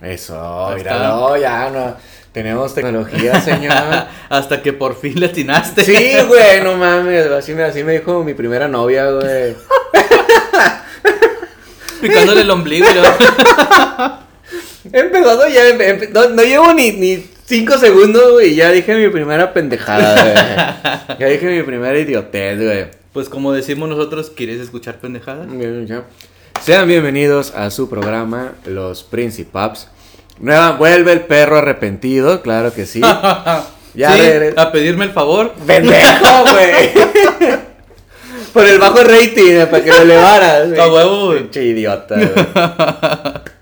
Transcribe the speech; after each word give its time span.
Eso, 0.00 0.68
Ahí 0.68 0.76
míralo, 0.76 1.36
ya 1.36 1.70
no. 1.70 1.96
Tenemos 2.32 2.74
tecnología, 2.74 3.40
señor. 3.40 3.72
Hasta 4.28 4.60
que 4.62 4.72
por 4.72 4.98
fin 5.00 5.18
le 5.20 5.26
atinaste. 5.26 5.84
Sí, 5.84 6.16
güey, 6.26 6.62
no 6.62 6.76
mames. 6.76 7.26
Así 7.30 7.54
me, 7.54 7.62
así 7.62 7.84
me 7.84 7.92
dijo 7.92 8.24
mi 8.24 8.34
primera 8.34 8.66
novia, 8.68 9.08
güey. 9.10 9.54
Picándole 12.00 12.40
el 12.42 12.50
ombligo. 12.50 12.86
luego- 12.92 13.16
Empezado 14.92 15.48
ya, 15.48 15.62
empe- 15.70 16.10
no, 16.10 16.28
no 16.28 16.42
llevo 16.42 16.74
ni, 16.74 16.92
ni 16.92 17.26
cinco 17.46 17.78
segundos, 17.78 18.32
güey, 18.32 18.50
y 18.52 18.54
ya 18.56 18.70
dije 18.70 18.94
mi 18.94 19.08
primera 19.08 19.52
pendejada, 19.54 20.14
güey. 21.08 21.18
Ya 21.18 21.26
dije 21.28 21.46
mi 21.46 21.62
primera 21.62 21.98
idiotez, 21.98 22.60
güey. 22.60 22.86
Pues 23.12 23.28
como 23.30 23.52
decimos 23.52 23.88
nosotros, 23.88 24.30
¿quieres 24.36 24.60
escuchar 24.60 24.96
pendejadas? 24.96 25.46
Sean 26.64 26.88
bienvenidos 26.88 27.52
a 27.54 27.70
su 27.70 27.90
programa, 27.90 28.54
Los 28.64 29.02
Principaps. 29.02 29.88
Nueva, 30.38 30.72
vuelve 30.78 31.12
el 31.12 31.20
perro 31.20 31.58
arrepentido, 31.58 32.40
claro 32.40 32.72
que 32.72 32.86
sí. 32.86 33.02
Ya 33.94 34.14
sí, 34.14 34.54
a 34.56 34.72
pedirme 34.72 35.04
el 35.04 35.10
favor. 35.10 35.52
¡Pendejo, 35.66 36.44
güey! 36.50 36.90
Por 38.54 38.66
el 38.66 38.78
bajo 38.78 39.04
rating, 39.04 39.52
eh, 39.52 39.66
para 39.70 39.84
que 39.84 39.90
lo 39.90 40.00
elevaras. 40.00 40.78
A 40.78 40.88
huevo, 40.88 41.26
güey. 41.26 41.50
Idiota, 41.54 42.14
güey. 42.16 42.30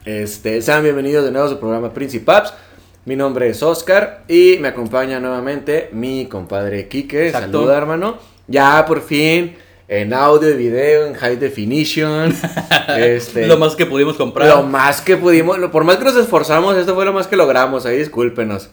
Este, 0.04 0.62
sean 0.62 0.84
bienvenidos 0.84 1.24
de 1.24 1.32
nuevo 1.32 1.48
a 1.48 1.50
su 1.50 1.58
programa 1.58 1.92
Principaps. 1.92 2.54
Mi 3.04 3.16
nombre 3.16 3.48
es 3.48 3.64
Oscar 3.64 4.22
y 4.28 4.58
me 4.60 4.68
acompaña 4.68 5.18
nuevamente 5.18 5.88
mi 5.90 6.26
compadre 6.26 6.86
Quique. 6.86 7.26
Exacto. 7.26 7.50
Saluda, 7.50 7.78
hermano. 7.78 8.18
Ya 8.46 8.84
por 8.86 9.02
fin, 9.02 9.56
en 9.94 10.14
audio 10.14 10.48
y 10.48 10.54
video, 10.56 11.06
en 11.06 11.12
high 11.14 11.36
definition. 11.36 12.34
este, 12.96 13.46
Lo 13.46 13.58
más 13.58 13.76
que 13.76 13.84
pudimos 13.84 14.16
comprar. 14.16 14.48
lo 14.48 14.62
más 14.62 15.02
que 15.02 15.18
pudimos, 15.18 15.58
lo- 15.58 15.70
por 15.70 15.84
más 15.84 15.98
que 15.98 16.04
nos 16.04 16.16
esforzamos, 16.16 16.76
esto 16.78 16.94
fue 16.94 17.04
lo 17.04 17.12
más 17.12 17.26
que 17.26 17.36
logramos. 17.36 17.84
Ahí 17.84 17.98
discúlpenos. 17.98 18.70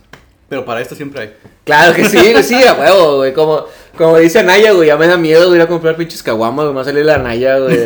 Pero 0.47 0.63
para 0.63 0.79
esto 0.81 0.95
siempre 0.95 1.21
hay. 1.21 1.33
Claro 1.65 1.93
que 1.93 2.05
sí, 2.05 2.33
sí, 2.43 2.63
a 2.63 2.73
huevo, 2.73 3.17
güey. 3.17 3.33
Como, 3.33 3.65
como 3.97 4.17
dice 4.17 4.43
Naya, 4.43 4.71
güey, 4.71 4.87
ya 4.87 4.97
me 4.97 5.07
da 5.07 5.17
miedo 5.17 5.53
ir 5.55 5.61
a 5.61 5.67
comprar 5.67 5.95
pinches 5.95 6.23
caguamas, 6.23 6.65
güey. 6.65 6.69
Me 6.69 6.75
va 6.75 6.81
a 6.81 6.85
salir 6.85 7.05
la 7.05 7.17
Naya, 7.17 7.57
güey. 7.57 7.79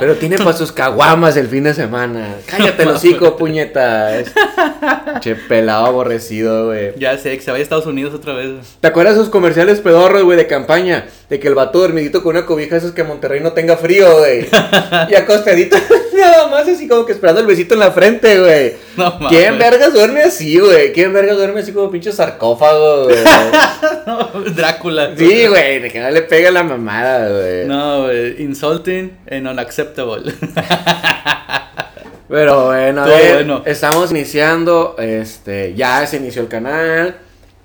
Pero 0.00 0.14
tiene 0.16 0.38
para 0.38 0.54
sus 0.54 0.72
caguamas 0.72 1.36
el 1.36 1.48
fin 1.48 1.64
de 1.64 1.74
semana. 1.74 2.36
Cállate 2.46 2.82
el 2.84 2.88
hocico, 2.90 3.36
puñetas. 3.38 4.32
Che, 5.20 5.34
pelado 5.34 5.86
aborrecido, 5.86 6.66
güey. 6.66 6.92
Ya 6.98 7.18
sé, 7.18 7.36
que 7.36 7.42
se 7.42 7.50
vaya 7.50 7.60
a 7.60 7.64
Estados 7.64 7.86
Unidos 7.86 8.14
otra 8.14 8.34
vez. 8.34 8.76
¿Te 8.80 8.88
acuerdas 8.88 9.14
de 9.14 9.20
esos 9.20 9.32
comerciales 9.32 9.80
pedorros, 9.80 10.22
güey, 10.22 10.36
de 10.36 10.46
campaña? 10.46 11.06
De 11.28 11.38
que 11.40 11.48
el 11.48 11.54
vato 11.54 11.80
dormidito 11.80 12.22
con 12.22 12.36
una 12.36 12.46
cobija, 12.46 12.76
esos 12.76 12.92
que 12.92 13.04
Monterrey 13.04 13.40
no 13.40 13.52
tenga 13.52 13.76
frío, 13.76 14.18
güey. 14.18 14.46
Y 15.10 15.14
acostadito, 15.14 15.76
nada 16.18 16.48
más 16.48 16.66
así 16.68 16.88
como 16.88 17.04
que 17.04 17.12
esperando 17.12 17.40
el 17.40 17.46
besito 17.46 17.74
en 17.74 17.80
la 17.80 17.90
frente, 17.90 18.40
güey. 18.40 18.74
No 18.96 19.10
mames. 19.10 19.28
¿Quién 19.28 19.58
vergas 19.58 19.92
duerme 19.92 20.22
así, 20.22 20.58
güey? 20.58 20.92
¿Quién 20.92 21.12
vergas 21.12 21.36
duerme 21.36 21.60
así 21.60 21.72
como 21.72 21.90
pinche 21.90 22.12
sarcófago, 22.12 23.04
güey? 23.04 23.18
No, 24.06 24.30
Drácula. 24.54 25.08
Sí, 25.16 25.46
güey, 25.46 25.78
de 25.80 25.90
que 25.90 26.00
no 26.00 26.10
le 26.10 26.22
pega 26.22 26.50
la 26.50 26.62
mamada, 26.62 27.28
güey. 27.28 27.66
No, 27.66 28.04
güey. 28.04 28.42
Insulting 28.42 29.18
and 29.30 29.46
unacceptable. 29.48 30.32
Pero 32.28 32.66
bueno, 32.66 33.02
a 33.02 33.04
Todo 33.04 33.14
ver, 33.14 33.34
bueno. 33.36 33.62
estamos 33.66 34.10
iniciando, 34.10 34.96
este, 34.98 35.74
ya 35.74 36.04
se 36.06 36.16
inició 36.16 36.42
el 36.42 36.48
canal, 36.48 37.16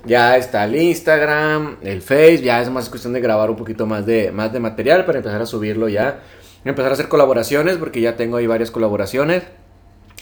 ya 0.06 0.38
está 0.38 0.66
el 0.66 0.76
Instagram, 0.76 1.78
el 1.82 2.02
Face, 2.04 2.42
ya 2.44 2.62
es 2.62 2.70
más 2.70 2.88
cuestión 2.90 3.14
de 3.14 3.22
grabar 3.22 3.50
un 3.50 3.56
poquito 3.56 3.88
más 3.88 4.06
de, 4.06 4.32
más 4.32 4.54
de 4.54 4.60
material 4.60 5.04
para 5.06 5.18
empezar 5.18 5.42
a 5.42 5.48
subirlo 5.48 5.90
ya, 5.90 6.20
empezar 6.64 6.92
a 6.92 6.94
hacer 6.94 7.08
colaboraciones, 7.08 7.78
porque 7.78 8.02
ya 8.02 8.16
tengo 8.16 8.38
ahí 8.38 8.46
varias 8.46 8.70
colaboraciones. 8.70 9.44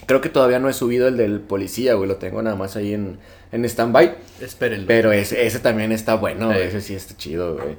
Creo 0.06 0.20
que 0.20 0.28
todavía 0.28 0.58
no 0.58 0.68
he 0.68 0.72
subido 0.72 1.08
el 1.08 1.16
del 1.16 1.40
policía, 1.40 1.94
güey, 1.94 2.08
lo 2.08 2.16
tengo 2.16 2.42
nada 2.42 2.56
más 2.56 2.76
ahí 2.76 2.94
en, 2.94 3.18
en 3.52 3.64
stand-by. 3.64 4.14
Espérenlo. 4.40 4.86
Pero 4.86 5.12
ese, 5.12 5.46
ese 5.46 5.58
también 5.60 5.92
está 5.92 6.14
bueno, 6.14 6.46
güey, 6.46 6.62
Sí. 6.62 6.66
ese 6.68 6.80
sí 6.80 6.94
está 6.94 7.16
chido, 7.16 7.54
güey. 7.56 7.76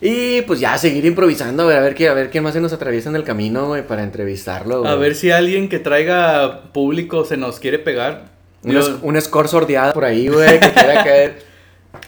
Y 0.00 0.42
pues 0.42 0.60
ya 0.60 0.76
seguir 0.78 1.04
improvisando, 1.04 1.64
güey, 1.64 1.76
a 1.76 1.80
ver 1.80 1.94
qué, 1.94 2.08
a 2.08 2.14
ver 2.14 2.30
quién 2.30 2.42
más 2.44 2.52
se 2.54 2.60
nos 2.60 2.72
atraviesa 2.72 3.08
en 3.10 3.16
el 3.16 3.24
camino, 3.24 3.68
güey, 3.68 3.86
para 3.86 4.02
entrevistarlo, 4.02 4.80
güey. 4.80 4.90
A 4.92 4.96
ver 4.96 5.14
si 5.14 5.30
alguien 5.30 5.68
que 5.68 5.78
traiga 5.78 6.72
público 6.72 7.24
se 7.24 7.36
nos 7.36 7.58
quiere 7.60 7.78
pegar. 7.78 8.26
Un, 8.64 8.72
Yo- 8.72 8.98
un 9.02 9.20
score 9.20 9.48
sordeado 9.48 9.92
por 9.92 10.04
ahí, 10.04 10.28
güey, 10.28 10.58
que 10.60 10.72
quiera 10.72 10.94
caer. 11.04 11.42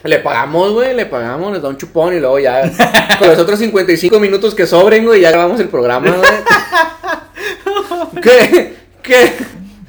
Le 0.03 0.19
pagamos, 0.19 0.73
güey, 0.73 0.93
le 0.95 1.05
pagamos, 1.05 1.53
les 1.53 1.61
da 1.61 1.69
un 1.69 1.77
chupón 1.77 2.13
y 2.15 2.19
luego 2.19 2.39
ya, 2.39 2.61
con 3.19 3.29
los 3.29 3.39
otros 3.39 3.57
55 3.59 4.19
minutos 4.19 4.53
que 4.53 4.67
sobren, 4.67 5.05
güey, 5.05 5.21
ya 5.21 5.31
grabamos 5.31 5.59
el 5.61 5.69
programa, 5.69 6.13
güey. 6.17 6.29
¿Qué? 8.21 8.73
¿Qué? 9.01 9.31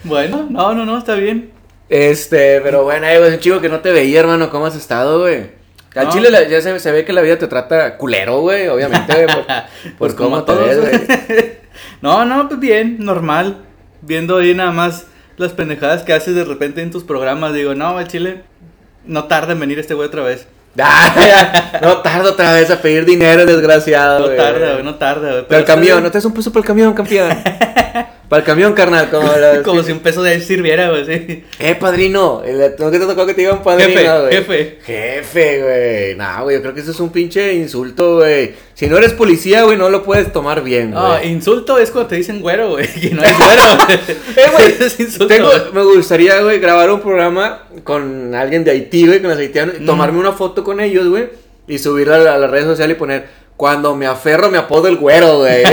Bueno, 0.05 0.47
no, 0.51 0.75
no, 0.75 0.85
no, 0.87 0.99
está 0.99 1.15
bien. 1.15 1.51
Este, 1.89 2.61
pero 2.61 2.85
bueno, 2.85 3.07
eh, 3.07 3.19
güey, 3.19 3.31
es 3.31 3.35
un 3.37 3.41
chico 3.41 3.61
que 3.61 3.69
no 3.69 3.81
te 3.81 3.93
veía, 3.93 4.21
hermano, 4.21 4.51
¿cómo 4.51 4.67
has 4.67 4.77
estado, 4.77 5.21
güey? 5.21 5.51
Al 5.95 6.07
No. 6.07 6.13
chile 6.13 6.29
ya 6.51 6.61
se, 6.61 6.79
se 6.79 6.93
ve 6.93 7.05
que 7.05 7.13
la 7.13 7.23
vida 7.23 7.39
te 7.39 7.47
trata 7.49 7.97
culero, 7.97 8.41
güey, 8.41 8.69
obviamente, 8.69 9.13
güey, 9.15 9.27
por, 9.27 9.47
por 9.47 9.97
Pues 9.99 10.15
cómo 10.15 10.45
te 10.45 10.53
todos. 10.53 10.67
ves, 10.67 10.79
güey. 11.27 11.51
no, 12.03 12.25
no, 12.25 12.49
pues 12.49 12.61
bien, 12.61 12.97
normal. 13.05 13.65
Viendo 14.03 14.39
ahí 14.39 14.55
nada 14.55 14.71
más 14.71 15.07
las 15.39 15.53
pendejadas 15.53 16.03
que 16.03 16.13
haces 16.13 16.35
de 16.35 16.45
repente 16.45 16.83
en 16.83 16.91
tus 16.91 17.03
programas. 17.05 17.53
Digo, 17.55 17.75
no, 17.75 17.99
el 17.99 18.07
chile, 18.07 18.43
no 19.05 19.25
tarda 19.25 19.53
en 19.53 19.61
venir 19.61 19.79
este 19.79 19.95
güey 19.95 20.07
otra 20.09 20.23
vez. 20.23 20.47
No 21.83 21.99
tardo 22.03 22.31
otra 22.33 22.53
vez 22.53 22.71
a 22.71 22.81
pedir 22.81 23.05
dinero, 23.05 23.45
desgraciado, 23.47 24.21
No 24.29 24.37
tarda, 24.37 24.73
güey, 24.75 24.85
no 24.85 24.95
tarda, 24.95 25.31
güey. 25.33 25.47
Para 25.49 25.59
el 25.61 25.65
camión. 25.65 26.03
¿no 26.03 26.11
te 26.11 26.19
das 26.19 26.25
un 26.27 26.35
peso 26.35 26.53
para 26.53 26.61
el 26.61 26.67
camión, 26.67 26.93
campeón? 26.95 27.31
Para 28.29 28.41
el 28.41 28.47
camión, 28.47 28.73
carnal, 28.75 29.09
como 29.11 29.27
la- 29.37 29.63
Como 29.63 29.83
si 29.83 29.93
un 29.93 30.01
peso 30.01 30.23
de 30.23 30.31
ahí 30.33 30.41
sirviera, 30.41 30.91
güey, 30.91 31.05
sí. 31.07 31.45
Eh, 31.59 31.75
padrino, 31.79 32.43
¿no 32.79 32.91
que 32.91 32.99
te 32.99 33.07
tocó 33.07 33.25
que 33.27 33.35
te 33.35 33.41
digan 33.43 33.63
padrino, 33.63 33.89
Jefe, 34.01 34.21
güey? 34.21 34.33
jefe. 34.33 34.79
Jefe, 34.85 35.63
güey. 35.63 36.15
No, 36.17 36.43
güey, 36.45 36.57
yo 36.57 36.63
creo 36.63 36.75
que 36.75 36.81
eso 36.81 36.91
es 36.91 37.01
un 37.01 37.11
pinche 37.11 37.55
insulto, 37.55 38.17
güey. 38.17 38.53
Si 38.75 38.87
no 38.87 38.97
eres 38.99 39.13
policía, 39.15 39.63
güey, 39.65 39.77
no 39.77 39.89
lo 39.91 40.03
puedes 40.05 40.33
tomar 40.33 40.63
bien, 40.63 40.91
No, 40.91 41.09
güey. 41.17 41.29
insulto 41.33 41.79
es 41.79 41.91
cuando 41.91 42.09
te 42.11 42.17
dicen 42.17 42.41
güero, 42.41 42.71
güey. 42.71 42.87
Y 43.03 43.11
no 43.11 43.23
es 43.23 43.37
güero. 43.39 43.63
Eh, 44.37 44.51
güey, 44.53 44.75
Es 44.87 45.01
insulto. 45.01 45.27
Tengo, 45.27 45.51
me 45.73 45.83
gustaría, 45.83 46.41
güey, 46.43 46.61
grabar 46.61 46.91
un 46.93 47.01
programa 47.01 47.65
con 47.85 48.35
alguien 48.35 48.63
de 48.65 48.73
Haití, 48.73 49.07
güey, 49.07 49.21
con 49.21 49.31
los 49.31 49.39
haitianos, 49.39 49.77
y 49.79 49.83
Mm. 49.83 49.87
tomarme 49.87 50.19
una 50.19 50.33
foto 50.33 50.63
con 50.63 50.81
ellos, 50.81 51.09
güey, 51.09 51.29
y 51.67 51.79
subirla 51.79 52.17
a, 52.17 52.19
la- 52.19 52.35
a 52.35 52.39
las 52.39 52.51
redes 52.51 52.67
sociales 52.67 52.97
y 52.97 52.99
poner, 52.99 53.27
cuando 53.59 53.97
me 53.97 54.07
aferro 54.07 54.53
me 54.53 54.57
apodo 54.57 54.87
el 54.87 54.99
güero, 54.99 55.39
güey. 55.39 55.65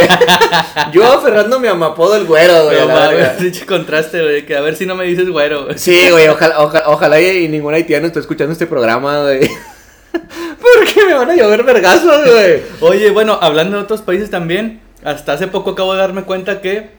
Yo 0.91 1.05
aferrándome 1.05 1.69
a 1.69 1.75
me 1.75 1.85
apodo 1.85 2.15
el 2.15 2.25
güero, 2.25 2.65
güey. 2.65 2.79
No, 2.79 2.87
la 2.87 3.37
pinche 3.37 3.63
contraste, 3.67 4.23
güey. 4.23 4.43
Que 4.43 4.57
a 4.57 4.61
ver 4.61 4.75
si 4.75 4.87
no 4.87 4.95
me 4.95 5.05
dices 5.05 5.29
güero, 5.29 5.65
güey. 5.65 5.77
Sí, 5.77 6.09
güey, 6.09 6.27
ojalá, 6.27 6.63
ojalá, 6.63 6.89
ojalá 6.89 7.21
y, 7.21 7.45
y 7.45 7.47
ningún 7.47 7.75
haitiano 7.75 8.07
esté 8.07 8.19
escuchando 8.19 8.53
este 8.53 8.65
programa, 8.65 9.21
güey. 9.21 9.41
Porque 10.11 11.05
me 11.05 11.13
van 11.13 11.29
a 11.29 11.35
llover 11.35 11.61
vergazos, 11.61 12.27
güey. 12.27 12.63
Oye, 12.81 13.11
bueno, 13.11 13.37
hablando 13.39 13.77
de 13.77 13.83
otros 13.83 14.01
países 14.01 14.31
también, 14.31 14.81
hasta 15.03 15.33
hace 15.33 15.45
poco 15.45 15.69
acabo 15.69 15.93
de 15.93 15.99
darme 15.99 16.23
cuenta 16.23 16.61
que 16.61 16.89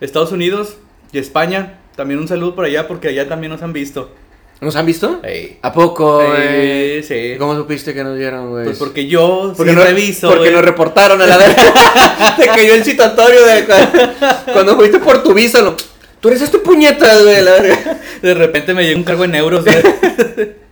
Estados 0.00 0.32
Unidos 0.32 0.78
y 1.12 1.18
España, 1.18 1.78
también 1.94 2.18
un 2.18 2.26
saludo 2.26 2.56
por 2.56 2.64
allá 2.64 2.88
porque 2.88 3.06
allá 3.06 3.28
también 3.28 3.52
nos 3.52 3.62
han 3.62 3.72
visto. 3.72 4.10
¿Nos 4.60 4.76
han 4.76 4.86
visto? 4.86 5.20
Ey. 5.22 5.58
¿A 5.62 5.72
poco, 5.72 6.22
Sí, 6.22 7.02
sí. 7.02 7.34
¿Cómo 7.38 7.54
supiste 7.54 7.92
que 7.92 8.02
nos 8.02 8.16
dieron, 8.16 8.50
güey? 8.50 8.64
Pues 8.64 8.78
porque 8.78 9.06
yo 9.06 9.52
Porque 9.56 9.72
sí 9.72 9.76
no, 9.76 9.84
reviso, 9.84 10.28
Porque 10.28 10.40
güey. 10.44 10.52
nos 10.54 10.64
reportaron 10.64 11.20
a 11.20 11.26
la 11.26 11.36
vez. 11.36 11.54
Te 12.38 12.46
cayó 12.46 12.74
el 12.74 12.84
citatorio 12.84 13.44
de 13.44 13.64
cu- 13.64 14.52
cuando 14.52 14.76
fuiste 14.76 14.98
por 15.00 15.22
tu 15.22 15.34
visa. 15.34 15.60
Lo, 15.60 15.76
Tú 16.20 16.28
eres 16.28 16.40
este 16.40 16.58
puñeta, 16.58 17.18
güey. 17.20 17.44
De 18.22 18.32
repente 18.34 18.72
me 18.72 18.84
llega 18.84 18.96
un 18.96 19.04
cargo 19.04 19.24
en 19.24 19.34
euros, 19.34 19.64
güey. 19.64 19.76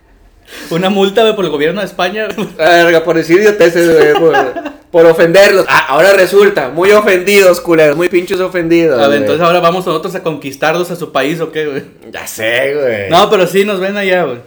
Una 0.69 0.89
multa, 0.89 1.21
güey, 1.21 1.35
por 1.35 1.45
el 1.45 1.51
gobierno 1.51 1.81
de 1.81 1.85
España. 1.87 2.27
Verga, 2.57 3.03
por 3.03 3.15
decir 3.15 3.37
idioteces, 3.39 3.91
güey, 3.97 4.13
por, 4.13 4.35
por 4.91 5.05
ofenderlos. 5.05 5.65
Ah, 5.69 5.85
ahora 5.89 6.13
resulta, 6.13 6.69
muy 6.69 6.91
ofendidos, 6.91 7.59
culeros, 7.61 7.95
muy 7.97 8.09
pinches 8.09 8.39
ofendidos. 8.39 9.01
A 9.01 9.07
ver, 9.07 9.21
entonces 9.21 9.41
ahora 9.45 9.59
vamos 9.59 9.85
nosotros 9.85 10.13
a 10.15 10.23
conquistarlos 10.23 10.89
a 10.91 10.95
su 10.95 11.11
país 11.11 11.39
o 11.41 11.51
qué, 11.51 11.65
güey. 11.67 11.83
Ya 12.11 12.25
sé, 12.27 12.73
güey. 12.75 13.09
No, 13.09 13.29
pero 13.29 13.47
sí 13.47 13.65
nos 13.65 13.79
ven 13.79 13.97
allá, 13.97 14.23
güey. 14.23 14.37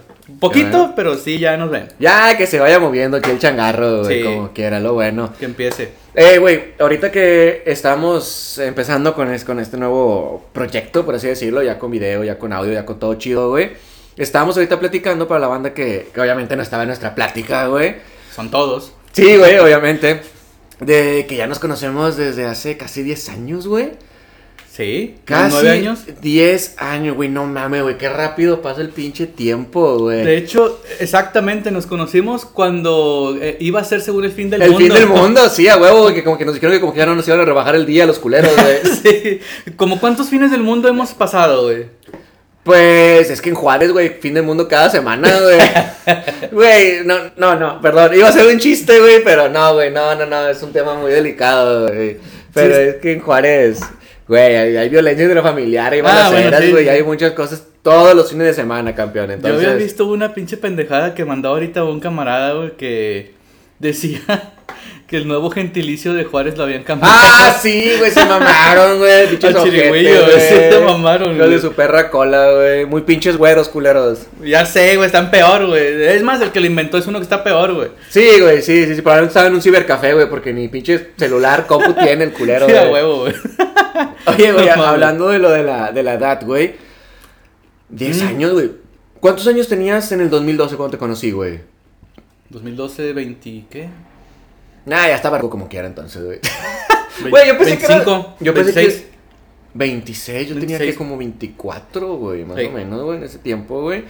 Poquito, 0.41 0.91
pero 0.93 1.15
sí 1.15 1.39
ya 1.39 1.55
nos 1.55 1.69
ven. 1.71 1.87
Ya 1.99 2.35
que 2.37 2.47
se 2.47 2.59
vaya 2.59 2.79
moviendo 2.79 3.15
aquí 3.15 3.31
el 3.31 3.39
changarro, 3.39 4.03
güey, 4.03 4.19
Sí. 4.19 4.23
como 4.25 4.51
quiera, 4.51 4.79
lo 4.81 4.93
bueno. 4.93 5.31
Que 5.39 5.45
empiece. 5.45 5.91
Eh, 6.13 6.37
güey, 6.37 6.73
ahorita 6.79 7.11
que 7.11 7.63
estamos 7.65 8.57
empezando 8.57 9.13
con, 9.13 9.33
es- 9.33 9.45
con 9.45 9.57
este 9.59 9.77
nuevo 9.77 10.45
proyecto, 10.51 11.05
por 11.05 11.15
así 11.15 11.27
decirlo, 11.27 11.63
ya 11.63 11.79
con 11.79 11.91
video, 11.91 12.25
ya 12.25 12.37
con 12.37 12.51
audio, 12.51 12.73
ya 12.73 12.85
con 12.85 12.99
todo 12.99 13.13
chido, 13.13 13.49
güey. 13.51 13.71
Estábamos 14.17 14.57
ahorita 14.57 14.79
platicando 14.79 15.27
para 15.27 15.39
la 15.39 15.47
banda 15.47 15.73
que, 15.73 16.09
que 16.13 16.21
obviamente 16.21 16.55
no 16.55 16.63
estaba 16.63 16.83
en 16.83 16.87
nuestra 16.87 17.13
plática, 17.13 17.67
güey. 17.67 17.97
Son 18.35 18.49
todos. 18.49 18.93
Sí, 19.11 19.37
güey, 19.37 19.57
obviamente. 19.59 20.21
De 20.79 21.25
que 21.27 21.35
ya 21.35 21.47
nos 21.47 21.59
conocemos 21.59 22.17
desde 22.17 22.45
hace 22.45 22.77
casi 22.77 23.03
10 23.03 23.29
años, 23.29 23.67
güey. 23.67 23.91
Sí. 24.77 25.15
Casi 25.25 25.55
¿Nueve 25.55 25.71
años? 25.71 26.01
10 26.21 26.75
años, 26.77 27.15
güey, 27.15 27.29
no 27.29 27.47
mames, 27.47 27.81
güey, 27.81 27.97
qué 27.97 28.09
rápido 28.09 28.61
pasa 28.61 28.81
el 28.81 28.89
pinche 28.89 29.25
tiempo, 29.25 29.97
güey. 29.97 30.23
De 30.23 30.37
hecho, 30.37 30.79
exactamente, 30.99 31.71
nos 31.71 31.87
conocimos 31.87 32.45
cuando 32.45 33.35
eh, 33.41 33.57
iba 33.59 33.79
a 33.79 33.83
ser 33.83 34.01
según 34.01 34.25
el 34.25 34.31
fin 34.31 34.51
del 34.51 34.61
el 34.61 34.69
mundo. 34.69 34.85
fin 34.85 34.93
del 34.93 35.07
mundo, 35.07 35.49
sí, 35.49 35.67
a 35.67 35.77
huevo, 35.77 36.13
que 36.13 36.23
como 36.23 36.37
que 36.37 36.45
nos 36.45 36.53
dijeron 36.53 36.75
que 36.75 36.79
como 36.79 36.93
que 36.93 36.99
ya 36.99 37.07
no 37.07 37.15
nos 37.15 37.27
iban 37.27 37.39
a 37.39 37.45
rebajar 37.45 37.75
el 37.75 37.87
día 37.87 38.05
los 38.05 38.19
culeros, 38.19 38.51
güey. 38.53 38.95
sí. 39.03 39.39
¿Como 39.75 39.99
cuántos 39.99 40.29
fines 40.29 40.51
del 40.51 40.61
mundo 40.61 40.87
hemos 40.87 41.11
pasado, 41.15 41.63
güey? 41.63 41.87
Pues 42.67 43.29
es 43.31 43.41
que 43.41 43.49
en 43.49 43.55
Juárez, 43.55 43.91
güey, 43.93 44.09
fin 44.09 44.33
del 44.33 44.43
mundo 44.43 44.67
cada 44.67 44.89
semana, 44.89 45.31
güey. 45.41 45.57
Güey, 46.51 46.99
no, 47.05 47.15
no, 47.37 47.55
no, 47.55 47.81
perdón. 47.81 48.13
Iba 48.13 48.27
a 48.27 48.31
ser 48.31 48.45
un 48.45 48.59
chiste, 48.59 48.99
güey, 48.99 49.23
pero 49.23 49.49
no, 49.49 49.73
güey, 49.73 49.89
no, 49.91 50.15
no, 50.15 50.25
no, 50.25 50.47
es 50.49 50.61
un 50.63 50.71
tema 50.73 50.93
muy 50.95 51.11
delicado, 51.11 51.87
güey. 51.87 52.17
Pero 52.53 52.75
Sí. 52.75 52.81
es 52.81 52.95
que 52.95 53.11
en 53.13 53.19
Juárez, 53.21 53.79
güey, 54.27 54.55
hay, 54.55 54.77
hay 54.77 54.89
violencia 54.89 55.25
intrafamiliar, 55.25 55.93
hay 55.93 55.99
Ah, 55.99 56.03
bueno, 56.03 56.19
balaceras, 56.29 56.61
sí, 56.63 56.71
güey, 56.71 56.83
sí. 56.83 56.89
hay 56.89 57.03
muchas 57.03 57.31
cosas 57.33 57.63
todos 57.81 58.15
los 58.15 58.29
fines 58.29 58.47
de 58.47 58.53
semana, 58.53 58.93
campeón. 58.95 59.31
Entonces, 59.31 59.61
Yo 59.61 59.67
había 59.69 59.83
visto 59.83 60.05
una 60.07 60.33
pinche 60.33 60.57
pendejada 60.57 61.13
que 61.15 61.23
mandó 61.25 61.49
ahorita 61.49 61.83
un 61.85 61.99
camarada, 61.99 62.53
güey, 62.53 62.71
que 62.77 63.33
decía 63.79 64.19
que 65.07 65.15
el 65.17 65.27
nuevo 65.27 65.49
gentilicio 65.49 66.13
de 66.13 66.25
Juárez 66.25 66.57
lo 66.57 66.63
habían 66.63 66.83
cambiado. 66.83 67.13
Ah, 67.17 67.55
sí, 67.61 67.93
güey, 67.97 68.11
se 68.11 68.25
mamaron, 68.25 68.97
güey. 68.97 69.27
Pinches 69.31 69.53
güey, 69.55 69.71
sí 70.05 70.19
güey. 70.19 70.71
se 70.71 70.79
mamaron, 70.85 71.37
Los 71.37 71.47
de 71.49 71.57
güey. 71.57 71.59
su 71.61 71.73
perra 71.73 72.09
cola, 72.09 72.51
güey. 72.51 72.85
Muy 72.85 73.01
pinches 73.03 73.37
güeros, 73.37 73.69
culeros. 73.69 74.27
Ya 74.43 74.65
sé, 74.65 74.95
güey, 74.97 75.05
están 75.07 75.31
peor, 75.31 75.65
güey. 75.67 76.03
Es 76.07 76.23
más, 76.23 76.41
el 76.41 76.51
que 76.51 76.59
lo 76.59 76.65
inventó 76.67 76.97
es 76.97 77.07
uno 77.07 77.19
que 77.19 77.23
está 77.23 77.43
peor, 77.43 77.73
güey. 77.73 77.89
Sí, 78.09 78.39
güey, 78.41 78.61
sí, 78.61 78.85
sí, 78.85 78.95
sí. 78.95 79.01
Probablemente 79.01 79.31
estaba 79.31 79.47
en 79.47 79.53
un 79.55 79.61
cibercafé, 79.61 80.13
güey, 80.13 80.29
porque 80.29 80.51
ni 80.51 80.67
pinche 80.67 81.11
celular, 81.17 81.65
compu 81.67 81.93
tiene 81.93 82.25
el 82.25 82.33
culero, 82.33 82.65
Sí, 82.65 82.73
güey. 82.73 82.85
a 82.85 82.89
huevo, 82.91 83.19
güey. 83.21 83.33
Oye, 84.25 84.51
güey, 84.51 84.65
No 84.75 84.83
hablando 84.83 85.29
de 85.29 85.39
lo 85.39 85.49
de 85.51 85.63
la, 85.63 85.91
de 85.93 86.03
la 86.03 86.13
edad, 86.15 86.41
güey. 86.45 86.75
10 87.89 88.23
Mm. 88.23 88.27
años, 88.27 88.51
güey. 88.53 88.71
¿Cuántos 89.21 89.47
años 89.47 89.67
tenías 89.67 90.11
en 90.11 90.19
el 90.21 90.29
2012 90.29 90.75
cuando 90.75 90.91
te 90.91 90.97
conocí, 90.99 91.31
güey? 91.31 91.59
2012, 92.49 93.13
20, 93.13 93.65
¿qué? 93.69 93.89
Nah, 94.85 95.07
ya 95.07 95.15
estaba 95.15 95.39
como 95.39 95.67
quiera 95.67 95.87
entonces, 95.87 96.23
güey. 96.23 96.39
Güey, 97.29 97.47
yo 97.47 97.57
pensé 97.57 97.77
que 97.77 97.85
era- 97.85 97.95
25, 97.97 98.35
yo 98.39 98.53
pensé 98.53 98.73
que- 98.73 98.79
26. 98.79 99.05
26, 99.73 100.47
yo 100.49 100.53
tenía 100.55 100.77
26. 100.77 100.91
que 100.91 100.97
como 100.97 101.17
24, 101.17 102.15
güey, 102.15 102.45
más 102.45 102.57
Sí. 102.57 102.65
o 102.65 102.71
menos, 102.71 103.01
güey, 103.03 103.17
en 103.17 103.23
ese 103.23 103.37
tiempo, 103.39 103.81
güey. 103.81 104.03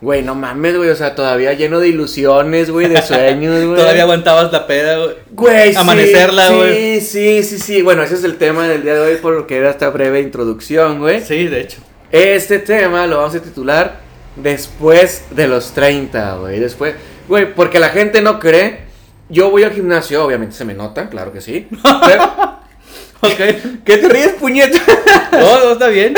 Güey, 0.00 0.22
no 0.22 0.34
mames, 0.34 0.76
güey, 0.76 0.90
o 0.90 0.96
sea, 0.96 1.14
todavía 1.14 1.52
lleno 1.54 1.80
de 1.80 1.88
ilusiones, 1.88 2.70
güey, 2.70 2.88
de 2.88 3.00
sueños, 3.02 3.64
güey. 3.64 3.76
Todavía 3.76 4.02
aguantabas 4.02 4.52
la 4.52 4.66
peda, 4.66 4.98
güey. 4.98 5.16
Güey, 5.30 5.72
sí, 5.72 5.78
Amanecerla, 5.78 6.48
sí, 6.48 6.54
güey. 6.54 7.00
Sí, 7.00 7.42
sí, 7.42 7.58
sí, 7.58 7.82
bueno, 7.82 8.02
ese 8.02 8.14
es 8.14 8.24
el 8.24 8.36
tema 8.36 8.68
del 8.68 8.82
día 8.82 8.94
de 8.94 9.00
hoy 9.00 9.16
por 9.16 9.34
lo 9.34 9.46
que 9.46 9.56
era 9.56 9.70
esta 9.70 9.88
breve 9.90 10.20
introducción, 10.20 10.98
güey. 10.98 11.22
Sí, 11.22 11.46
de 11.46 11.60
hecho. 11.62 11.78
Este 12.12 12.58
tema 12.60 13.06
lo 13.06 13.16
vamos 13.18 13.34
a 13.34 13.40
titular 13.40 14.00
Después 14.36 15.24
de 15.30 15.46
los 15.48 15.72
30, 15.72 16.36
güey. 16.36 16.58
Después, 16.58 16.94
güey, 17.28 17.52
porque 17.54 17.78
la 17.78 17.88
gente 17.90 18.20
no 18.20 18.38
cree. 18.38 18.84
Yo 19.28 19.50
voy 19.50 19.62
al 19.64 19.72
gimnasio, 19.72 20.24
obviamente 20.24 20.54
se 20.54 20.64
me 20.64 20.74
nota, 20.74 21.08
claro 21.08 21.32
que 21.32 21.40
sí. 21.40 21.66
Pero-. 22.06 22.54
¿Qué 23.84 23.96
te 23.96 24.08
ríes, 24.08 24.32
puñeta? 24.38 24.78
No, 25.32 25.58
no, 25.64 25.72
está 25.72 25.88
bien. 25.88 26.14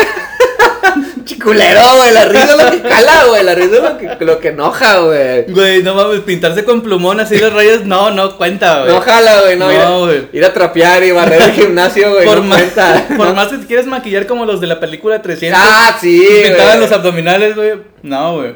Chiculero, 1.23 1.81
güey. 1.97 2.13
La 2.13 2.25
risa 2.25 2.51
es 2.55 2.63
lo 2.63 2.71
que 2.71 2.81
cala, 2.87 3.25
güey. 3.25 3.43
La 3.43 3.55
risa 3.55 3.75
es 3.77 3.81
lo 3.83 3.97
que, 3.97 4.25
lo 4.25 4.39
que 4.39 4.47
enoja, 4.49 4.99
güey. 4.99 5.43
Güey, 5.51 5.83
no 5.83 5.95
mames, 5.95 6.21
pintarse 6.21 6.63
con 6.63 6.81
plumón 6.81 7.19
así 7.19 7.37
las 7.37 7.51
rayas, 7.53 7.83
no, 7.83 8.11
no 8.11 8.37
cuenta, 8.37 8.81
güey. 8.81 8.93
No 8.93 9.01
jala, 9.01 9.41
güey. 9.41 9.57
No, 9.57 9.65
No, 9.67 9.73
ir, 9.73 9.79
a- 9.79 9.97
güey. 9.97 10.27
ir 10.33 10.45
a 10.45 10.53
trapear 10.53 11.03
y 11.03 11.11
barrer 11.11 11.41
el 11.41 11.51
gimnasio, 11.51 12.11
güey. 12.13 12.25
por 12.25 12.37
no 12.37 12.43
más, 12.43 12.59
cuenta. 12.61 13.05
por 13.17 13.27
No. 13.27 13.33
más 13.33 13.47
que 13.47 13.57
te 13.57 13.65
quieres 13.65 13.85
maquillar 13.87 14.27
como 14.27 14.45
los 14.45 14.61
de 14.61 14.67
la 14.67 14.79
película 14.79 15.21
300. 15.21 15.59
Ah, 15.61 15.97
sí, 15.99 16.25
pintaban 16.43 16.79
los 16.79 16.91
abdominales, 16.91 17.55
güey. 17.55 17.73
No, 18.03 18.35
güey. 18.37 18.55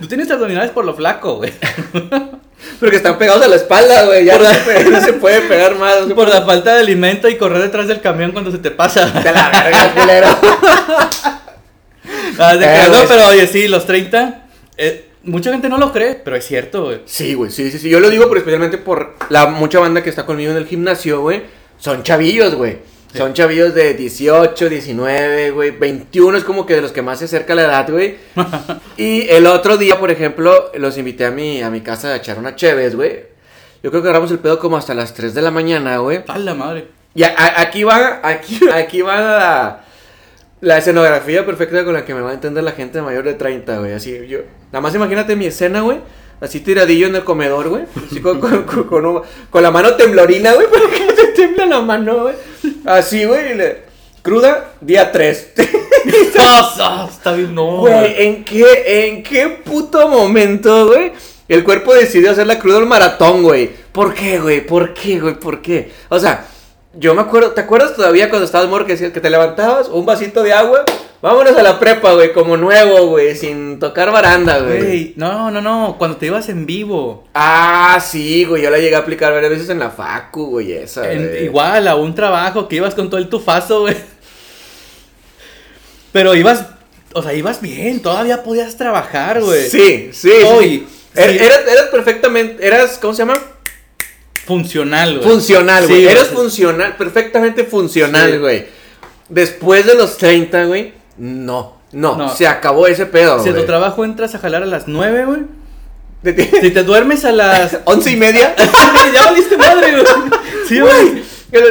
Tú 0.00 0.06
tienes 0.08 0.30
abdominales 0.30 0.70
por 0.70 0.84
lo 0.84 0.94
flaco, 0.94 1.36
güey. 1.36 1.52
Porque 2.80 2.96
están 2.96 3.18
pegados 3.18 3.42
a 3.44 3.48
la 3.48 3.56
espalda, 3.56 4.04
güey. 4.06 4.24
Ya 4.24 4.38
no 4.38 4.44
se, 4.48 4.54
pe- 4.60 4.84
no 4.90 5.00
se 5.00 5.12
puede 5.14 5.42
pegar 5.42 5.76
más. 5.76 5.96
Por 5.98 6.14
puede- 6.14 6.30
la 6.30 6.42
falta 6.42 6.74
de 6.74 6.80
alimento 6.80 7.28
y 7.28 7.36
correr 7.36 7.62
detrás 7.62 7.86
del 7.88 8.00
camión 8.00 8.32
cuando 8.32 8.50
se 8.50 8.58
te 8.58 8.70
pasa. 8.70 9.06
De 9.06 9.32
la 9.32 9.50
verga, 9.50 9.92
culero. 10.00 10.26
Ah, 12.38 12.54
Eh, 12.60 12.88
no, 12.90 12.98
pero 13.08 13.28
oye, 13.28 13.46
sí, 13.46 13.68
los 13.68 13.86
30. 13.86 14.46
eh, 14.76 15.10
mucha 15.22 15.50
gente 15.52 15.68
no 15.68 15.78
lo 15.78 15.92
cree, 15.92 16.14
pero 16.14 16.36
es 16.36 16.46
cierto, 16.46 16.84
güey. 16.84 17.00
Sí, 17.06 17.34
güey, 17.34 17.50
sí, 17.50 17.70
sí, 17.70 17.78
sí. 17.78 17.88
Yo 17.88 18.00
lo 18.00 18.10
digo 18.10 18.28
por, 18.28 18.36
especialmente 18.38 18.78
por 18.78 19.14
la 19.28 19.46
mucha 19.46 19.78
banda 19.78 20.02
que 20.02 20.10
está 20.10 20.26
conmigo 20.26 20.50
en 20.50 20.56
el 20.56 20.66
gimnasio, 20.66 21.20
güey. 21.20 21.42
Son 21.78 22.02
chavillos, 22.02 22.54
güey. 22.54 22.78
Sí. 23.14 23.18
Son 23.18 23.32
chavillos 23.32 23.72
de 23.74 23.94
18, 23.94 24.68
19, 24.68 25.52
güey. 25.52 25.70
21 25.70 26.36
es 26.36 26.42
como 26.42 26.66
que 26.66 26.74
de 26.74 26.82
los 26.82 26.90
que 26.90 27.00
más 27.00 27.20
se 27.20 27.26
acerca 27.26 27.54
la 27.54 27.62
edad, 27.62 27.88
güey. 27.88 28.16
y 28.96 29.28
el 29.28 29.46
otro 29.46 29.76
día, 29.78 30.00
por 30.00 30.10
ejemplo, 30.10 30.72
los 30.74 30.98
invité 30.98 31.24
a 31.24 31.30
mi, 31.30 31.62
a 31.62 31.70
mi 31.70 31.80
casa 31.80 32.08
a 32.08 32.16
echar 32.16 32.38
una 32.40 32.56
cheves, 32.56 32.96
güey. 32.96 33.20
Yo 33.84 33.90
creo 33.90 34.02
que 34.02 34.08
agarramos 34.08 34.32
el 34.32 34.40
pedo 34.40 34.58
como 34.58 34.76
hasta 34.76 34.94
las 34.94 35.14
3 35.14 35.32
de 35.32 35.42
la 35.42 35.52
mañana, 35.52 35.98
güey. 35.98 36.24
A 36.26 36.38
la 36.38 36.54
madre. 36.54 36.88
Y 37.14 37.22
a- 37.22 37.34
a- 37.38 37.60
aquí 37.60 37.84
va, 37.84 38.18
aquí, 38.24 38.58
aquí 38.74 39.00
va 39.02 39.20
la, 39.20 39.84
la 40.60 40.78
escenografía 40.78 41.46
perfecta 41.46 41.84
con 41.84 41.94
la 41.94 42.04
que 42.04 42.14
me 42.14 42.20
va 42.20 42.30
a 42.32 42.34
entender 42.34 42.64
la 42.64 42.72
gente 42.72 43.00
mayor 43.00 43.22
de 43.22 43.34
30, 43.34 43.78
güey. 43.78 43.92
Así, 43.92 44.26
yo, 44.26 44.40
nada 44.72 44.80
más 44.80 44.92
imagínate 44.94 45.36
mi 45.36 45.46
escena, 45.46 45.82
güey. 45.82 46.00
Así 46.44 46.60
tiradillo 46.60 47.06
en 47.06 47.16
el 47.16 47.24
comedor, 47.24 47.68
güey. 47.70 47.84
Así 48.06 48.20
con, 48.20 48.38
con, 48.38 48.64
con, 48.64 48.84
con 48.84 49.06
un- 49.06 49.22
con 49.48 49.62
la 49.62 49.70
mano 49.70 49.94
temblorina, 49.94 50.52
güey. 50.52 50.66
Porque 50.70 51.00
te 51.16 51.26
tiembla 51.28 51.64
la 51.66 51.80
mano, 51.80 52.22
güey. 52.24 52.34
Así, 52.84 53.24
güey. 53.24 53.42
Cruda, 54.22 54.72
día 54.80 55.10
3. 55.10 55.48
Ah, 56.38 56.74
ah, 56.80 57.08
está 57.10 57.32
bien, 57.32 57.54
no. 57.54 57.78
Güey, 57.78 58.22
¿en 58.26 58.44
qué, 58.44 59.06
¿en 59.08 59.22
qué 59.22 59.48
puto 59.48 60.06
momento, 60.08 60.88
güey? 60.88 61.12
El 61.48 61.64
cuerpo 61.64 61.94
decidió 61.94 62.30
hacer 62.30 62.46
la 62.46 62.58
cruda 62.58 62.76
al 62.76 62.84
maratón, 62.86 63.42
güey. 63.42 63.70
¿Por 63.90 64.12
qué, 64.12 64.38
güey? 64.38 64.66
¿Por 64.66 64.92
qué, 64.92 65.18
güey? 65.18 65.34
¿Por 65.38 65.62
qué? 65.62 65.90
O 66.10 66.18
sea, 66.20 66.46
yo 66.98 67.14
me 67.14 67.22
acuerdo, 67.22 67.50
¿te 67.52 67.60
acuerdas 67.60 67.94
todavía 67.96 68.28
cuando 68.28 68.44
estabas 68.46 68.68
morro 68.68 68.86
que 68.86 68.92
decías 68.92 69.12
que 69.12 69.20
te 69.20 69.30
levantabas 69.30 69.88
un 69.88 70.04
vasito 70.06 70.42
de 70.42 70.52
agua? 70.52 70.84
Vámonos 71.22 71.56
a 71.56 71.62
la 71.62 71.78
prepa, 71.78 72.12
güey, 72.12 72.34
como 72.34 72.56
nuevo, 72.58 73.06
güey, 73.06 73.34
sin 73.34 73.78
tocar 73.78 74.12
baranda, 74.12 74.58
güey. 74.58 75.14
No, 75.16 75.50
no, 75.50 75.62
no. 75.62 75.96
Cuando 75.98 76.18
te 76.18 76.26
ibas 76.26 76.50
en 76.50 76.66
vivo. 76.66 77.26
Ah, 77.32 77.98
sí, 78.06 78.44
güey, 78.44 78.62
yo 78.62 78.68
la 78.70 78.78
llegué 78.78 78.94
a 78.94 78.98
aplicar 78.98 79.32
varias 79.32 79.50
veces 79.52 79.70
en 79.70 79.78
la 79.78 79.88
facu, 79.90 80.46
güey, 80.50 80.72
esa, 80.72 81.10
En- 81.10 81.26
güey. 81.28 81.44
igual 81.46 81.88
a 81.88 81.94
un 81.96 82.14
trabajo 82.14 82.68
que 82.68 82.76
ibas 82.76 82.94
con 82.94 83.08
todo 83.08 83.18
el 83.18 83.30
tufazo, 83.30 83.80
güey. 83.82 83.96
Pero 86.12 86.34
ibas, 86.34 86.64
o 87.14 87.22
sea, 87.22 87.32
ibas 87.32 87.60
bien, 87.60 88.00
todavía 88.02 88.42
podías 88.42 88.76
trabajar, 88.76 89.40
güey. 89.40 89.68
Sí, 89.68 90.10
sí, 90.12 90.30
Hoy, 90.46 90.86
sí. 91.14 91.20
Er-. 91.20 91.42
Eras, 91.42 91.60
eras 91.70 91.86
perfectamente, 91.90 92.66
eras, 92.66 92.98
¿cómo 93.00 93.14
se 93.14 93.22
llama? 93.22 93.34
Funcional, 94.46 95.18
güey. 95.18 95.28
Funcional, 95.30 95.84
Sí, 95.86 95.92
güey. 95.92 96.06
Eres 96.06 96.26
sí. 96.28 96.34
funcional, 96.34 96.96
perfectamente 96.96 97.64
funcional, 97.64 98.32
Sí. 98.32 98.38
güey. 98.38 98.66
Después 99.28 99.86
de 99.86 99.94
los 99.94 100.18
30, 100.18 100.64
güey, 100.64 100.92
no, 101.16 101.78
no, 101.92 102.16
No. 102.16 102.34
se 102.34 102.46
acabó 102.46 102.86
ese 102.86 103.06
pedo, 103.06 103.42
Si 103.42 103.48
a 103.48 103.54
tu 103.54 103.64
trabajo 103.64 104.04
entras 104.04 104.34
a 104.34 104.38
jalar 104.38 104.62
a 104.62 104.66
las 104.66 104.86
9, 104.86 105.24
güey. 105.24 105.40
Si 106.60 106.70
te 106.70 106.82
duermes 106.82 107.24
a 107.24 107.32
las. 107.32 107.78
Once 107.84 108.10
y 108.10 108.16
media. 108.16 108.54
ya 109.14 109.24
valiste 109.24 109.56
madre, 109.56 109.92
güey. 109.92 110.04
Sí, 110.68 110.80
güey. 110.80 111.22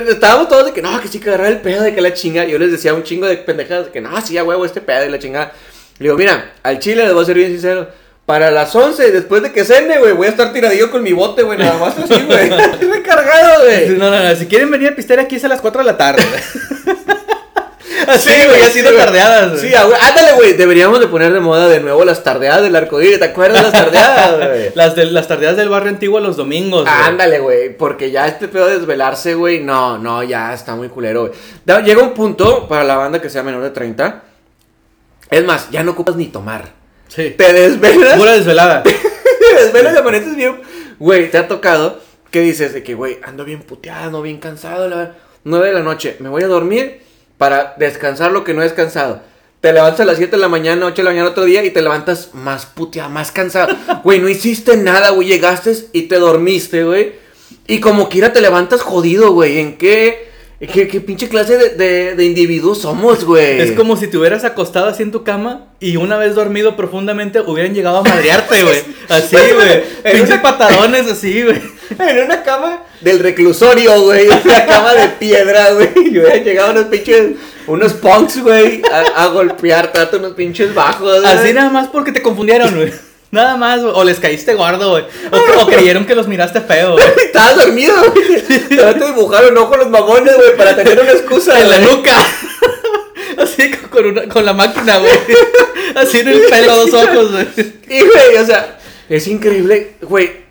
Estábamos 0.07 0.47
todos 0.47 0.67
de 0.67 0.71
que 0.71 0.81
no, 0.81 1.01
que 1.01 1.07
sí 1.07 1.19
que 1.19 1.27
agarrar 1.29 1.51
el 1.51 1.57
pedo, 1.59 1.81
de 1.83 1.93
que 1.93 1.99
la 2.01 2.13
chinga. 2.13 2.45
Yo 2.45 2.57
les 2.59 2.71
decía 2.71 2.93
un 2.93 3.03
chingo 3.03 3.25
de 3.25 3.35
pendejadas 3.37 3.85
de 3.87 3.91
que 3.91 3.99
no, 4.01 4.19
sí, 4.21 4.37
a 4.37 4.43
huevo 4.43 4.63
este 4.65 4.79
pedo 4.81 5.05
y 5.05 5.09
la 5.09 5.19
chingada. 5.19 5.51
Le 5.99 6.05
digo, 6.05 6.15
mira, 6.17 6.53
al 6.63 6.79
chile 6.79 7.03
les 7.03 7.13
voy 7.13 7.23
a 7.23 7.25
ser 7.25 7.35
bien 7.35 7.51
sincero. 7.51 7.89
Para 8.25 8.51
las 8.51 8.73
11, 8.73 9.11
después 9.11 9.43
de 9.43 9.51
que 9.51 9.65
cene, 9.65 9.99
güey, 9.99 10.13
voy 10.13 10.27
a 10.27 10.29
estar 10.29 10.53
tiradillo 10.53 10.89
con 10.89 11.03
mi 11.03 11.11
bote, 11.11 11.43
güey, 11.43 11.57
nada 11.57 11.77
más 11.77 11.97
así, 11.97 12.23
güey. 12.23 12.49
Recargado, 12.93 13.63
güey. 13.65 13.89
No, 13.89 14.09
no, 14.09 14.23
no. 14.23 14.35
Si 14.35 14.45
quieren 14.45 14.71
venir 14.71 14.89
a 14.89 14.95
pistear 14.95 15.19
aquí 15.19 15.35
es 15.35 15.43
a 15.43 15.49
las 15.49 15.59
4 15.59 15.81
de 15.81 15.85
la 15.85 15.97
tarde. 15.97 16.23
Así, 18.07 18.29
Sí, 18.31 18.35
güey, 18.47 18.59
sí, 18.61 18.67
así 18.67 18.81
de 18.81 18.91
tardeadas, 18.91 19.51
güey. 19.51 19.61
Sí, 19.61 19.67
güey, 19.69 19.99
ándale, 20.01 20.33
güey. 20.33 20.53
Deberíamos 20.53 20.99
de 20.99 21.07
poner 21.07 21.31
de 21.31 21.39
moda 21.39 21.69
de 21.69 21.79
nuevo 21.79 22.03
las 22.03 22.21
tardeadas 22.21 22.61
del 22.61 22.75
arcoíris. 22.75 23.19
¿Te 23.19 23.25
acuerdas 23.25 23.59
de 23.59 23.63
las 23.63 23.71
tardeadas, 23.71 24.37
güey? 24.49 24.71
Las, 24.75 24.95
de, 24.95 25.05
las 25.05 25.27
tardeadas 25.27 25.55
del 25.55 25.69
barrio 25.69 25.89
antiguo 25.89 26.19
los 26.19 26.35
domingos, 26.35 26.81
güey. 26.81 26.93
Ándale, 26.93 27.39
güey, 27.39 27.77
porque 27.77 28.11
ya 28.11 28.27
este 28.27 28.49
pedo 28.49 28.67
de 28.67 28.79
desvelarse, 28.79 29.35
güey, 29.35 29.61
no, 29.61 29.97
no, 29.97 30.21
ya 30.23 30.53
está 30.53 30.75
muy 30.75 30.89
culero, 30.89 31.27
güey. 31.27 31.83
Llega 31.85 32.01
un 32.01 32.13
punto 32.13 32.67
para 32.67 32.83
la 32.83 32.97
banda 32.97 33.21
que 33.21 33.29
sea 33.29 33.43
menor 33.43 33.63
de 33.63 33.69
30. 33.69 34.21
Es 35.29 35.45
más, 35.45 35.69
ya 35.71 35.83
no 35.83 35.91
ocupas 35.91 36.15
ni 36.15 36.27
tomar. 36.27 36.82
Sí. 37.13 37.31
Te 37.37 37.53
desvelas, 37.53 38.17
Pura 38.17 38.31
desvelada. 38.33 38.83
te 38.83 39.63
desvelas 39.63 39.93
y 39.93 39.97
amaneces 39.97 40.35
bien. 40.35 40.61
Güey, 40.99 41.29
te 41.29 41.37
ha 41.37 41.47
tocado 41.47 41.99
que 42.31 42.41
dices 42.41 42.73
de 42.73 42.81
que, 42.81 42.95
güey, 42.95 43.19
ando 43.23 43.45
bien 43.45 43.61
puteado, 43.61 44.05
ando 44.05 44.21
bien 44.21 44.39
cansado, 44.39 44.89
la 44.89 45.15
9 45.43 45.67
de 45.67 45.73
la 45.73 45.81
noche, 45.81 46.15
me 46.19 46.29
voy 46.29 46.43
a 46.43 46.47
dormir 46.47 47.01
para 47.37 47.75
descansar 47.77 48.31
lo 48.31 48.43
que 48.43 48.53
no 48.53 48.61
he 48.61 48.63
descansado. 48.63 49.21
Te 49.61 49.71
levantas 49.71 50.01
a 50.01 50.05
las 50.05 50.17
7 50.17 50.31
de 50.31 50.41
la 50.41 50.49
mañana, 50.49 50.87
8 50.87 50.95
de 50.95 51.03
la 51.03 51.09
mañana 51.11 51.29
otro 51.29 51.45
día 51.45 51.63
y 51.63 51.69
te 51.69 51.81
levantas 51.81 52.31
más 52.33 52.65
puteado, 52.65 53.09
más 53.09 53.31
cansado. 53.31 53.75
Güey, 54.03 54.19
no 54.19 54.27
hiciste 54.27 54.75
nada, 54.77 55.11
güey, 55.11 55.27
llegaste 55.27 55.73
y 55.93 56.03
te 56.03 56.15
dormiste, 56.15 56.83
güey. 56.83 57.13
Y 57.67 57.79
como 57.79 58.09
quiera 58.09 58.33
te 58.33 58.41
levantas 58.41 58.81
jodido, 58.81 59.31
güey. 59.31 59.59
¿En 59.59 59.77
qué, 59.77 60.31
qué, 60.67 60.87
qué 60.87 61.01
pinche 61.01 61.27
clase 61.29 61.57
de, 61.57 61.69
de, 61.71 62.15
de 62.15 62.25
individuos 62.25 62.81
somos, 62.81 63.23
güey? 63.25 63.59
Es 63.61 63.71
como 63.71 63.97
si 63.97 64.07
te 64.07 64.17
hubieras 64.17 64.43
acostado 64.43 64.87
así 64.87 65.03
en 65.03 65.11
tu 65.11 65.23
cama 65.23 65.65
y 65.79 65.97
una 65.97 66.17
vez 66.17 66.35
dormido 66.35 66.75
profundamente 66.75 67.39
hubieran 67.41 67.73
llegado 67.73 67.97
a 67.97 68.03
madrearte, 68.03 68.63
güey. 68.63 68.79
Así, 69.09 69.35
güey. 69.35 69.83
En 70.03 70.11
Pinches 70.13 70.29
una- 70.35 70.41
patadones 70.41 71.07
así, 71.11 71.43
güey. 71.43 71.61
En 71.99 72.25
una 72.25 72.41
cama 72.43 72.83
del 73.01 73.19
reclusorio, 73.19 74.01
güey. 74.03 74.27
Una 74.27 74.65
cama 74.65 74.93
de 74.93 75.07
piedra, 75.09 75.71
güey. 75.73 75.89
Y 76.05 76.17
hubieran 76.19 76.43
llegado 76.43 76.71
unos 76.71 76.85
pinches 76.85 77.31
unos 77.67 77.93
punks, 77.93 78.41
güey, 78.41 78.81
a, 78.91 79.23
a 79.23 79.27
golpear, 79.27 79.91
darte 79.93 80.17
unos 80.17 80.33
pinches 80.33 80.73
bajos. 80.73 81.23
Así 81.25 81.53
nada 81.53 81.69
más 81.69 81.87
porque 81.87 82.11
te 82.11 82.21
confundieron, 82.21 82.75
güey. 82.75 82.91
Nada 83.33 83.57
más, 83.57 83.81
güey. 83.81 83.91
O 83.95 84.03
les 84.03 84.19
caíste 84.19 84.53
gordo, 84.53 84.91
güey. 84.91 85.05
O, 85.31 85.61
o 85.63 85.65
creyeron 85.65 86.05
que 86.05 86.13
los 86.13 86.27
miraste 86.27 86.61
feo, 86.61 86.91
güey. 86.93 87.03
Estabas 87.25 87.55
dormido, 87.57 87.95
güey. 88.13 88.41
Te 88.69 89.05
dibujaron 89.05 89.57
ojo 89.57 89.75
los 89.75 89.89
mamones, 89.89 90.35
güey, 90.35 90.55
para 90.55 90.75
tener 90.75 90.99
una 90.99 91.11
excusa 91.11 91.59
En 91.59 91.67
la 91.69 91.79
nuca. 91.79 92.15
Así 93.39 93.71
con, 93.71 93.89
con 93.89 94.05
una, 94.05 94.27
con 94.27 94.45
la 94.45 94.53
máquina, 94.53 94.99
güey. 94.99 95.11
Así 95.95 96.19
en 96.19 96.27
el 96.27 96.41
pelo, 96.41 96.75
dos 96.75 96.93
ojos, 96.93 97.31
güey. 97.31 97.47
Y, 97.89 98.01
güey, 98.01 98.37
o 98.39 98.45
sea, 98.45 98.77
es 99.09 99.27
increíble, 99.27 99.95
güey. 100.01 100.43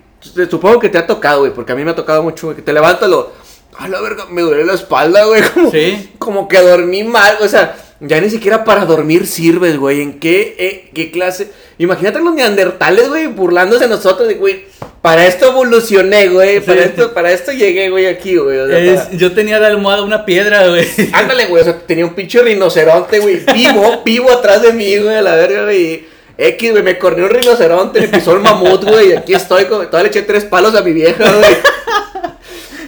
Supongo 0.50 0.80
que 0.80 0.88
te 0.88 0.98
ha 0.98 1.06
tocado, 1.06 1.40
güey, 1.40 1.52
porque 1.54 1.70
a 1.72 1.74
mí 1.76 1.84
me 1.84 1.92
ha 1.92 1.96
tocado 1.96 2.22
mucho, 2.24 2.48
güey, 2.48 2.56
que 2.56 2.62
te 2.62 2.72
levantas 2.72 3.08
lo. 3.08 3.32
A 3.78 3.86
la 3.88 4.00
verga, 4.00 4.26
me 4.28 4.42
duele 4.42 4.64
la 4.64 4.74
espalda, 4.74 5.24
güey. 5.24 5.42
Como, 5.54 5.70
Sí. 5.70 6.10
como 6.18 6.48
que 6.48 6.58
dormí 6.60 7.04
mal, 7.04 7.36
o 7.40 7.48
sea, 7.48 7.76
ya 8.02 8.20
ni 8.20 8.28
siquiera 8.30 8.64
para 8.64 8.84
dormir 8.84 9.26
sirves, 9.26 9.76
güey. 9.76 10.02
¿En 10.02 10.18
qué, 10.18 10.54
eh, 10.58 10.90
qué 10.94 11.10
clase? 11.10 11.48
Imagínate 11.78 12.18
los 12.20 12.34
neandertales, 12.34 13.08
güey, 13.08 13.26
burlándose 13.28 13.84
de 13.84 13.90
nosotros, 13.90 14.28
de, 14.28 14.34
güey. 14.34 14.64
Para 15.00 15.26
esto 15.26 15.46
evolucioné, 15.48 16.28
güey. 16.28 16.60
Para 16.60 16.82
Sí. 16.82 16.88
esto, 16.90 17.12
para 17.14 17.32
esto 17.32 17.50
llegué, 17.52 17.90
güey, 17.90 18.06
aquí, 18.06 18.36
güey. 18.36 18.58
o 18.58 18.66
sea, 18.68 18.78
Es- 18.78 19.00
para- 19.00 19.16
yo 19.16 19.32
tenía 19.32 19.58
de 19.58 19.66
almohada 19.66 20.02
una 20.02 20.24
piedra, 20.24 20.68
güey. 20.68 20.86
Ándale, 21.12 21.46
güey, 21.46 21.62
o 21.62 21.64
sea, 21.64 21.78
tenía 21.78 22.04
un 22.04 22.14
pinche 22.14 22.40
rinoceronte, 22.42 23.18
güey, 23.18 23.40
vivo, 23.54 24.02
vivo 24.04 24.30
atrás 24.30 24.62
de 24.62 24.72
mí, 24.72 24.96
güey, 24.98 25.16
a 25.16 25.22
la 25.22 25.34
verga, 25.34 25.64
güey. 25.64 26.04
X, 26.38 26.70
güey, 26.72 26.82
me 26.82 26.98
corrió 26.98 27.24
un 27.24 27.30
rinoceronte, 27.30 28.00
me 28.00 28.08
pisó 28.08 28.32
el 28.34 28.40
mamut, 28.40 28.84
güey, 28.84 29.10
y 29.10 29.12
aquí 29.12 29.34
estoy, 29.34 29.66
con, 29.66 29.86
todavía 29.86 30.04
le 30.04 30.08
eché 30.08 30.22
tres 30.22 30.44
palos 30.44 30.74
a 30.74 30.82
mi 30.82 30.92
vieja, 30.92 31.30
güey. 31.30 31.56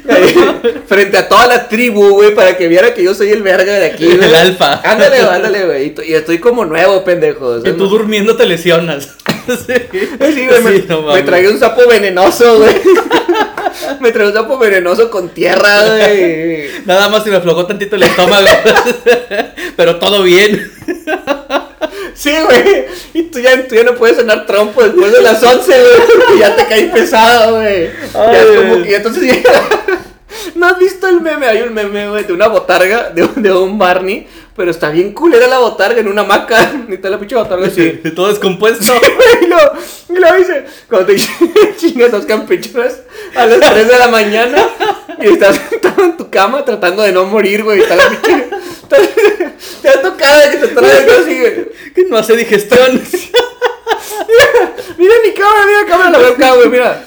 Frente 0.86 1.16
a 1.16 1.28
toda 1.28 1.46
la 1.46 1.68
tribu, 1.68 2.10
güey, 2.10 2.34
para 2.34 2.56
que 2.56 2.68
viera 2.68 2.92
que 2.92 3.02
yo 3.02 3.14
soy 3.14 3.30
el 3.30 3.42
verga 3.42 3.72
de 3.72 3.86
aquí, 3.86 4.06
güey. 4.06 4.28
El 4.28 4.34
alfa. 4.34 4.80
Ándale, 4.84 5.20
ándale, 5.20 5.64
güey, 5.64 5.94
y, 6.06 6.14
estoy 6.14 6.38
como 6.38 6.64
nuevo, 6.64 7.04
pendejo. 7.04 7.58
Y 7.58 7.72
tú 7.72 7.88
durmiendo 7.88 8.36
te 8.36 8.46
lesionas. 8.46 9.14
Sí, 9.44 9.74
Sí, 10.32 10.46
güey, 10.46 10.62
me, 10.62 10.72
Sí, 10.72 10.86
no 10.88 11.02
me 11.02 11.22
tragué 11.22 11.50
un 11.50 11.58
sapo 11.58 11.86
venenoso, 11.86 12.60
güey. 12.60 12.74
me 14.00 14.10
tragué 14.10 14.28
un 14.28 14.34
sapo 14.34 14.56
venenoso 14.56 15.10
con 15.10 15.28
tierra, 15.28 15.84
güey. 15.84 16.68
Nada 16.86 17.10
más 17.10 17.24
se 17.24 17.30
me 17.30 17.36
aflojó 17.36 17.66
tantito 17.66 17.96
el 17.96 18.04
estómago. 18.04 18.48
Pero 19.76 19.96
todo 19.98 20.22
bien. 20.22 20.72
Sí, 22.14 22.32
güey. 22.44 22.84
Y 23.14 23.22
tú 23.24 23.38
ya, 23.40 23.66
tú 23.66 23.74
ya 23.74 23.84
no 23.84 23.94
puedes 23.94 24.16
cenar 24.16 24.46
trompo 24.46 24.82
después 24.82 25.12
de 25.12 25.22
las 25.22 25.42
11, 25.42 25.66
güey. 25.66 26.08
Porque 26.26 26.38
ya 26.38 26.56
te 26.56 26.66
caí 26.66 26.86
pesado, 26.88 27.56
güey. 27.56 27.90
Ya 28.12 28.42
es 28.42 28.46
como 28.60 28.82
que 28.82 28.96
entonces 28.96 29.42
ya... 29.42 29.42
¿No 30.56 30.66
has 30.66 30.78
visto 30.78 31.08
el 31.08 31.20
meme? 31.20 31.46
Hay 31.46 31.62
un 31.62 31.72
meme, 31.72 32.08
güey, 32.08 32.24
de 32.24 32.32
una 32.32 32.48
botarga, 32.48 33.10
de, 33.10 33.22
un- 33.24 33.42
de 33.42 33.52
un 33.52 33.78
Barney. 33.78 34.26
Pero 34.56 34.70
está 34.70 34.90
bien 34.90 35.12
culera 35.12 35.48
la 35.48 35.58
botarga 35.58 36.00
en 36.00 36.06
una 36.08 36.22
hamaca. 36.22 36.72
Ni 36.88 36.94
está 36.96 37.08
la 37.10 37.18
pinche 37.18 37.34
botarga 37.34 37.66
así. 37.66 38.00
Todo 38.14 38.28
descompuesto. 38.28 38.92
y 39.42 39.46
lo, 39.46 39.56
y 40.10 40.18
lo 40.20 40.34
dice, 40.36 40.64
cuando 40.88 41.06
te 41.12 41.16
chingas 41.76 42.12
dos 42.12 42.24
campechanas 42.26 43.00
a 43.34 43.46
las 43.46 43.58
3 43.72 43.88
de 43.88 43.98
la 43.98 44.08
mañana 44.08 44.68
y 45.20 45.26
estás 45.32 45.58
sentado 45.70 46.04
en 46.04 46.16
tu 46.16 46.30
cama 46.30 46.64
tratando 46.64 47.02
de 47.02 47.10
no 47.12 47.24
morir, 47.24 47.64
güey. 47.64 47.80
Está 47.80 47.96
la 47.96 48.08
pinche. 48.10 48.46
Te 49.82 49.88
ha 49.88 50.00
tocado 50.02 50.50
que 50.50 50.56
te 50.58 50.63
trae 50.74 51.06
así, 51.20 51.40
güey. 51.40 51.68
Que 51.94 52.04
no 52.08 52.16
hace 52.18 52.36
digestión. 52.36 53.02
Mira 54.98 55.14
mi 55.24 55.32
cámara, 55.34 55.66
mira 55.66 55.80
la 55.82 55.86
cámara, 55.86 56.18
la 56.18 56.28
acá, 56.28 56.54
güey, 56.54 56.68
mira. 56.68 57.04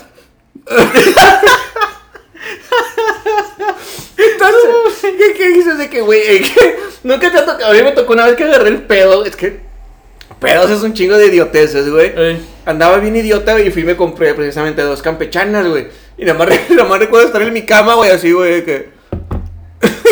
Entonces, 4.17 5.12
¿qué, 5.17 5.33
qué 5.33 5.50
dices 5.50 5.77
de 5.77 5.89
que, 5.89 6.01
güey? 6.01 6.43
Nunca 7.03 7.31
te 7.31 7.38
ha 7.38 7.45
tocado. 7.45 7.71
A 7.71 7.74
mí 7.74 7.81
me 7.83 7.91
tocó 7.91 8.13
una 8.13 8.25
vez 8.25 8.36
que 8.36 8.43
agarré 8.43 8.69
el 8.69 8.81
pedo. 8.83 9.25
Es 9.25 9.36
que. 9.36 9.59
Pedos 10.39 10.69
es 10.69 10.83
un 10.83 10.93
chingo 10.93 11.17
de 11.17 11.27
idioteces, 11.27 11.89
güey. 11.89 12.13
Ey. 12.15 12.45
Andaba 12.65 12.97
bien 12.97 13.15
idiota, 13.15 13.59
y 13.59 13.71
fui 13.71 13.81
y 13.83 13.86
me 13.86 13.95
compré 13.95 14.33
precisamente 14.36 14.81
dos 14.81 15.01
campechanas, 15.01 15.67
güey. 15.67 15.88
Y 16.17 16.25
nada 16.25 16.38
más, 16.38 16.50
re- 16.50 16.62
nada 16.69 16.88
más 16.88 17.00
recuerdo 17.00 17.27
estar 17.27 17.41
en 17.41 17.53
mi 17.53 17.63
cama, 17.65 17.95
güey, 17.95 18.12
así, 18.12 18.31
güey, 18.31 18.63
que. 18.63 18.89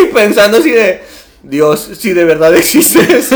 y 0.02 0.06
pensando 0.14 0.58
así 0.58 0.72
de. 0.72 1.02
Dios, 1.46 1.90
si 2.00 2.14
de 2.14 2.24
verdad 2.26 2.56
existes. 2.56 3.30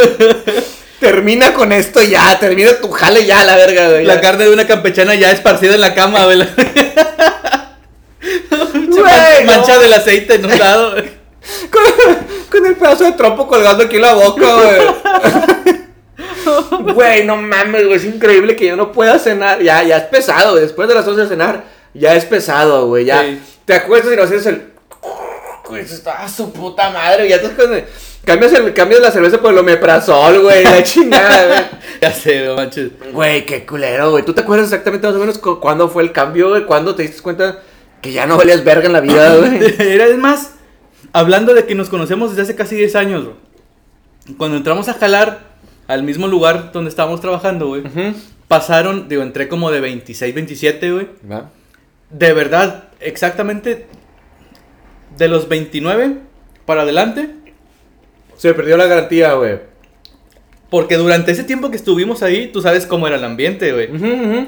termina 0.99 1.53
con 1.53 1.71
esto 1.71 2.01
ya, 2.01 2.37
termina 2.39 2.73
tu 2.81 2.89
jale 2.91 3.25
ya, 3.25 3.45
la 3.45 3.55
verga, 3.55 3.89
güey. 3.89 4.05
La 4.05 4.19
carne 4.19 4.45
de 4.45 4.51
una 4.53 4.67
campechana 4.67 5.15
ya 5.15 5.31
esparcida 5.31 5.75
en 5.75 5.81
la 5.81 5.93
cama, 5.93 6.25
güey. 6.25 6.39
Güey, 8.89 9.45
no. 9.45 9.51
Mancha 9.51 9.79
del 9.79 9.93
aceite 9.93 10.35
en 10.35 10.45
un 10.45 10.59
lado. 10.59 10.91
güey. 10.91 11.09
Con, 11.71 11.81
con 12.61 12.65
el 12.65 12.75
pedazo 12.75 13.05
de 13.05 13.13
trompo 13.13 13.47
colgando 13.47 13.83
aquí 13.85 13.95
en 13.95 14.01
la 14.03 14.13
boca, 14.13 14.45
güey. 14.55 14.81
Güey, 16.93 17.23
no 17.25 17.37
mames, 17.37 17.85
güey. 17.85 17.95
Es 17.97 18.05
increíble 18.05 18.55
que 18.55 18.67
yo 18.67 18.75
no 18.75 18.91
pueda 18.91 19.17
cenar. 19.19 19.61
Ya, 19.61 19.81
ya 19.83 19.97
es 19.97 20.03
pesado, 20.05 20.51
güey. 20.51 20.63
Después 20.63 20.87
de 20.89 20.95
las 20.95 21.07
11 21.07 21.21
de 21.21 21.27
cenar, 21.27 21.63
ya 21.93 22.13
es 22.15 22.25
pesado, 22.25 22.87
güey. 22.87 23.05
Ya 23.05 23.21
Sí. 23.23 23.39
te 23.65 23.73
acuestas 23.73 24.13
y 24.13 24.15
no 24.15 24.23
haces 24.23 24.45
el. 24.45 24.68
Güey, 25.69 25.83
eso 25.83 25.95
está 25.95 26.23
a 26.23 26.27
su 26.27 26.51
puta 26.51 26.89
madre. 26.89 27.29
Ya 27.29 27.37
estás 27.37 27.51
con. 27.51 27.69
Cambias, 28.25 28.51
el, 28.53 28.73
cambias 28.73 29.01
la 29.01 29.11
cerveza 29.11 29.39
por 29.39 29.51
el 29.53 29.57
omeprazol, 29.59 30.41
güey. 30.41 30.63
La 30.63 30.83
chingada, 30.83 31.47
güey. 31.47 31.79
Ya 32.01 32.11
sé, 32.13 32.45
no 32.45 32.55
manches. 32.55 32.91
Güey, 33.11 33.45
qué 33.45 33.65
culero, 33.65 34.11
güey. 34.11 34.23
¿Tú 34.25 34.33
te 34.33 34.41
acuerdas 34.41 34.67
exactamente 34.67 35.05
más 35.07 35.15
o 35.15 35.19
menos 35.19 35.37
cu- 35.37 35.59
cuándo 35.59 35.89
fue 35.89 36.03
el 36.03 36.11
cambio, 36.11 36.49
güey? 36.49 36.65
¿Cuándo 36.65 36.95
te 36.95 37.03
diste 37.03 37.21
cuenta 37.21 37.59
que 38.01 38.11
ya 38.13 38.25
no 38.25 38.37
valías 38.37 38.63
verga 38.63 38.85
en 38.87 38.93
la 38.93 39.01
vida, 39.01 39.35
güey? 39.37 39.75
Era 39.79 40.05
es 40.07 40.17
más, 40.17 40.51
hablando 41.13 41.53
de 41.53 41.65
que 41.65 41.75
nos 41.75 41.89
conocemos 41.89 42.29
desde 42.31 42.43
hace 42.43 42.55
casi 42.55 42.75
10 42.75 42.95
años, 42.95 43.23
bro. 43.25 43.37
Cuando 44.37 44.57
entramos 44.57 44.87
a 44.89 44.93
jalar 44.93 45.39
al 45.87 46.03
mismo 46.03 46.27
lugar 46.27 46.71
donde 46.71 46.89
estábamos 46.89 47.19
trabajando, 47.19 47.67
güey, 47.67 47.83
pasaron, 48.47 49.09
digo, 49.09 49.21
entré 49.23 49.47
como 49.49 49.71
de 49.71 49.79
26, 49.81 50.33
27, 50.35 50.91
güey. 50.91 51.07
Va. 51.29 51.49
De 52.11 52.33
verdad, 52.33 52.85
exactamente 53.01 53.87
de 55.19 55.27
los 55.27 55.47
29 55.47 56.13
para 56.65 56.81
adelante. 56.81 57.29
Se 58.37 58.53
perdió 58.53 58.77
la 58.77 58.87
garantía, 58.87 59.33
güey. 59.33 59.59
Porque 60.69 60.97
durante 60.97 61.31
ese 61.31 61.43
tiempo 61.43 61.71
que 61.71 61.77
estuvimos 61.77 62.23
ahí, 62.23 62.47
tú 62.47 62.61
sabes 62.61 62.85
cómo 62.85 63.07
era 63.07 63.17
el 63.17 63.23
ambiente, 63.23 63.73
güey. 63.73 63.89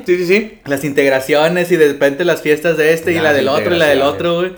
Sí, 0.05 0.17
sí, 0.17 0.25
sí. 0.25 0.59
Las 0.65 0.83
integraciones 0.83 1.71
y 1.71 1.77
de 1.77 1.87
repente 1.89 2.25
las 2.25 2.41
fiestas 2.41 2.77
de 2.77 2.93
este 2.93 3.11
y 3.11 3.19
la 3.19 3.33
del 3.33 3.47
otro 3.47 3.75
y 3.75 3.77
la 3.77 3.87
del 3.87 4.01
otro, 4.01 4.35
güey. 4.35 4.53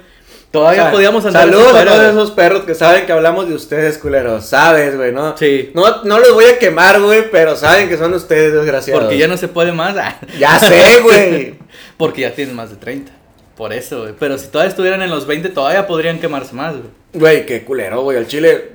Todavía 0.52 0.92
podíamos 0.92 1.26
andar 1.26 1.46
Saludos 1.46 1.74
a 1.74 1.84
todos 1.84 2.12
esos 2.12 2.32
perros 2.32 2.62
que 2.62 2.76
saben 2.76 3.08
que 3.08 3.12
hablamos 3.12 3.50
de 3.50 3.56
ustedes, 3.56 3.98
culeros. 3.98 4.46
Sabes, 4.46 4.96
güey, 4.96 5.12
¿no? 5.12 5.36
Sí. 5.36 5.72
No, 5.74 6.04
no 6.04 6.20
los 6.20 6.32
voy 6.34 6.46
a 6.46 6.60
quemar, 6.60 7.02
güey, 7.02 7.32
pero 7.32 7.56
saben 7.56 7.90
que 7.90 7.98
son 7.98 8.14
ustedes, 8.14 8.54
desgraciados. 8.54 9.02
Porque 9.02 9.18
ya 9.18 9.28
no 9.28 9.36
se 9.36 9.48
puede 9.48 9.72
más. 9.72 9.96
Ya 10.38 10.60
sé, 10.60 11.00
güey. 11.02 11.56
Porque 11.98 12.22
ya 12.22 12.36
tienen 12.36 12.56
más 12.56 12.70
de 12.70 12.76
30. 12.76 13.12
Por 13.56 13.74
eso, 13.74 14.02
güey. 14.02 14.14
Pero 14.18 14.38
si 14.38 14.48
todavía 14.48 14.70
estuvieran 14.70 15.02
en 15.02 15.10
los 15.10 15.28
20, 15.28 15.50
todavía 15.50 15.86
podrían 15.86 16.20
quemarse 16.20 16.56
más, 16.56 16.76
güey. 16.76 16.90
Güey, 17.14 17.46
qué 17.46 17.64
culero, 17.64 18.02
güey. 18.02 18.18
Al 18.18 18.28
chile. 18.28 18.72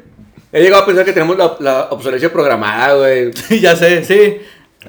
He 0.53 0.63
llegado 0.63 0.83
a 0.83 0.87
pensar 0.87 1.05
que 1.05 1.13
tenemos 1.13 1.37
la, 1.37 1.57
la 1.61 1.89
obsolescencia 1.91 2.33
programada, 2.33 2.95
güey. 2.95 3.31
ya 3.61 3.77
sé, 3.77 4.05
sí. 4.05 4.39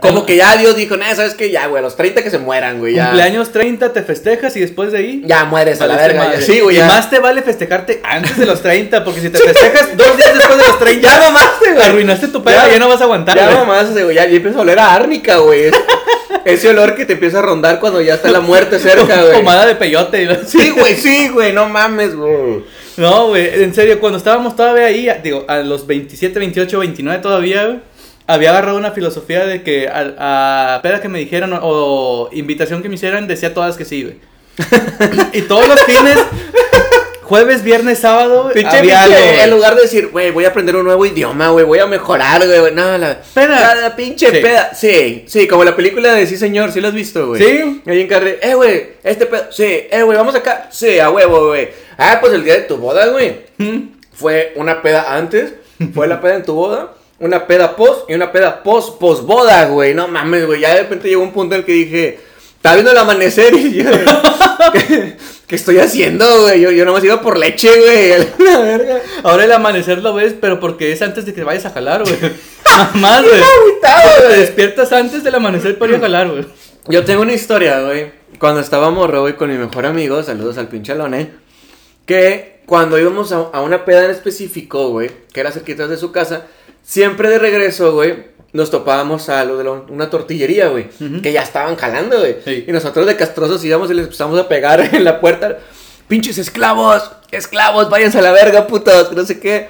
Como 0.01 0.25
que 0.25 0.35
ya 0.35 0.55
Dios 0.57 0.75
dijo, 0.75 0.95
nah, 0.97 1.13
¿sabes 1.15 1.33
qué? 1.33 1.51
Ya, 1.51 1.67
güey, 1.67 1.79
a 1.79 1.81
los 1.83 1.95
30 1.95 2.23
que 2.23 2.29
se 2.29 2.37
mueran, 2.37 2.79
güey. 2.79 2.95
Ya. 2.95 3.05
Cumpleaños 3.05 3.51
30 3.51 3.91
te 3.93 4.03
festejas 4.03 4.55
y 4.55 4.61
después 4.61 4.91
de 4.91 4.99
ahí. 4.99 5.23
Ya 5.25 5.45
mueres 5.45 5.81
a 5.81 5.87
la 5.87 5.95
verga. 5.95 6.23
ya. 6.23 6.29
madre. 6.29 6.41
Sí, 6.41 6.59
güey, 6.61 6.75
Y 6.77 6.79
ya. 6.79 6.87
más 6.87 7.09
te 7.09 7.19
vale 7.19 7.41
festejarte 7.41 8.01
antes 8.03 8.37
de 8.37 8.45
los 8.45 8.61
30, 8.61 9.03
porque 9.03 9.21
si 9.21 9.29
te 9.29 9.37
festejas 9.39 9.95
dos 9.97 10.15
días 10.17 10.33
después 10.33 10.57
de 10.57 10.65
los 10.67 10.79
30, 10.79 11.01
Ya 11.11 11.19
mamaste, 11.19 11.73
güey. 11.73 11.85
arruinaste 11.85 12.27
tu 12.29 12.43
pedo, 12.43 12.55
ya, 12.71 12.79
no 12.79 12.87
vas 12.89 13.01
a 13.01 13.03
aguantar. 13.03 13.35
Ya 13.37 13.45
güey. 13.45 13.57
mamás, 13.57 13.91
güey, 13.91 14.15
ya, 14.15 14.25
ya 14.27 14.35
empieza 14.35 14.57
a 14.57 14.61
oler 14.61 14.79
a 14.79 14.93
árnica, 14.95 15.37
güey. 15.37 15.65
Es- 15.65 15.73
Ese 16.45 16.69
olor 16.69 16.95
que 16.95 17.05
te 17.05 17.13
empieza 17.13 17.39
a 17.39 17.41
rondar 17.41 17.79
cuando 17.79 17.99
ya 18.01 18.13
está 18.15 18.29
la 18.31 18.39
muerte 18.39 18.79
cerca, 18.79 19.21
güey. 19.23 19.33
Pomada 19.33 19.65
de 19.65 19.75
peyote. 19.75 20.45
Sí, 20.45 20.69
güey, 20.69 20.95
sí, 20.95 21.27
güey, 21.27 21.51
no 21.53 21.67
mames, 21.67 22.15
güey. 22.15 22.63
No, 22.97 23.27
güey, 23.27 23.63
en 23.63 23.73
serio, 23.73 23.99
cuando 23.99 24.17
estábamos 24.17 24.55
todavía 24.55 24.85
ahí, 24.85 25.09
digo, 25.23 25.45
a 25.47 25.57
los 25.59 25.85
27, 25.87 26.37
28, 26.39 26.79
29 26.79 27.21
todavía, 27.21 27.65
güey, 27.65 27.79
había 28.33 28.49
agarrado 28.51 28.77
una 28.77 28.91
filosofía 28.91 29.45
de 29.45 29.63
que 29.63 29.87
a, 29.87 30.75
a 30.75 30.81
peda 30.81 31.01
que 31.01 31.09
me 31.09 31.19
dijeran 31.19 31.53
o, 31.53 31.59
o 31.63 32.29
invitación 32.31 32.81
que 32.81 32.89
me 32.89 32.95
hicieran, 32.95 33.27
decía 33.27 33.53
todas 33.53 33.75
que 33.77 33.85
sí, 33.85 34.03
güey. 34.03 34.15
y 35.33 35.41
todos 35.43 35.67
los 35.67 35.81
fines, 35.83 36.17
jueves, 37.23 37.63
viernes, 37.63 37.99
sábado, 37.99 38.49
Pinche, 38.53 38.77
había 38.77 39.03
pinche, 39.03 39.15
algo, 39.15 39.27
güey. 39.29 39.39
en 39.41 39.49
lugar 39.51 39.75
de 39.75 39.81
decir, 39.83 40.07
güey, 40.07 40.31
voy 40.31 40.45
a 40.45 40.49
aprender 40.49 40.75
un 40.75 40.83
nuevo 40.83 41.05
idioma, 41.05 41.49
güey, 41.49 41.63
voy 41.65 41.79
a 41.79 41.85
mejorar, 41.85 42.45
güey, 42.45 42.73
no, 42.73 42.97
la 42.97 43.21
Peda. 43.33 43.59
La, 43.59 43.75
la 43.75 43.95
pinche 43.95 44.29
Sí. 44.31 44.37
peda. 44.41 44.71
Sí, 44.73 45.23
sí, 45.27 45.47
como 45.47 45.63
la 45.63 45.75
película 45.75 46.13
de 46.13 46.25
Sí, 46.27 46.37
señor, 46.37 46.71
¿sí 46.71 46.81
la 46.81 46.89
has 46.89 46.93
visto, 46.93 47.27
güey? 47.27 47.41
Sí. 47.41 47.81
Ahí 47.85 48.01
en 48.01 48.37
eh, 48.41 48.53
güey, 48.55 48.87
este 49.03 49.25
pedo, 49.27 49.45
sí, 49.51 49.63
eh, 49.89 50.01
güey, 50.03 50.17
vamos 50.17 50.35
acá, 50.35 50.67
sí, 50.71 50.99
a 50.99 51.09
huevo, 51.09 51.47
güey. 51.47 51.69
Ah, 51.97 52.17
pues 52.19 52.33
el 52.33 52.43
día 52.43 52.55
de 52.55 52.61
tu 52.61 52.77
boda, 52.77 53.07
güey, 53.07 53.47
Mm. 53.57 53.89
fue 54.13 54.53
una 54.55 54.81
peda 54.81 55.15
antes, 55.15 55.53
fue 55.93 56.07
la 56.07 56.19
peda 56.21 56.35
en 56.35 56.43
tu 56.43 56.53
boda, 56.53 56.93
una 57.19 57.47
peda 57.47 57.75
post 57.75 58.09
y 58.09 58.13
una 58.13 58.31
peda 58.31 58.63
post, 58.63 58.99
post 58.99 59.23
boda, 59.23 59.65
güey, 59.67 59.93
no 59.93 60.07
mames, 60.07 60.45
güey, 60.45 60.61
ya 60.61 60.73
de 60.73 60.81
repente 60.83 61.09
llegó 61.09 61.21
un 61.21 61.31
punto 61.31 61.55
en 61.55 61.61
el 61.61 61.65
que 61.65 61.73
dije, 61.73 62.19
Estaba 62.59 62.75
viendo 62.75 62.91
el 62.91 62.97
amanecer 62.97 63.53
y 63.53 63.73
yo, 63.75 63.89
¿qué, 64.73 65.15
qué 65.47 65.55
estoy 65.55 65.79
haciendo, 65.79 66.41
güey? 66.41 66.59
Yo, 66.59 66.71
yo 66.71 66.83
nomás 66.83 67.01
iba 67.05 67.21
por 67.21 67.37
leche, 67.37 67.69
güey. 67.79 68.11
a 68.11 68.17
La 68.37 68.59
verga. 68.59 68.99
Ahora 69.23 69.45
el 69.45 69.51
amanecer 69.53 69.99
lo 69.99 70.13
ves, 70.13 70.35
pero 70.41 70.59
porque 70.59 70.91
es 70.91 71.01
antes 71.01 71.25
de 71.25 71.33
que 71.33 71.45
vayas 71.45 71.65
a 71.65 71.69
jalar, 71.69 72.03
güey. 72.03 72.17
Más, 72.95 73.23
güey. 73.23 73.41
Te 73.81 74.39
despiertas 74.39 74.91
antes 74.91 75.23
del 75.23 75.35
amanecer 75.35 75.79
para 75.79 75.93
ir 75.93 75.99
a 75.99 76.01
jalar, 76.01 76.31
güey. 76.31 76.45
Yo 76.89 77.05
tengo 77.05 77.21
una 77.21 77.31
historia, 77.31 77.79
güey. 77.79 78.11
Cuando 78.39 78.59
estaba 78.59 78.91
morro, 78.91 79.21
güey, 79.21 79.37
con 79.37 79.49
mi 79.49 79.57
mejor 79.57 79.85
amigo, 79.85 80.21
saludos 80.21 80.57
al 80.57 80.67
pinchalone, 80.67 81.31
que 82.05 82.59
cuando 82.65 82.99
íbamos 82.99 83.31
a, 83.31 83.37
a 83.53 83.61
una 83.61 83.85
peda 83.85 84.03
en 84.03 84.11
específico, 84.11 84.89
güey, 84.89 85.11
que 85.31 85.39
era 85.39 85.53
cerquita 85.53 85.87
de 85.87 85.95
su 85.95 86.11
casa, 86.11 86.45
siempre 86.89 87.29
de 87.29 87.37
regreso, 87.37 87.93
güey, 87.93 88.15
nos 88.51 88.71
topábamos 88.71 89.29
a 89.29 89.45
lo 89.45 89.57
de 89.57 89.69
una 89.69 90.09
tortillería, 90.09 90.69
güey, 90.69 90.87
que 91.21 91.31
ya 91.31 91.43
estaban 91.43 91.75
jalando, 91.75 92.17
güey. 92.17 92.37
Sí. 92.43 92.65
Y 92.67 92.71
nosotros 92.71 93.05
de 93.05 93.15
castrosos 93.15 93.63
íbamos 93.63 93.91
y 93.91 93.93
les 93.93 94.05
empezamos 94.05 94.39
a 94.39 94.47
pegar 94.47 94.81
en 94.95 95.03
la 95.03 95.21
puerta. 95.21 95.59
Pinches 96.07 96.39
esclavos, 96.39 97.11
esclavos, 97.29 97.91
váyanse 97.91 98.17
a 98.17 98.23
la 98.23 98.31
verga, 98.31 98.65
putos, 98.65 99.09
que 99.09 99.15
no 99.15 99.23
sé 99.23 99.39
qué. 99.39 99.67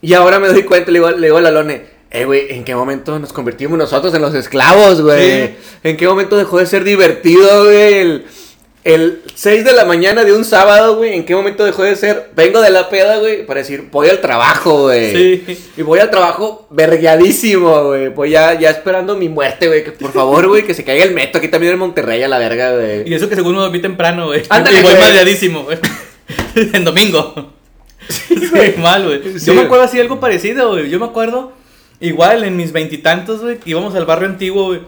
Y 0.00 0.14
ahora 0.14 0.38
me 0.38 0.48
doy 0.48 0.62
cuenta, 0.62 0.90
le 0.90 1.00
digo, 1.00 1.10
le 1.10 1.26
digo 1.26 1.36
a 1.36 1.42
la 1.42 1.50
Lone, 1.50 1.84
eh, 2.10 2.24
güey, 2.24 2.46
¿en 2.48 2.64
qué 2.64 2.74
momento 2.74 3.18
nos 3.18 3.34
convertimos 3.34 3.76
nosotros 3.76 4.14
en 4.14 4.22
los 4.22 4.34
esclavos, 4.34 5.02
güey? 5.02 5.48
Sí. 5.48 5.54
¿En 5.82 5.96
qué 5.98 6.08
momento 6.08 6.38
dejó 6.38 6.58
de 6.58 6.66
ser 6.66 6.82
divertido, 6.82 7.64
güey? 7.64 7.94
El, 7.94 8.26
el 8.84 9.22
6 9.34 9.64
de 9.64 9.72
la 9.72 9.86
mañana 9.86 10.24
de 10.24 10.34
un 10.34 10.44
sábado, 10.44 10.96
güey, 10.96 11.14
¿en 11.14 11.24
qué 11.24 11.34
momento 11.34 11.64
dejó 11.64 11.82
de 11.82 11.96
ser? 11.96 12.30
Vengo 12.36 12.60
de 12.60 12.68
la 12.68 12.90
peda, 12.90 13.16
güey, 13.16 13.46
para 13.46 13.60
decir, 13.60 13.88
voy 13.90 14.10
al 14.10 14.20
trabajo, 14.20 14.82
güey. 14.82 15.12
Sí. 15.46 15.58
Y 15.78 15.82
voy 15.82 16.00
al 16.00 16.10
trabajo 16.10 16.66
vergueadísimo, 16.70 17.84
güey. 17.84 18.08
Voy 18.08 18.30
ya, 18.30 18.58
ya 18.60 18.68
esperando 18.68 19.16
mi 19.16 19.30
muerte, 19.30 19.68
güey. 19.68 19.84
Que 19.84 19.92
por 19.92 20.12
favor, 20.12 20.48
güey, 20.48 20.64
que 20.64 20.74
se 20.74 20.84
caiga 20.84 21.02
el 21.02 21.14
metro 21.14 21.38
aquí 21.38 21.48
también 21.48 21.72
en 21.72 21.78
Monterrey 21.78 22.22
a 22.22 22.28
la 22.28 22.38
verga, 22.38 22.74
güey. 22.74 23.08
Y 23.08 23.14
eso 23.14 23.26
que 23.26 23.36
según 23.36 23.54
me 23.54 23.62
dormí 23.62 23.80
temprano, 23.80 24.26
güey. 24.26 24.42
Ándale, 24.50 24.80
y 24.80 24.82
voy 24.82 24.92
güey. 24.92 25.02
madreadísimo, 25.02 25.64
güey. 25.64 25.78
en 26.54 26.84
domingo. 26.84 27.52
Sí, 28.06 28.74
mal, 28.76 29.06
güey. 29.06 29.38
Sí. 29.38 29.46
Yo 29.46 29.54
me 29.54 29.62
acuerdo 29.62 29.84
así 29.84 29.98
algo 29.98 30.20
parecido, 30.20 30.72
güey. 30.72 30.90
Yo 30.90 31.00
me 31.00 31.06
acuerdo, 31.06 31.52
igual 32.00 32.44
en 32.44 32.54
mis 32.54 32.72
veintitantos, 32.72 33.40
güey, 33.40 33.58
que 33.58 33.70
íbamos 33.70 33.94
al 33.94 34.04
barrio 34.04 34.28
antiguo, 34.28 34.66
güey. 34.66 34.80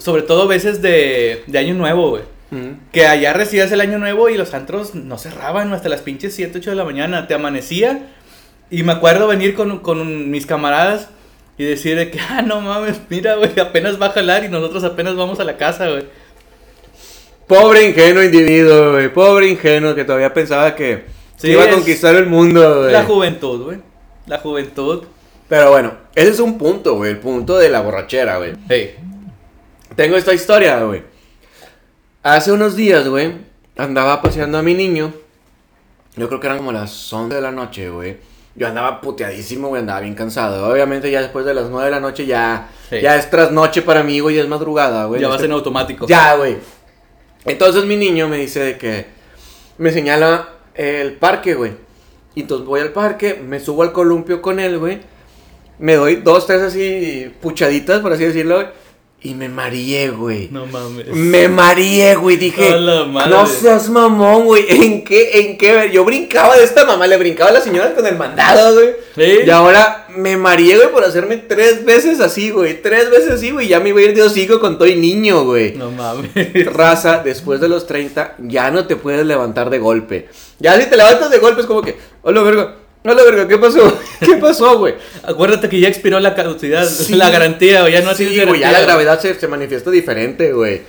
Sobre 0.00 0.22
todo 0.22 0.48
veces 0.48 0.82
de, 0.82 1.44
de 1.46 1.58
Año 1.60 1.74
Nuevo, 1.74 2.10
güey. 2.10 2.22
Mm. 2.50 2.90
Que 2.92 3.06
allá 3.06 3.32
recibías 3.32 3.72
el 3.72 3.80
Año 3.80 3.98
Nuevo 3.98 4.28
y 4.28 4.36
los 4.36 4.54
antros 4.54 4.94
no 4.94 5.18
cerraban 5.18 5.72
hasta 5.72 5.88
las 5.88 6.00
pinches 6.02 6.34
7, 6.34 6.58
8 6.58 6.70
de 6.70 6.76
la 6.76 6.84
mañana. 6.84 7.26
Te 7.26 7.34
amanecía. 7.34 8.08
Y 8.70 8.82
me 8.82 8.92
acuerdo 8.92 9.28
venir 9.28 9.54
con, 9.54 9.78
con 9.80 10.30
mis 10.30 10.46
camaradas 10.46 11.08
y 11.58 11.64
decir 11.64 11.96
de 11.96 12.10
que, 12.10 12.18
ah, 12.20 12.42
no 12.42 12.60
mames, 12.60 13.00
mira, 13.08 13.36
güey, 13.36 13.58
apenas 13.60 14.00
va 14.00 14.06
a 14.06 14.10
jalar 14.10 14.44
y 14.44 14.48
nosotros 14.48 14.84
apenas 14.84 15.16
vamos 15.16 15.40
a 15.40 15.44
la 15.44 15.56
casa, 15.56 15.88
güey. 15.88 16.04
Pobre 17.46 17.88
ingenuo 17.88 18.22
individuo, 18.22 18.92
güey. 18.92 19.12
Pobre 19.12 19.48
ingenuo 19.48 19.94
que 19.94 20.04
todavía 20.04 20.34
pensaba 20.34 20.74
que 20.74 21.04
Sí, 21.36 21.50
iba 21.50 21.64
a 21.64 21.70
conquistar 21.70 22.14
el 22.14 22.26
mundo, 22.26 22.80
güey. 22.80 22.92
La 22.92 23.04
juventud, 23.04 23.64
güey. 23.64 23.78
La 24.26 24.38
juventud. 24.38 25.04
Pero 25.48 25.70
bueno, 25.70 25.92
ese 26.14 26.30
es 26.30 26.40
un 26.40 26.58
punto, 26.58 26.96
güey. 26.96 27.12
El 27.12 27.18
punto 27.18 27.58
de 27.58 27.68
la 27.68 27.82
borrachera, 27.82 28.38
güey. 28.38 28.54
Hey. 28.68 28.96
Tengo 29.94 30.16
esta 30.16 30.32
historia, 30.32 30.82
güey. 30.82 31.02
Hace 32.26 32.50
unos 32.50 32.74
días, 32.74 33.06
güey, 33.06 33.34
andaba 33.76 34.20
paseando 34.20 34.58
a 34.58 34.62
mi 34.62 34.74
niño. 34.74 35.12
Yo 36.16 36.26
creo 36.26 36.40
que 36.40 36.48
eran 36.48 36.58
como 36.58 36.72
las 36.72 37.12
11 37.12 37.36
de 37.36 37.40
la 37.40 37.52
noche, 37.52 37.88
güey. 37.88 38.16
Yo 38.56 38.66
andaba 38.66 39.00
puteadísimo, 39.00 39.68
güey, 39.68 39.78
andaba 39.82 40.00
bien 40.00 40.16
cansado. 40.16 40.68
Obviamente 40.68 41.08
ya 41.08 41.20
después 41.22 41.46
de 41.46 41.54
las 41.54 41.70
9 41.70 41.84
de 41.84 41.90
la 41.92 42.00
noche 42.00 42.26
ya, 42.26 42.68
Sí. 42.90 43.00
ya 43.00 43.14
es 43.14 43.30
trasnoche 43.30 43.82
para 43.82 44.02
mí, 44.02 44.18
güey, 44.18 44.34
ya 44.34 44.42
es 44.42 44.48
madrugada, 44.48 45.04
güey. 45.04 45.20
ya 45.20 45.28
vas 45.28 45.40
en 45.44 45.52
automático. 45.52 46.08
Ya, 46.08 46.34
güey. 46.34 46.56
Entonces 47.44 47.84
mi 47.84 47.96
niño 47.96 48.26
me 48.26 48.38
dice 48.38 48.58
de 48.58 48.76
que 48.76 49.06
me 49.78 49.92
señala 49.92 50.48
el 50.74 51.12
parque, 51.12 51.54
güey. 51.54 51.74
Y 52.34 52.40
entonces 52.40 52.66
voy 52.66 52.80
al 52.80 52.90
parque, 52.90 53.34
me 53.40 53.60
subo 53.60 53.84
al 53.84 53.92
columpio 53.92 54.42
con 54.42 54.58
él, 54.58 54.80
güey. 54.80 54.98
Me 55.78 55.94
doy 55.94 56.16
dos, 56.16 56.44
tres 56.48 56.60
así 56.60 57.32
puchaditas, 57.40 58.00
por 58.00 58.12
así 58.12 58.24
decirlo, 58.24 58.56
güey. 58.56 58.66
Y 59.26 59.34
me 59.34 59.48
mareé, 59.48 60.10
güey. 60.10 60.48
No 60.52 60.66
mames. 60.66 61.08
Me 61.08 61.48
mareé, 61.48 62.14
güey. 62.14 62.36
Dije, 62.36 62.76
no 62.78 63.44
seas 63.48 63.88
mamón, 63.88 64.44
güey. 64.44 64.66
¿En 64.68 65.02
qué? 65.02 65.40
¿En 65.40 65.58
qué? 65.58 65.90
Yo 65.92 66.04
brincaba 66.04 66.56
de 66.56 66.62
esta 66.62 66.84
mamá, 66.84 67.08
le 67.08 67.16
brincaba 67.16 67.50
a 67.50 67.54
la 67.54 67.60
señora 67.60 67.92
con 67.92 68.06
el 68.06 68.16
mandado, 68.16 68.74
güey. 68.74 68.90
Sí. 69.16 69.40
Y 69.44 69.50
ahora 69.50 70.06
me 70.14 70.36
mareé, 70.36 70.76
güey, 70.76 70.92
por 70.92 71.02
hacerme 71.02 71.38
tres 71.38 71.84
veces 71.84 72.20
así, 72.20 72.50
güey. 72.50 72.80
Tres 72.80 73.10
veces 73.10 73.32
así, 73.32 73.50
güey. 73.50 73.66
Ya 73.66 73.80
me 73.80 73.88
iba 73.88 73.98
a 73.98 74.04
ir 74.04 74.14
de 74.14 74.22
hocico 74.22 74.60
con 74.60 74.78
todo 74.78 74.86
y 74.86 74.94
niño, 74.94 75.42
güey. 75.42 75.72
No 75.72 75.90
mames. 75.90 76.30
Raza, 76.72 77.22
después 77.24 77.60
de 77.60 77.68
los 77.68 77.88
30, 77.88 78.36
ya 78.38 78.70
no 78.70 78.86
te 78.86 78.94
puedes 78.94 79.26
levantar 79.26 79.70
de 79.70 79.80
golpe. 79.80 80.28
Ya 80.60 80.80
si 80.80 80.88
te 80.88 80.96
levantas 80.96 81.32
de 81.32 81.38
golpe 81.38 81.62
es 81.62 81.66
como 81.66 81.82
que, 81.82 81.96
hola 82.22 82.42
verga, 82.42 82.76
hola 83.10 83.22
verga, 83.24 83.48
¿qué 83.48 83.58
pasó? 83.58 83.98
¿Qué 84.20 84.36
pasó, 84.36 84.78
güey? 84.78 84.94
Acuérdate 85.22 85.68
que 85.68 85.80
ya 85.80 85.88
expiró 85.88 86.20
la 86.20 86.34
caducidad, 86.34 86.84
Sí. 86.88 87.14
la 87.14 87.30
garantía, 87.30 87.82
güey. 87.82 87.92
Ya 87.92 88.02
no 88.02 88.14
sí, 88.14 88.40
güey, 88.46 88.60
ya 88.60 88.72
la 88.72 88.80
gravedad 88.80 89.20
se, 89.20 89.34
se 89.34 89.48
manifiesta 89.48 89.90
diferente, 89.90 90.52
güey. 90.52 90.82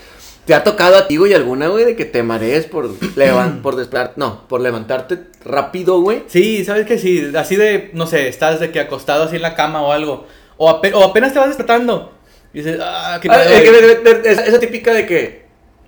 ¿Te 0.46 0.54
ha 0.54 0.64
tocado 0.64 0.96
a 0.96 1.08
ti, 1.08 1.18
güey, 1.18 1.34
alguna, 1.34 1.68
güey, 1.68 1.84
de 1.84 1.96
que 1.98 2.06
te 2.06 2.24
marees 2.24 2.66
por, 2.66 2.90
levan 3.18 3.62
por 3.62 3.76
desplar, 3.76 4.14
no, 4.16 4.48
por 4.48 4.62
levantarte 4.62 5.20
rápido, 5.44 6.00
güey? 6.02 6.24
Sí, 6.28 6.64
sabes 6.64 6.86
que 6.86 6.98
sí. 6.98 7.32
Así 7.36 7.56
de, 7.58 7.90
no 7.94 8.08
sé, 8.08 8.28
estás 8.30 8.60
de 8.62 8.72
que 8.72 8.80
acostado 8.80 9.24
así 9.24 9.36
en 9.36 9.42
la 9.42 9.56
cama 9.56 9.82
o 9.82 9.92
algo. 9.92 10.26
O, 10.58 10.70
ape- 10.70 10.94
o 10.94 11.04
apenas 11.04 11.34
te 11.34 11.40
vas 11.40 11.50
despertando. 11.50 12.14
Y 12.54 12.60
dices, 12.60 12.80
ah, 12.82 13.20
qué 13.22 13.28
Ah, 13.30 13.44
que- 13.46 14.30
esa, 14.32 14.46
esa 14.46 14.60
típica 14.60 14.94
de 14.94 15.06
que... 15.06 15.46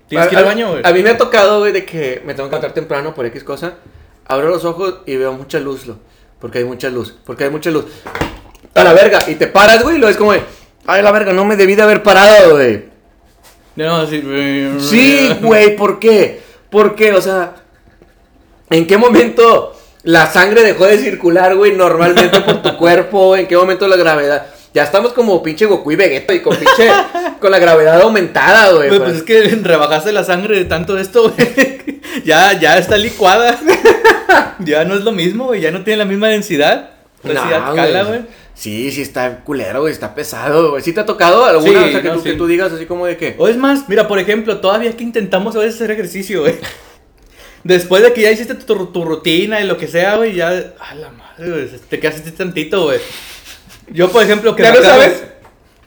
Tienes 0.09 0.27
que 0.27 0.33
ir 0.33 0.37
a- 0.37 0.41
al 0.41 0.45
baño, 0.47 0.71
güey. 0.71 0.81
A 0.83 0.91
mí 0.91 1.01
me 1.03 1.11
ha 1.11 1.17
tocado, 1.17 1.59
güey, 1.59 1.71
de 1.71 1.85
que 1.85 2.21
me 2.25 2.33
tengo 2.33 2.49
que 2.49 2.55
levantar 2.55 2.73
temprano 2.73 3.15
por 3.15 3.25
X 3.27 3.43
cosa. 3.45 3.75
Abro 4.25 4.49
los 4.49 4.65
ojos 4.65 4.99
y 5.05 5.15
veo 5.15 5.31
mucha 5.33 5.59
luz, 5.59 5.87
lo, 5.87 5.97
porque 6.39 6.59
hay 6.59 6.63
mucha 6.63 6.89
luz, 6.89 7.15
porque 7.25 7.45
hay 7.45 7.49
mucha 7.49 7.71
luz. 7.71 7.85
A 8.73 8.83
la 8.83 8.93
verga, 8.93 9.19
y 9.27 9.35
te 9.35 9.47
paras, 9.47 9.83
güey, 9.83 9.97
y 9.97 9.99
lo 9.99 10.09
es 10.09 10.17
como 10.17 10.33
de, 10.33 10.41
ay, 10.85 11.01
la 11.01 11.11
verga, 11.11 11.33
no 11.33 11.45
me 11.45 11.55
debí 11.55 11.75
de 11.75 11.81
haber 11.81 12.03
parado, 12.03 12.55
güey. 12.55 12.85
No, 13.75 13.97
así. 13.97 14.23
Sí, 14.79 15.35
güey, 15.41 15.75
¿por 15.75 15.99
qué? 15.99 16.41
¿Por 16.69 16.95
qué? 16.95 17.13
O 17.13 17.21
sea, 17.21 17.55
¿en 18.69 18.85
qué 18.85 18.97
momento 18.97 19.75
la 20.03 20.27
sangre 20.27 20.63
dejó 20.63 20.85
de 20.85 20.97
circular, 20.97 21.55
güey, 21.55 21.75
normalmente 21.75 22.41
por 22.41 22.61
tu 22.61 22.77
cuerpo? 22.77 23.35
¿En 23.35 23.47
qué 23.47 23.57
momento 23.57 23.87
la 23.87 23.95
gravedad? 23.95 24.47
Ya 24.73 24.83
estamos 24.83 25.13
como 25.13 25.41
pinche 25.41 25.65
Goku 25.65 25.91
y 25.91 25.95
Vegeta 25.95 26.33
y 26.33 26.41
con 26.41 26.55
pinche, 26.55 26.91
con 27.39 27.51
la 27.51 27.59
gravedad 27.59 28.01
aumentada, 28.01 28.71
güey. 28.73 28.89
Güey, 28.89 28.99
pues 28.99 29.15
es 29.17 29.23
que 29.23 29.41
rebajaste 29.63 30.11
la 30.11 30.23
sangre 30.23 30.57
de 30.57 30.65
tanto 30.65 30.97
esto, 30.97 31.31
güey. 31.31 32.01
ya, 32.25 32.53
ya 32.59 32.77
está 32.77 32.97
licuada. 32.97 33.59
ya 34.59 34.85
no 34.85 34.95
es 34.95 35.01
lo 35.01 35.11
mismo, 35.11 35.45
güey. 35.45 35.61
Ya 35.61 35.71
no 35.71 35.83
tiene 35.83 35.97
la 35.97 36.05
misma 36.05 36.27
densidad. 36.27 36.91
Densidad 37.23 37.67
No, 37.67 37.75
cala, 37.75 38.03
güey. 38.03 38.21
Sí, 38.53 38.91
sí 38.91 39.01
está 39.01 39.39
culero, 39.39 39.81
güey, 39.81 39.93
está 39.93 40.13
pesado, 40.13 40.71
güey. 40.71 40.83
¿Sí 40.83 40.91
te 40.91 40.99
ha 40.99 41.05
tocado 41.05 41.45
alguna? 41.45 41.81
Sí, 41.81 41.87
o 41.87 41.91
sea, 41.91 42.01
que, 42.01 42.09
no, 42.09 42.15
tú, 42.15 42.23
que 42.23 42.31
sí. 42.31 42.37
tú 42.37 42.45
digas 42.45 42.73
así 42.73 42.85
como 42.85 43.05
de 43.05 43.15
que... 43.15 43.35
O 43.37 43.47
es 43.47 43.55
más, 43.55 43.87
mira, 43.87 44.07
por 44.07 44.19
ejemplo, 44.19 44.57
todavía 44.57 44.91
que 44.97 45.03
intentamos 45.03 45.55
a 45.55 45.59
veces 45.59 45.75
hacer 45.75 45.91
ejercicio, 45.91 46.41
güey. 46.41 46.55
Después 47.63 48.03
de 48.03 48.11
que 48.11 48.21
ya 48.21 48.31
hiciste 48.31 48.55
tu, 48.55 48.87
tu 48.87 49.05
rutina 49.05 49.61
y 49.61 49.65
lo 49.65 49.77
que 49.77 49.87
sea, 49.87 50.17
güey, 50.17 50.35
ya. 50.35 50.73
A 50.77 50.93
la 50.93 51.09
madre, 51.09 51.49
güey. 51.49 51.69
Te 51.89 51.99
quedas 51.99 52.15
así 52.19 52.31
tantito, 52.31 52.83
güey. 52.83 52.99
Yo, 53.91 54.09
por 54.11 54.23
ejemplo, 54.23 54.55
que 54.55 54.63
¿Ya 54.63 54.71
me 54.71 54.79
no 54.79 54.83
sabes? 54.83 55.23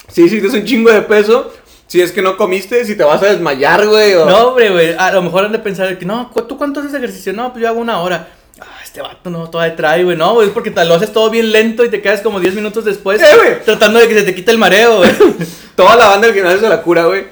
Si 0.09 0.23
hiciste 0.25 0.49
un 0.59 0.65
chingo 0.65 0.91
de 0.93 1.03
peso, 1.03 1.53
si 1.87 2.01
es 2.01 2.13
que 2.13 2.23
no 2.23 2.37
comiste, 2.37 2.85
si 2.85 2.97
te 2.97 3.05
vas 3.05 3.23
a 3.23 3.27
desmayar, 3.27 3.87
güey. 3.87 4.15
o- 4.15 4.27
No, 4.27 4.49
hombre, 4.49 4.71
güey. 4.71 4.95
A 4.99 5.11
lo 5.13 5.23
mejor 5.23 5.45
han 5.45 5.53
de 5.53 5.59
pensar 5.59 5.99
que 5.99 6.05
no, 6.05 6.31
¿cu- 6.33 6.43
¿tú 6.43 6.57
cuánto 6.59 6.81
haces 6.81 6.95
ejercicio? 6.95 7.33
No, 7.33 7.53
pues 7.53 7.63
yo 7.63 7.69
hago 7.69 7.81
una 7.81 8.01
hora. 8.01 8.29
Ah, 8.61 8.67
este 8.85 9.01
vato 9.01 9.31
no, 9.31 9.49
todavía 9.51 9.75
trae, 9.75 10.05
güey. 10.05 10.17
No, 10.17 10.35
güey, 10.35 10.49
es 10.49 10.53
porque 10.55 10.71
te 10.71 10.85
lo 10.85 10.95
haces 10.95 11.13
todo 11.13 11.31
bien 11.31 11.51
lento 11.53 11.85
y 11.85 11.89
te 11.89 12.01
quedas 12.03 12.21
como 12.21 12.39
10 12.41 12.55
minutos 12.55 12.85
después 12.85 13.21
Eh, 13.23 13.61
tratando 13.65 13.99
de 13.99 14.07
que 14.09 14.15
se 14.15 14.23
te 14.23 14.35
quite 14.35 14.51
el 14.51 14.59
mareo, 14.59 14.99
güey. 14.99 15.11
Toda 15.77 15.97
la 15.97 16.09
banda 16.09 16.27
del 16.27 16.37
gimnasio 16.37 16.61
se 16.61 16.69
la 16.69 16.83
cura, 16.83 17.05
güey. 17.07 17.25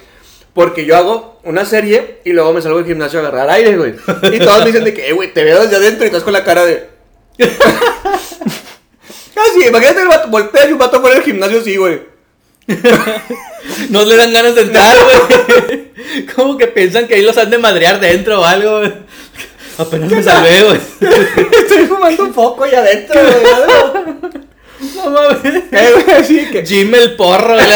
Porque 0.54 0.84
yo 0.84 0.96
hago 0.96 1.38
una 1.44 1.64
serie 1.64 2.20
y 2.24 2.30
luego 2.32 2.52
me 2.52 2.60
salgo 2.62 2.78
del 2.78 2.86
gimnasio 2.86 3.20
a 3.20 3.22
agarrar 3.22 3.50
aire, 3.50 3.76
güey. 3.76 3.94
Y 4.32 4.38
todos 4.40 4.60
me 4.60 4.66
dicen 4.66 4.84
de 4.84 4.92
que, 4.94 5.08
eh, 5.08 5.12
güey, 5.12 5.32
te 5.32 5.44
veo 5.44 5.60
desde 5.62 5.76
adentro 5.76 6.04
y 6.04 6.06
estás 6.08 6.22
con 6.24 6.32
la 6.32 6.42
cara 6.42 6.64
de. 6.64 6.88
Casi, 9.34 9.68
imagínate 9.68 10.02
el 10.02 10.08
vato, 10.08 10.28
voltea 10.28 10.68
y 10.68 10.72
un 10.72 10.78
vato 10.78 11.00
fuera 11.00 11.16
del 11.16 11.24
gimnasio 11.24 11.60
así, 11.60 11.76
güey. 11.76 12.00
No 13.90 14.04
le 14.04 14.16
dan 14.16 14.32
ganas 14.32 14.54
de 14.54 14.62
entrar, 14.62 14.96
güey. 15.04 16.26
Como 16.34 16.56
que 16.56 16.66
piensan 16.68 17.06
que 17.06 17.14
ahí 17.14 17.22
los 17.22 17.36
han 17.36 17.50
de 17.50 17.58
madrear 17.58 18.00
dentro 18.00 18.40
o 18.40 18.44
algo, 18.44 18.78
güey. 18.78 18.92
Apenas 19.78 20.10
me 20.10 20.22
salvé, 20.22 20.62
güey. 20.62 20.80
Estoy 21.62 21.86
fumando 21.86 22.24
un 22.24 22.34
foco 22.34 22.64
ahí 22.64 22.74
adentro, 22.74 23.20
güey. 23.20 24.34
No 24.94 25.10
mames. 25.10 25.62
Eh, 25.72 25.92
güey, 25.92 26.50
que. 26.50 26.66
Jim 26.66 26.94
el 26.94 27.16
porro, 27.16 27.54
güey. 27.54 27.66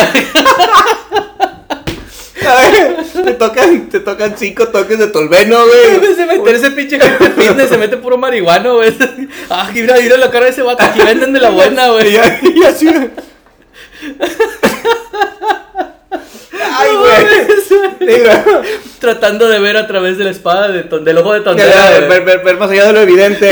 Ver, 3.15 3.25
te 3.25 3.33
tocan, 3.35 3.89
te 3.89 4.01
tocan 4.01 4.35
cinco 4.37 4.69
toques 4.69 4.99
de 4.99 5.07
tolveno, 5.09 5.59
güey. 5.67 6.15
De 6.17 6.27
meter 6.27 6.55
ese 6.55 6.71
pinche 6.71 6.99
gente 7.01 7.31
fitness, 7.31 7.69
se 7.69 7.79
mete 7.79 7.97
puro 7.97 8.17
marihuano, 8.19 8.75
güey. 8.77 8.95
Ah, 9.51 9.69
mira, 9.73 9.97
mira 10.01 10.17
la 10.17 10.31
cara 10.31 10.47
de 10.47 10.51
ese 10.53 10.63
vato. 10.63 10.83
Aquí 10.85 11.01
venden 11.03 11.33
de 11.33 11.41
la 11.41 11.51
buena, 11.51 11.89
güey. 11.89 12.15
y 12.15 12.63
así. 12.65 12.89
Ay, 16.77 16.89
güey. 16.97 17.27
Tratando 18.99 19.49
de 19.49 19.59
ver 19.59 19.77
a 19.77 19.87
través 19.87 20.19
de 20.19 20.25
la 20.25 20.31
espada 20.31 20.69
de 20.69 20.85
ton- 20.85 21.05
del 21.05 21.19
ojo 21.19 21.33
de 21.35 21.41
tontera. 21.41 21.91
ver, 21.91 22.09
ver, 22.09 22.25
ver- 22.25 22.45
ver 22.45 22.57
más 22.57 22.71
allá 22.71 22.87
de 22.87 22.93
lo 22.93 23.01
evidente. 23.01 23.51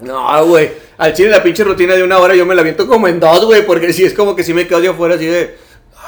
No, 0.00 0.44
güey. 0.46 0.70
Al 0.98 1.14
chile 1.14 1.30
la 1.30 1.42
pinche 1.42 1.64
rutina 1.64 1.94
de 1.94 2.02
una 2.02 2.18
hora 2.18 2.34
yo 2.34 2.44
me 2.44 2.54
la 2.54 2.62
viento 2.62 2.86
como 2.86 3.08
en 3.08 3.20
dos, 3.20 3.44
güey. 3.44 3.64
Porque 3.64 3.92
sí 3.92 4.04
es 4.04 4.12
como 4.14 4.34
que 4.36 4.42
sí 4.44 4.52
me 4.52 4.66
quedo 4.66 4.80
yo 4.82 4.92
afuera 4.92 5.14
así 5.14 5.26
de. 5.26 5.56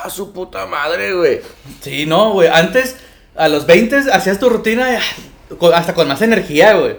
Ah, 0.04 0.10
su 0.10 0.32
puta 0.32 0.66
madre, 0.66 1.14
güey. 1.14 1.40
Sí, 1.80 2.06
no, 2.06 2.32
güey. 2.32 2.48
Antes, 2.48 2.96
a 3.36 3.48
los 3.48 3.66
20 3.66 3.96
hacías 4.12 4.38
tu 4.38 4.48
rutina 4.48 4.98
con- 5.58 5.72
hasta 5.74 5.94
con 5.94 6.08
más 6.08 6.22
energía, 6.22 6.74
güey. 6.74 6.96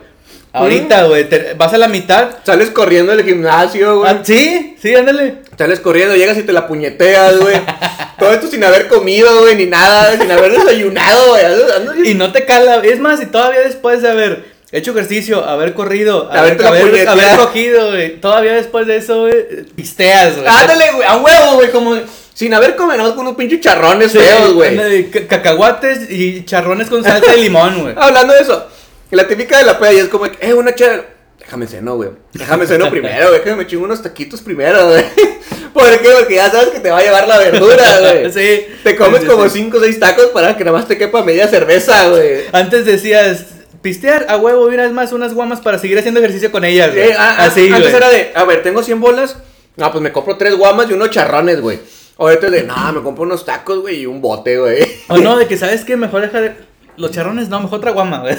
Ahorita, 0.55 1.05
güey, 1.05 1.27
vas 1.57 1.73
a 1.73 1.79
la 1.79 1.87
mitad. 1.87 2.29
Sales 2.45 2.69
corriendo 2.69 3.15
del 3.15 3.25
gimnasio, 3.25 3.99
güey. 3.99 4.11
Ah, 4.11 4.19
sí, 4.23 4.75
sí, 4.79 4.93
ándale. 4.93 5.39
Sales 5.57 5.79
corriendo, 5.79 6.15
llegas 6.15 6.37
y 6.37 6.43
te 6.43 6.53
la 6.53 6.67
puñeteas, 6.67 7.39
güey. 7.39 7.55
Todo 8.19 8.31
esto 8.33 8.47
sin 8.47 8.63
haber 8.63 8.87
comido, 8.87 9.41
güey, 9.41 9.55
ni 9.55 9.65
nada, 9.65 10.15
sin 10.17 10.31
haber 10.31 10.51
desayunado, 10.51 11.29
güey. 11.29 12.09
Y 12.11 12.13
no 12.13 12.31
te 12.31 12.45
cala. 12.45 12.81
Es 12.83 12.99
más, 12.99 13.19
y 13.21 13.25
todavía 13.25 13.61
después 13.61 14.03
de 14.03 14.09
haber 14.11 14.45
hecho 14.71 14.91
ejercicio, 14.91 15.43
haber 15.43 15.73
corrido, 15.73 16.31
haber, 16.31 16.63
haber, 16.63 17.07
haber 17.09 17.37
cogido, 17.37 17.89
güey. 17.89 18.21
Todavía 18.21 18.53
después 18.53 18.85
de 18.85 18.97
eso, 18.97 19.21
güey, 19.21 19.65
pisteas, 19.75 20.35
güey. 20.35 20.47
Ándale, 20.47 20.91
güey, 20.93 21.07
a 21.07 21.17
huevo, 21.17 21.53
güey, 21.55 21.71
como 21.71 21.97
sin 22.33 22.53
haber 22.53 22.75
comido, 22.75 23.15
con 23.15 23.25
unos 23.27 23.35
pinches 23.35 23.59
charrones 23.61 24.11
Sí, 24.11 24.17
feos, 24.19 24.53
güey. 24.53 25.09
Cacahuates 25.27 26.09
y 26.09 26.43
charrones 26.45 26.89
con 26.89 27.03
salsa 27.03 27.31
de 27.31 27.37
limón, 27.37 27.81
güey. 27.81 27.95
Hablando 27.97 28.33
de 28.33 28.41
eso, 28.41 28.67
la 29.11 29.27
típica 29.27 29.59
de 29.59 29.65
la 29.65 29.77
peda 29.79 29.93
y 29.93 29.97
es 29.97 30.07
como, 30.07 30.25
que, 30.25 30.37
eh, 30.47 30.53
una 30.53 30.73
chela. 30.73 31.05
Déjame 31.39 31.67
ceno, 31.67 31.95
güey. 31.95 32.09
Déjame 32.31 32.65
ceno 32.65 32.89
primero, 32.89 33.27
güey. 33.27 33.39
Déjame 33.39 33.57
me 33.63 33.67
chingo 33.67 33.83
unos 33.83 34.01
taquitos 34.01 34.41
primero, 34.41 34.87
güey. 34.89 35.03
¿Por 35.73 35.99
qué? 35.99 36.09
Porque 36.17 36.35
ya 36.35 36.49
sabes 36.49 36.69
que 36.69 36.79
te 36.79 36.89
va 36.89 36.99
a 36.99 37.03
llevar 37.03 37.27
la 37.27 37.37
verdura, 37.37 37.99
güey. 37.99 38.31
Sí. 38.33 38.67
Te 38.83 38.95
comes 38.95 39.21
Sí, 39.21 39.27
como 39.27 39.43
sí. 39.49 39.59
5 39.59 39.77
o 39.77 39.81
6 39.81 39.99
tacos 39.99 40.25
para 40.27 40.55
que 40.55 40.63
nada 40.63 40.77
más 40.77 40.87
te 40.87 40.97
quepa 40.97 41.23
media 41.23 41.47
cerveza, 41.47 42.07
güey. 42.09 42.45
Antes 42.53 42.85
decías, 42.85 43.45
pistear 43.81 44.25
a 44.29 44.37
huevo, 44.37 44.69
mira, 44.69 44.85
es 44.85 44.91
más, 44.93 45.11
unas 45.11 45.33
guamas 45.33 45.59
para 45.59 45.77
seguir 45.79 45.99
haciendo 45.99 46.19
ejercicio 46.21 46.51
con 46.51 46.63
ellas, 46.63 46.91
güey. 46.93 47.09
Eh, 47.09 47.15
Así, 47.17 47.69
antes 47.71 47.93
era 47.93 48.09
de, 48.09 48.31
a 48.33 48.45
ver, 48.45 48.63
tengo 48.63 48.81
100 48.81 48.99
bolas. 49.01 49.35
Ah, 49.79 49.91
pues 49.91 50.01
me 50.01 50.11
compro 50.11 50.37
tres 50.37 50.55
guamas 50.55 50.89
y 50.89 50.93
unos 50.93 51.09
charrones, 51.09 51.59
güey. 51.59 51.79
Ahorita 52.27 52.47
es 52.47 52.51
de, 52.51 52.63
no, 52.63 52.93
me 52.93 53.01
compro 53.01 53.23
unos 53.23 53.45
tacos, 53.45 53.79
güey, 53.81 54.01
y 54.01 54.05
un 54.05 54.21
bote, 54.21 54.57
güey. 54.57 54.79
O 55.09 55.17
no, 55.17 55.37
de 55.37 55.47
que 55.47 55.57
sabes 55.57 55.83
que 55.85 55.95
mejor 55.97 56.21
dejar 56.21 56.55
los 56.97 57.11
charrones, 57.11 57.49
no, 57.49 57.59
mejor 57.59 57.79
otra 57.79 57.91
guama, 57.91 58.19
güey. 58.21 58.35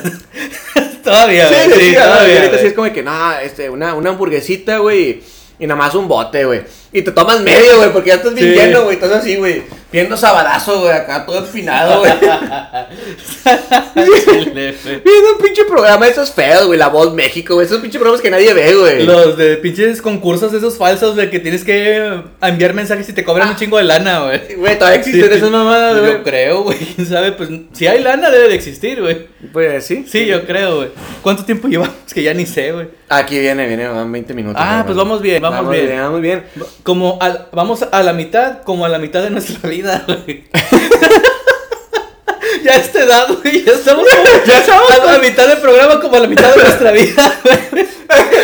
todavía, 1.05 1.49
Sí, 1.49 1.55
güey. 1.67 1.79
sí, 1.81 1.91
Sí, 1.91 1.97
ah, 1.97 2.05
todavía. 2.05 2.37
ahorita 2.41 2.59
sí 2.59 2.67
es 2.67 2.73
como 2.73 2.93
que, 2.93 3.03
no, 3.03 3.33
este, 3.39 3.71
una, 3.71 3.95
una 3.95 4.11
hamburguesita, 4.11 4.79
güey, 4.79 5.23
y 5.59 5.67
nada 5.67 5.79
más 5.79 5.95
un 5.95 6.09
bote, 6.09 6.45
güey. 6.45 6.63
Y 6.97 7.03
te 7.03 7.11
tomas 7.11 7.41
medio, 7.41 7.79
güey, 7.79 7.93
porque 7.93 8.11
ya 8.11 8.15
estás 8.15 8.33
bien 8.35 8.53
Sí. 8.53 8.55
lleno, 8.55 8.85
güey. 8.85 8.95
Estás 8.95 9.11
así, 9.11 9.35
güey, 9.35 9.65
viendo 9.91 10.17
sabadazo, 10.17 10.79
güey, 10.83 10.93
acá 10.93 11.27
todo 11.27 11.39
empinado, 11.39 11.99
güey. 11.99 12.13
Viendo 13.95 15.33
un 15.37 15.39
pinche 15.43 15.65
programa 15.69 16.07
de 16.07 16.13
esos 16.13 16.31
feos, 16.31 16.67
güey, 16.67 16.79
La 16.79 16.89
Voz 16.89 17.13
México, 17.13 17.55
güey, 17.55 17.67
esos 17.67 17.81
pinches 17.81 17.99
programas 17.99 18.21
que 18.23 18.31
nadie 18.31 18.53
ve, 18.55 18.75
güey. 18.75 19.03
Los 19.05 19.37
de 19.37 19.57
pinches 19.57 20.01
concursos 20.01 20.53
esos 20.53 20.77
falsos 20.79 21.17
de 21.17 21.31
que 21.31 21.41
tienes 21.41 21.65
que 21.65 22.23
enviar 22.41 22.75
mensajes 22.75 23.09
y 23.09 23.13
te 23.13 23.25
cobran 23.25 23.49
un 23.51 23.57
chingo 23.57 23.79
de 23.79 23.85
lana, 23.85 24.21
güey. 24.25 24.55
Güey, 24.57 24.79
todavía 24.79 25.01
existen 25.01 25.29
Sí. 25.31 25.37
esas 25.37 25.51
mamadas, 25.51 25.99
güey. 25.99 26.13
Yo 26.13 26.23
creo, 26.23 26.63
güey. 26.63 26.79
¿Quién 26.95 27.07
sabe? 27.07 27.33
Pues 27.33 27.49
si 27.73 27.87
hay 27.87 28.01
lana 28.03 28.31
debe 28.31 28.49
de 28.49 28.55
existir, 28.55 29.01
güey. 29.01 29.27
Pues 29.53 29.85
sí. 29.85 30.05
Sí, 30.09 30.27
yo 30.27 30.45
creo, 30.47 30.77
güey. 30.77 30.89
¿Cuánto 31.23 31.45
tiempo 31.45 31.67
llevamos? 31.69 31.95
Que 32.15 32.23
ya 32.23 32.33
ni 32.33 32.47
sé, 32.47 32.71
güey. 32.71 32.87
Aquí 33.09 33.41
viene, 33.41 33.67
viene, 33.67 33.89
van 33.89 34.11
20 34.13 34.35
minutos. 34.35 34.63
Ah, 34.65 34.85
pues 34.87 34.97
vamos 34.97 35.21
bien, 35.21 35.43
vamos 35.43 35.69
bien. 35.69 35.99
Vamos 35.99 36.21
bien. 36.21 36.45
Como 36.85 37.19
al- 37.21 37.49
vamos 37.53 37.81
a 37.91 38.03
la 38.03 38.13
mitad, 38.13 38.63
como 38.63 38.85
a 38.85 38.89
la 38.89 38.99
mitad 38.99 39.23
de 39.23 39.31
nuestra 39.31 39.69
vida, 39.69 40.05
güey. 40.07 40.45
ya 42.63 42.73
a 42.73 42.77
esta 42.77 43.01
edad, 43.03 43.27
güey, 43.43 43.65
ya 43.65 43.73
estamos 43.73 44.07
como- 44.09 44.45
Ya 44.47 44.59
estamos 44.59 44.91
a 44.91 45.05
la 45.13 45.19
mitad 45.19 45.49
del 45.49 45.59
programa 45.59 46.01
como 46.01 46.17
a 46.17 46.21
la 46.21 46.29
mitad 46.29 46.55
de 46.55 46.63
nuestra 46.63 46.91
vida, 46.93 47.41
güey. 47.43 47.87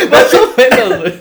Más 0.09 0.33
o 0.33 0.53
menos, 0.57 0.99
güey. 0.99 1.13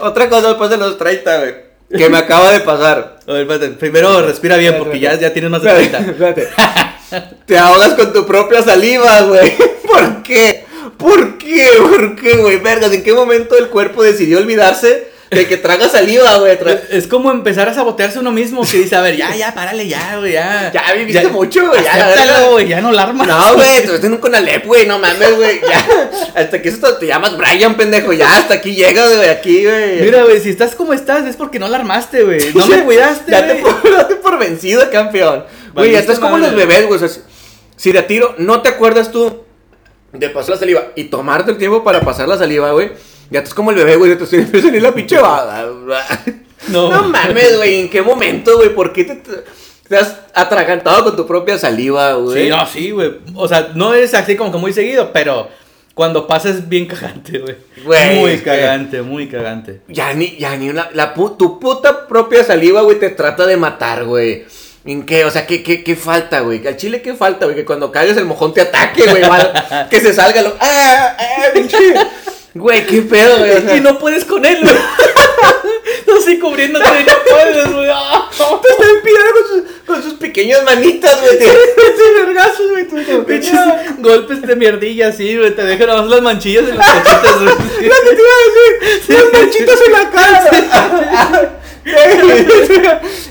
Otra 0.00 0.28
cosa 0.28 0.48
después 0.48 0.70
de 0.70 0.76
los 0.78 0.98
30, 0.98 1.38
güey. 1.38 1.54
Que 1.96 2.08
me 2.08 2.18
acaba 2.18 2.50
de 2.52 2.60
pasar. 2.60 3.18
A 3.26 3.32
ver, 3.32 3.42
espérate, 3.42 3.68
primero 3.70 4.22
respira 4.22 4.56
bien 4.56 4.76
porque 4.78 4.98
ya, 5.00 5.14
ya 5.16 5.32
tienes 5.32 5.50
más 5.50 5.60
de 5.62 5.70
Espérate, 5.82 6.12
30. 6.12 6.26
espérate. 6.34 7.36
Te 7.46 7.58
ahogas 7.58 7.94
con 7.94 8.12
tu 8.12 8.24
propia 8.24 8.62
saliva, 8.62 9.20
güey. 9.22 9.52
¿Por 9.86 10.22
qué? 10.22 10.64
¿Por 10.96 11.36
qué? 11.38 11.68
¿Por 11.78 12.14
qué, 12.16 12.36
güey? 12.36 12.56
Vergas, 12.58 12.92
¿en 12.92 13.02
qué 13.02 13.12
momento 13.12 13.58
el 13.58 13.68
cuerpo 13.68 14.02
decidió 14.04 14.38
olvidarse 14.38 15.09
de 15.30 15.46
que 15.46 15.56
traga 15.56 15.88
saliva, 15.88 16.36
güey? 16.38 16.58
Tra- 16.58 16.80
Es 16.90 17.06
como 17.06 17.30
empezar 17.30 17.68
a 17.68 17.74
sabotearse 17.74 18.18
uno 18.18 18.32
mismo 18.32 18.62
que 18.68 18.78
dice, 18.78 18.96
a 18.96 19.00
ver, 19.00 19.16
ya, 19.16 19.34
ya, 19.36 19.54
párale, 19.54 19.86
ya, 19.86 20.16
güey, 20.18 20.32
ya. 20.32 20.72
Ya 20.72 20.92
viviste 20.92 21.28
mucho, 21.28 21.68
güey, 21.68 21.84
ya, 21.84 21.92
acéptalo, 21.94 22.50
güey, 22.50 22.66
ya 22.66 22.80
no 22.80 22.90
la 22.90 23.04
armas. 23.04 23.28
No, 23.28 23.54
güey, 23.54 23.76
estás 23.76 24.02
en 24.02 24.12
un 24.14 24.18
Conalep, 24.18 24.66
güey, 24.66 24.86
no 24.86 24.98
mames, 24.98 25.36
güey. 25.36 25.60
Ya, 25.60 25.86
hasta 26.34 26.56
aquí 26.56 26.68
esto 26.68 26.96
te 26.96 27.06
llamas 27.06 27.36
Brian, 27.36 27.76
pendejo. 27.76 28.12
Ya, 28.12 28.38
hasta 28.38 28.54
aquí 28.54 28.74
llegas, 28.74 29.14
güey, 29.16 29.28
aquí, 29.28 29.64
güey. 29.64 30.00
Mira, 30.02 30.24
güey, 30.24 30.40
si 30.40 30.50
estás 30.50 30.74
como 30.74 30.92
estás 30.94 31.24
es 31.26 31.36
porque 31.36 31.60
no 31.60 31.68
la 31.68 31.76
armaste, 31.78 32.24
güey. 32.24 32.52
No 32.52 32.66
me 32.66 32.80
cuidaste, 32.84 33.30
Date 33.30 33.60
güey. 33.60 33.74
por, 33.74 33.96
date 33.96 34.16
por 34.16 34.36
vencido, 34.38 34.90
campeón. 34.90 35.44
Güey, 35.74 35.92
ya 35.92 36.00
estás 36.00 36.18
como 36.18 36.38
los 36.38 36.54
bebés, 36.56 36.86
güey. 36.88 37.00
o 37.02 37.08
sea, 37.08 37.22
si- 37.76 37.92
de 37.92 38.02
tiro 38.02 38.34
no 38.38 38.62
te 38.62 38.68
acuerdas 38.68 39.12
tú 39.12 39.44
de 40.12 40.28
pasar 40.30 40.50
la 40.50 40.56
saliva 40.58 40.82
y 40.96 41.04
tomarte 41.04 41.52
el 41.52 41.56
tiempo 41.58 41.84
para 41.84 42.00
pasar 42.00 42.26
la 42.26 42.36
saliva, 42.36 42.72
güey. 42.72 42.90
Ya 43.30 43.38
estás 43.40 43.54
como 43.54 43.70
el 43.70 43.76
bebé, 43.76 43.96
güey. 43.96 44.16
Te 44.16 44.24
estoy 44.24 44.40
empezando 44.40 44.68
a 44.68 44.70
salir 44.70 44.82
la 44.82 44.92
pinche 44.92 45.18
baba. 45.18 45.64
No. 46.68 46.90
No 46.90 47.02
mames, 47.04 47.56
güey. 47.56 47.80
¿En 47.80 47.88
qué 47.90 48.02
momento, 48.02 48.56
güey? 48.56 48.74
¿Por 48.74 48.92
qué 48.92 49.04
te, 49.04 49.22
te 49.88 49.96
has 49.96 50.16
atragantado 50.34 51.04
con 51.04 51.16
tu 51.16 51.26
propia 51.26 51.56
saliva, 51.58 52.14
güey? 52.14 52.44
Sí, 52.44 52.48
no, 52.50 52.66
sí, 52.66 52.90
güey. 52.90 53.12
O 53.34 53.46
sea, 53.48 53.70
no 53.74 53.94
es 53.94 54.14
así 54.14 54.36
como 54.36 54.52
que 54.52 54.58
muy 54.58 54.72
seguido, 54.72 55.10
pero 55.12 55.48
cuando 55.94 56.26
pasa 56.26 56.50
es 56.50 56.68
bien 56.68 56.86
cagante, 56.86 57.38
güey. 57.38 57.56
Muy 58.20 58.30
es 58.32 58.42
cagante, 58.42 59.02
muy 59.02 59.28
cagante. 59.28 59.80
Ya 59.88 60.12
ni, 60.12 60.36
ya 60.36 60.56
ni 60.56 60.68
una. 60.68 60.90
La, 60.92 61.14
pu- 61.14 61.36
tu 61.36 61.58
puta 61.60 62.06
propia 62.08 62.44
saliva, 62.44 62.82
güey, 62.82 62.98
te 62.98 63.10
trata 63.10 63.46
de 63.46 63.56
matar, 63.56 64.04
güey. 64.04 64.44
¿En 64.84 65.04
qué? 65.04 65.24
O 65.26 65.30
sea, 65.30 65.46
¿qué, 65.46 65.62
qué, 65.62 65.84
qué 65.84 65.94
falta, 65.94 66.40
güey? 66.40 66.66
Al 66.66 66.76
chile, 66.76 67.02
¿qué 67.02 67.14
falta, 67.14 67.44
güey? 67.44 67.54
Que 67.56 67.64
cuando 67.66 67.92
cagues 67.92 68.16
el 68.16 68.24
mojón 68.24 68.54
te 68.54 68.62
ataque, 68.62 69.04
güey. 69.06 69.22
que 69.90 70.00
se 70.00 70.12
salga 70.14 70.40
lo. 70.42 70.56
¡Ah! 70.60 71.16
¡Ah! 71.18 72.06
Güey, 72.54 72.86
qué 72.86 73.02
pedo, 73.02 73.38
güey. 73.38 73.52
o 73.52 73.60
sea, 73.60 73.76
Y 73.76 73.80
no 73.80 73.98
puedes 73.98 74.24
con 74.24 74.44
él, 74.44 74.58
güey. 74.62 74.74
Así 76.20 76.38
cubriéndote 76.38 76.86
y 77.00 77.04
no 77.04 77.12
puedes, 77.30 77.72
güey. 77.72 77.88
Ah. 78.02 78.28
Te 78.62 78.68
está 78.70 78.84
empinando 78.84 79.32
con 79.32 79.46
sus, 79.48 79.62
con 79.86 80.02
sus 80.02 80.14
pequeñas 80.14 80.62
manitas, 80.64 81.20
güey. 81.20 81.38
Te 81.38 81.46
vergazos, 82.24 82.70
güey. 82.70 82.86
golpes 83.98 84.42
de 84.42 84.56
mierdilla 84.56 85.08
así, 85.08 85.36
güey. 85.36 85.54
Te 85.54 85.62
dejan 85.64 85.88
más 85.88 86.06
las 86.08 86.22
manchillas 86.22 86.68
en 86.68 86.76
las 86.78 86.90
cochitas, 86.90 87.34
güey. 87.36 87.46
Lo 87.46 87.94
que 87.94 88.16
te 88.16 88.22
iba 88.22 88.30
a 88.30 88.94
decir, 88.94 89.14
las 89.14 89.32
manchitas 89.32 89.78
en 89.86 89.92
la 89.92 90.10
cara. 90.10 91.60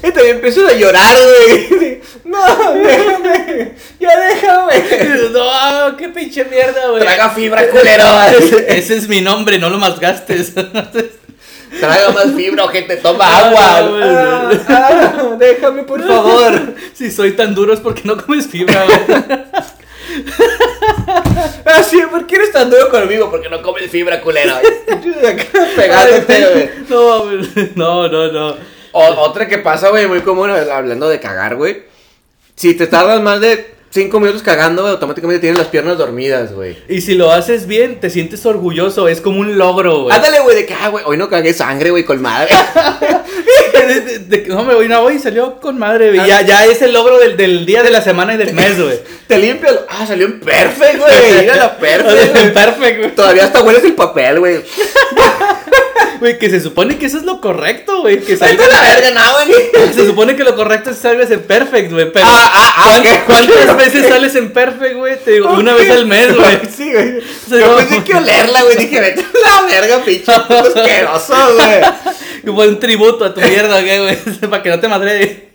Y 0.03 0.11
también 0.11 0.35
empiezo 0.35 0.67
a 0.67 0.73
llorar, 0.73 1.17
güey. 1.21 2.01
No, 2.25 2.73
déjame. 2.73 3.73
Ya 3.99 4.17
déjame. 4.17 5.29
No, 5.31 5.97
qué 5.97 6.09
pinche 6.09 6.45
mierda, 6.45 6.89
güey. 6.89 7.01
Traga 7.03 7.29
fibra, 7.31 7.67
culero. 7.69 8.05
Ese, 8.67 8.95
es 8.97 9.07
mi 9.07 9.21
nombre, 9.21 9.59
no 9.59 9.69
lo 9.69 9.77
malgastes. 9.77 10.53
Traga 11.79 12.09
más 12.11 12.33
fibra, 12.35 12.67
gente. 12.69 12.97
Toma 12.97 13.25
Ah, 13.27 13.47
agua. 13.47 13.81
güey. 13.89 14.03
Ah, 14.03 14.49
ah, 14.69 15.35
déjame, 15.37 15.83
por 15.83 16.01
favor. 16.05 16.73
si 16.93 17.11
soy 17.11 17.33
tan 17.33 17.53
duro 17.53 17.73
es 17.73 17.79
porque 17.79 18.01
no 18.05 18.17
comes 18.17 18.47
fibra, 18.47 18.85
güey. 18.85 18.99
Ah, 21.65 21.83
sí, 21.83 22.01
¿por 22.09 22.25
qué 22.25 22.35
eres 22.37 22.51
tan 22.51 22.69
duro 22.69 22.89
conmigo? 22.89 23.29
Porque 23.29 23.49
no 23.49 23.61
comes 23.61 23.89
fibra, 23.91 24.19
culero. 24.21 24.55
Pegándote, 25.75 26.47
güey. 26.53 26.69
No, 26.89 27.27
no, 27.75 28.07
no, 28.07 28.31
no. 28.31 28.55
O- 28.91 29.13
otra 29.21 29.47
que 29.47 29.59
pasa, 29.59 29.89
güey, 29.89 30.07
muy 30.07 30.21
común, 30.21 30.49
hablando 30.49 31.07
de 31.09 31.19
cagar, 31.19 31.55
güey. 31.55 31.83
Si 32.55 32.73
te 32.73 32.87
tardas 32.87 33.21
más 33.21 33.39
de 33.39 33.75
5 33.91 34.19
minutos 34.19 34.43
cagando, 34.43 34.83
güey, 34.83 34.93
automáticamente 34.93 35.39
tienes 35.41 35.57
las 35.57 35.67
piernas 35.69 35.97
dormidas, 35.97 36.53
güey. 36.53 36.77
Y 36.87 37.01
si 37.01 37.15
lo 37.15 37.31
haces 37.31 37.65
bien, 37.65 37.99
te 37.99 38.11
sientes 38.11 38.45
orgulloso, 38.45 39.07
es 39.07 39.19
como 39.19 39.39
un 39.39 39.57
logro, 39.57 40.03
güey. 40.03 40.15
Ándale, 40.15 40.39
güey, 40.41 40.55
de 40.57 40.65
que, 40.67 40.75
ah, 40.75 40.89
güey, 40.89 41.03
hoy 41.07 41.17
no 41.17 41.27
cagué 41.27 41.53
sangre, 41.55 41.89
güey, 41.89 42.03
con 42.03 42.21
madre. 42.21 42.49
De- 43.89 44.19
de- 44.19 44.47
no, 44.47 44.63
me 44.63 44.75
voy, 44.75 44.87
no, 44.87 44.99
hoy 45.01 45.17
salió 45.17 45.59
con 45.59 45.79
madre, 45.79 46.13
güey. 46.13 46.27
Ya, 46.27 46.41
ya 46.41 46.65
es 46.65 46.79
el 46.83 46.93
logro 46.93 47.17
del, 47.17 47.35
del 47.37 47.65
día 47.65 47.81
de 47.81 47.89
la 47.89 48.01
semana 48.01 48.35
y 48.35 48.37
del 48.37 48.53
mes, 48.53 48.79
güey. 48.79 48.99
Te 49.27 49.39
limpia, 49.39 49.71
lo- 49.71 49.85
ah, 49.89 50.05
salió 50.05 50.27
en 50.27 50.39
perfect, 50.39 50.99
güey. 50.99 51.11
Mira 51.41 51.55
la 51.55 51.77
perfect, 51.77 52.11
güey. 52.35 52.53
Perfecto, 52.53 52.99
güey. 53.01 53.15
Todavía 53.15 53.45
hasta 53.45 53.61
hueles 53.63 53.83
el 53.83 53.95
papel, 53.95 54.39
güey. 54.39 54.59
Güey, 56.19 56.37
que 56.37 56.49
se 56.49 56.59
supone 56.59 56.97
que 56.97 57.05
eso 57.05 57.17
es 57.17 57.23
lo 57.23 57.39
correcto, 57.39 58.01
güey. 58.01 58.19
Que 58.19 58.35
salga 58.35 58.67
la 58.67 58.81
verga, 58.81 59.11
no, 59.11 59.21
güey. 59.45 59.91
Se 59.93 60.05
supone 60.05 60.35
que 60.35 60.43
lo 60.43 60.55
correcto 60.55 60.89
es 60.89 60.97
salgas 60.97 61.31
en 61.31 61.41
perfect, 61.43 61.91
güey. 61.91 62.11
Pero 62.11 62.25
Ah, 62.27 62.51
ah, 62.53 62.73
ah, 62.75 62.83
¿cuán- 62.85 62.99
ok, 62.99 63.23
¿cuántas 63.25 63.77
veces 63.77 64.07
sales 64.07 64.35
en 64.35 64.51
perfect, 64.51 64.95
güey? 64.95 65.17
Te 65.23 65.31
digo, 65.31 65.49
una 65.53 65.73
vez 65.73 65.89
al 65.89 66.05
mes, 66.07 66.35
güey. 66.35 66.59
Sí, 66.75 66.91
güey. 66.91 67.21
Yo 67.49 67.75
pensé 67.77 68.03
que 68.03 68.15
olerla, 68.15 68.63
güey. 68.63 68.75
Dije, 68.77 68.99
vete 68.99 69.21
a 69.21 69.61
la 69.61 69.67
verga, 69.67 70.03
pinche 70.03 70.31
asqueroso, 70.31 71.33
güey. 71.55 71.81
Como 72.45 72.61
un 72.63 72.79
tributo 72.79 73.25
a 73.25 73.33
tu 73.33 73.39
mierda, 73.41 73.81
güey. 73.81 74.17
Para 74.49 74.61
que 74.63 74.69
no 74.69 74.79
te 74.79 74.87
madre 74.87 75.49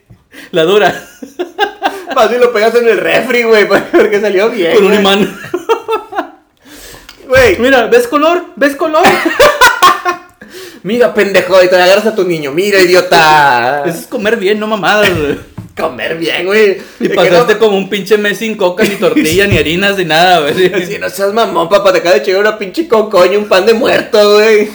la 0.51 0.65
dura. 0.65 0.95
Vas 2.15 2.31
y 2.33 2.39
lo 2.39 2.53
pegas 2.53 2.75
en 2.77 2.89
el 2.89 2.99
refri, 2.99 3.43
güey, 3.43 3.67
porque 3.69 4.21
salió 4.21 4.49
bien. 4.51 4.75
Con 4.77 4.87
un 4.87 4.95
imán. 4.95 5.41
Güey, 7.27 7.59
Mira, 7.59 7.87
¿ves 7.87 8.07
color? 8.07 8.45
¿Ves 8.57 8.77
color? 8.77 9.03
Mira, 10.85 11.13
pendejo, 11.13 11.61
y 11.65 11.69
te 11.69 11.75
agarras 11.75 12.07
a 12.07 12.15
tu 12.15 12.23
niño. 12.25 12.53
Mira, 12.53 12.79
idiota. 12.81 13.83
Eso 13.87 13.99
es 13.99 14.07
comer 14.07 14.37
bien, 14.37 14.61
no 14.61 14.69
mamadas, 14.69 15.11
güey. 15.19 15.39
Comer 15.77 16.17
bien, 16.17 16.47
güey. 16.47 16.79
Y 17.01 17.09
De 17.09 17.15
pasaste 17.17 17.55
no- 17.55 17.59
como 17.59 17.77
un 17.77 17.91
pinche 17.91 18.17
mes 18.17 18.39
sin 18.39 18.57
coca, 18.57 18.85
ni 18.85 18.91
tortilla, 18.91 19.49
ni 19.49 19.59
harinas, 19.59 19.99
ni 19.99 20.05
nada, 20.05 20.39
güey. 20.39 20.71
Si 20.87 20.99
no 20.99 21.11
seas 21.11 21.33
mamón, 21.33 21.69
papá, 21.69 21.93
te 21.93 21.99
acaba 21.99 22.15
de 22.15 22.25
llegar 22.25 22.43
una 22.43 22.57
pinche 22.57 22.87
cocoña, 22.87 23.37
un 23.37 23.49
pan 23.49 23.67
de 23.67 23.75
muerto, 23.75 24.35
güey. 24.35 24.69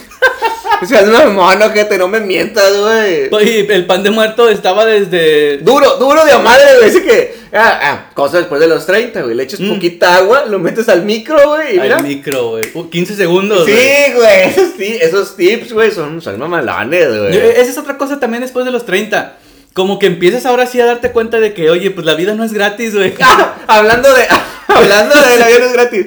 Seas 0.88 1.08
mamón, 1.08 1.62
ojete, 1.62 1.98
no 1.98 2.08
me 2.08 2.20
mientas, 2.22 2.76
güey. 2.78 3.28
Oye, 3.34 3.68
el 3.74 3.86
pan 3.86 4.02
de 4.02 4.12
muerto 4.12 4.48
estaba 4.50 4.86
desde... 4.86 5.58
Duro, 5.58 5.98
duro 5.98 6.24
de 6.26 6.38
madre, 6.38 6.66
güey. 6.78 6.90
Así 6.90 7.02
que, 7.02 7.36
ah, 7.54 7.80
ah, 7.84 8.10
cosa 8.14 8.38
después 8.38 8.62
de 8.62 8.68
los 8.68 8.86
30, 8.86 9.22
güey. 9.24 9.36
Le 9.36 9.44
echas 9.44 9.60
Mm. 9.60 9.74
poquita 9.74 10.16
agua, 10.16 10.46
lo 10.46 10.58
metes 10.60 10.88
al 10.88 11.04
micro, 11.04 11.38
güey. 11.50 11.76
y 11.76 11.80
mira. 11.82 11.98
Al 11.98 12.04
micro, 12.04 12.50
güey. 12.52 12.64
Uh, 12.74 12.90
15 12.90 13.16
segundos, 13.16 13.66
Sí, 13.66 13.74
güey. 14.16 14.44
Esos, 14.50 14.70
esos 14.80 15.36
tips, 15.36 15.74
güey, 15.74 15.92
son, 15.92 16.22
son 16.22 16.40
mamalones, 16.40 17.06
Yo- 17.08 17.20
güey. 17.24 17.38
Esa 17.38 17.72
es 17.72 17.78
otra 17.78 17.98
cosa 17.98 18.20
también 18.20 18.42
después 18.42 18.66
de 18.66 18.72
los 18.72 18.86
30. 18.86 19.38
Como 19.74 20.00
que 20.00 20.08
empiezas 20.08 20.46
ahora 20.46 20.66
sí 20.66 20.80
a 20.80 20.86
darte 20.86 21.12
cuenta 21.12 21.40
de 21.40 21.54
que, 21.54 21.70
oye, 21.70 21.92
pues 21.92 22.06
la 22.06 22.16
vida 22.16 22.34
no 22.36 22.44
es 22.44 22.54
gratis, 22.54 22.96
güey. 22.96 23.14
Ah, 23.22 23.56
hablando 23.68 24.14
de, 24.14 24.26
hablando 24.68 25.16
de 25.16 25.38
la 25.38 25.48
vida 25.48 25.60
no 25.60 25.66
es 25.66 25.74
gratis. 25.74 26.06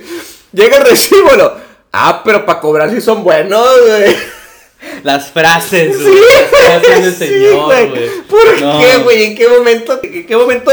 Llega 0.53 0.79
el 0.79 0.85
recibo, 0.85 1.31
lo. 1.37 1.57
Ah, 1.93 2.23
pero 2.25 2.47
para 2.47 2.59
cobrar 2.61 2.91
sí 2.91 3.01
son 3.03 3.23
buenos, 3.23 3.67
güey. 3.87 4.17
Las 5.03 5.31
frases, 5.31 6.01
güey. 6.03 6.15
Sí, 6.15 6.21
Las 6.69 6.83
frases 6.83 7.19
del 7.19 7.29
sí, 7.29 7.35
señor, 7.35 7.65
güey. 7.67 8.11
¿Por 8.29 8.61
No. 8.61 8.81
qué, 8.81 8.97
güey? 8.99 9.23
¿En 9.25 9.35
qué 9.37 9.49
momento, 9.49 10.01
en 10.03 10.27
qué 10.27 10.37
momento 10.37 10.73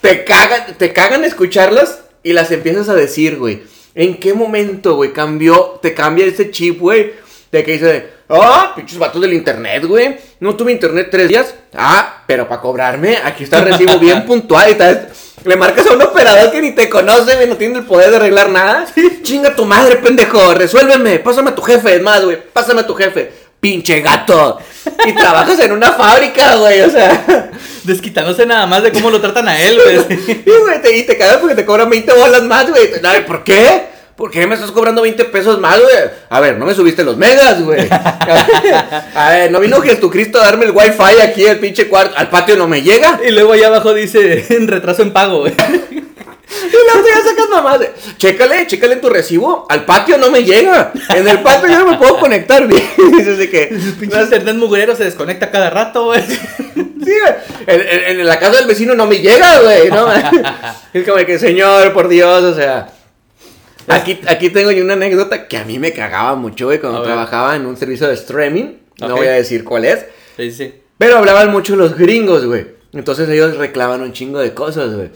te 0.00 0.24
cagan, 0.24 0.76
te 0.78 0.92
cagan 0.92 1.24
escucharlas 1.24 2.00
y 2.22 2.32
las 2.32 2.50
empiezas 2.50 2.88
a 2.88 2.94
decir, 2.94 3.36
güey? 3.36 3.62
¿En 3.94 4.18
qué 4.18 4.34
momento, 4.34 4.94
güey, 4.96 5.12
cambió, 5.12 5.78
te 5.82 5.94
cambia 5.94 6.26
ese 6.26 6.50
chip, 6.50 6.78
güey? 6.78 7.12
De 7.50 7.64
que 7.64 7.72
dice, 7.72 8.06
ah, 8.30 8.72
pinches 8.76 8.98
vatos 8.98 9.20
del 9.20 9.32
internet, 9.32 9.84
güey. 9.84 10.16
No 10.40 10.54
tuve 10.54 10.72
internet 10.72 11.08
tres 11.10 11.28
días. 11.28 11.54
Ah, 11.74 12.22
pero 12.26 12.48
para 12.48 12.60
cobrarme, 12.60 13.18
aquí 13.24 13.44
está 13.44 13.58
el 13.58 13.66
recibo 13.66 13.98
bien 13.98 14.24
puntual 14.26 14.70
y 14.70 14.74
tal. 14.74 15.08
Le 15.44 15.56
marcas 15.56 15.86
a 15.86 15.94
un 15.94 16.02
operador 16.02 16.52
que 16.52 16.60
ni 16.60 16.72
te 16.72 16.88
conoce, 16.90 17.34
güey, 17.34 17.48
no 17.48 17.56
tiene 17.56 17.78
el 17.78 17.86
poder 17.86 18.10
de 18.10 18.16
arreglar 18.16 18.50
nada. 18.50 18.86
Chinga 19.22 19.56
tu 19.56 19.64
madre, 19.64 19.96
pendejo, 19.96 20.54
resuélveme. 20.54 21.18
Pásame 21.18 21.50
a 21.50 21.54
tu 21.54 21.62
jefe, 21.62 21.96
es 21.96 22.02
más, 22.02 22.22
güey, 22.24 22.38
pásame 22.52 22.82
a 22.82 22.86
tu 22.86 22.94
jefe. 22.94 23.32
Pinche 23.58 24.00
gato. 24.00 24.58
Y 25.06 25.12
trabajas 25.12 25.58
en 25.60 25.72
una 25.72 25.92
fábrica, 25.92 26.56
güey, 26.56 26.82
o 26.82 26.90
sea. 26.90 27.50
Desquitándose 27.84 28.46
nada 28.46 28.66
más 28.66 28.82
de 28.82 28.92
cómo 28.92 29.10
lo 29.10 29.20
tratan 29.20 29.48
a 29.48 29.60
él, 29.60 29.78
güey. 29.82 30.18
Y, 30.46 30.50
güey, 30.50 30.82
te, 30.82 30.96
y 30.96 31.02
te 31.04 31.16
cagas 31.16 31.38
porque 31.38 31.54
te 31.54 31.64
cobran 31.64 31.90
20 31.90 32.12
bolas 32.12 32.42
más, 32.42 32.70
güey. 32.70 32.90
¿Por 33.26 33.44
qué? 33.44 33.89
¿Por 34.20 34.30
qué 34.30 34.46
me 34.46 34.54
estás 34.54 34.70
cobrando 34.70 35.00
20 35.00 35.24
pesos 35.24 35.58
más, 35.58 35.80
güey? 35.80 35.94
A 36.28 36.40
ver, 36.40 36.58
no 36.58 36.66
me 36.66 36.74
subiste 36.74 37.02
los 37.02 37.16
megas, 37.16 37.62
güey. 37.62 37.88
A 37.90 39.30
ver, 39.30 39.50
no 39.50 39.60
vino 39.60 39.80
Jesucristo 39.80 40.38
a 40.38 40.44
darme 40.44 40.66
el 40.66 40.72
wifi 40.72 41.20
aquí, 41.22 41.46
el 41.46 41.58
pinche 41.58 41.88
cuarto. 41.88 42.14
Al 42.18 42.28
patio 42.28 42.54
no 42.56 42.68
me 42.68 42.82
llega. 42.82 43.18
Y 43.26 43.30
luego 43.30 43.54
allá 43.54 43.68
abajo 43.68 43.94
dice, 43.94 44.44
en 44.54 44.68
retraso 44.68 45.00
en 45.00 45.12
pago, 45.14 45.38
güey. 45.40 45.54
Y 45.92 46.70
luego 46.92 47.08
ya 47.08 47.30
sacas 47.30 47.48
mamás. 47.50 47.80
de, 47.80 47.92
Chécale, 48.18 48.66
chécale 48.66 48.94
en 48.94 49.00
tu 49.00 49.08
recibo. 49.08 49.66
Al 49.70 49.86
patio 49.86 50.18
no 50.18 50.30
me 50.30 50.44
llega. 50.44 50.92
En 51.14 51.26
el 51.26 51.40
patio 51.40 51.68
yo 51.70 51.78
no 51.78 51.92
me 51.92 51.96
puedo 51.96 52.18
conectar 52.18 52.66
bien. 52.66 52.82
Dices 53.16 53.38
de 53.38 53.48
que. 53.48 53.66
Pinche 54.00 54.20
internet 54.20 54.56
mugrero 54.56 54.94
se 54.96 55.04
desconecta 55.04 55.50
cada 55.50 55.70
rato, 55.70 56.04
güey. 56.04 56.20
Sí, 56.26 56.36
güey. 57.04 57.34
En, 57.66 57.80
en- 57.80 58.20
en 58.20 58.26
la 58.26 58.38
casa 58.38 58.56
del 58.56 58.66
vecino 58.66 58.94
no 58.94 59.06
me 59.06 59.18
llega, 59.20 59.60
güey, 59.60 59.88
¿no? 59.90 60.08
Es 60.92 61.04
como 61.04 61.16
de 61.16 61.24
que, 61.24 61.38
señor, 61.38 61.94
por 61.94 62.08
Dios, 62.08 62.42
o 62.44 62.54
sea. 62.54 62.88
Aquí, 63.88 64.20
aquí 64.26 64.50
tengo 64.50 64.70
yo 64.70 64.84
una 64.84 64.94
anécdota 64.94 65.48
que 65.48 65.56
a 65.56 65.64
mí 65.64 65.78
me 65.78 65.92
cagaba 65.92 66.34
mucho, 66.34 66.66
güey, 66.66 66.80
cuando 66.80 67.02
trabajaba 67.02 67.56
en 67.56 67.66
un 67.66 67.76
servicio 67.76 68.06
de 68.08 68.14
streaming. 68.14 68.74
No 68.98 69.16
voy 69.16 69.26
a 69.26 69.32
decir 69.32 69.64
cuál 69.64 69.84
es. 69.84 70.06
Sí, 70.36 70.50
sí. 70.52 70.74
Pero 70.98 71.16
hablaban 71.18 71.50
mucho 71.50 71.76
los 71.76 71.96
gringos, 71.96 72.44
güey. 72.44 72.66
Entonces 72.92 73.28
ellos 73.28 73.56
reclaman 73.56 74.02
un 74.02 74.12
chingo 74.12 74.38
de 74.38 74.52
cosas, 74.52 74.94
güey. 74.94 75.10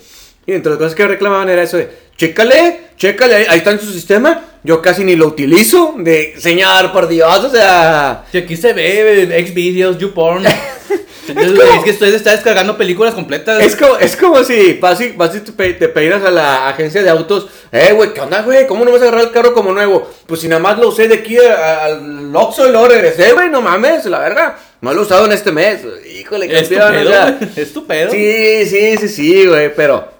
Y 0.47 0.53
entre 0.53 0.71
las 0.71 0.79
cosas 0.79 0.95
que 0.95 1.07
reclamaban 1.07 1.49
era 1.49 1.63
eso 1.63 1.77
de, 1.77 1.91
chécale, 2.17 2.81
chécale, 2.97 3.35
ahí, 3.35 3.47
ahí 3.49 3.59
está 3.59 3.71
en 3.73 3.81
su 3.81 3.93
sistema. 3.93 4.45
Yo 4.63 4.81
casi 4.81 5.05
ni 5.05 5.15
lo 5.15 5.27
utilizo. 5.27 5.95
De, 5.99 6.35
señor, 6.39 6.93
por 6.93 7.09
Dios, 7.09 7.45
o 7.45 7.51
sea... 7.51 8.25
Si 8.33 8.39
aquí 8.39 8.57
se 8.57 8.73
ve 8.73 9.45
Xvideos, 9.47 9.99
YouPorn. 9.99 10.45
Entonces, 11.29 11.55
güey, 11.55 11.69
es 11.79 11.85
que 11.85 11.91
usted 11.91 12.15
está 12.15 12.33
descargando 12.33 12.77
películas 12.77 13.15
completas. 13.15 13.63
Es 13.63 13.77
como, 13.77 13.97
es 13.97 14.17
como 14.17 14.45
si 14.45 14.75
vas 14.75 15.01
y, 15.01 15.11
vas 15.13 15.35
y 15.35 15.41
te, 15.41 15.73
te 15.75 15.89
peinas 15.89 16.23
a 16.23 16.31
la 16.31 16.69
agencia 16.69 17.03
de 17.03 17.11
autos. 17.11 17.49
Eh, 17.73 17.93
güey, 17.95 18.13
¿qué 18.13 18.21
onda, 18.21 18.43
güey? 18.43 18.67
¿Cómo 18.67 18.85
no 18.85 18.93
vas 18.93 19.01
a 19.01 19.05
agarrar 19.05 19.25
el 19.25 19.31
carro 19.31 19.55
como 19.55 19.73
nuevo? 19.73 20.11
Pues 20.27 20.41
si 20.41 20.49
nada 20.49 20.61
más 20.61 20.79
lo 20.79 20.89
usé 20.89 21.09
de 21.09 21.17
aquí 21.17 21.37
al 21.39 22.35
Oxxo 22.35 22.69
y 22.69 22.73
luego 22.73 22.89
regresé, 22.89 23.33
güey, 23.33 23.49
no 23.49 23.63
mames, 23.63 24.05
la 24.07 24.19
verga. 24.19 24.59
No 24.81 24.93
lo 24.93 25.01
he 25.01 25.05
usado 25.05 25.25
en 25.25 25.33
este 25.33 25.51
mes. 25.51 25.81
Híjole, 26.15 26.47
Es 26.47 26.69
campeón, 26.69 26.89
o 26.89 26.99
pedo, 26.99 27.11
sea, 27.11 27.31
güey. 27.31 27.51
Es 27.57 27.73
tu 27.73 27.87
pedo. 27.87 28.11
Sí, 28.11 28.67
sí, 28.67 28.97
sí, 28.99 29.09
sí, 29.09 29.47
güey, 29.47 29.75
pero 29.75 30.14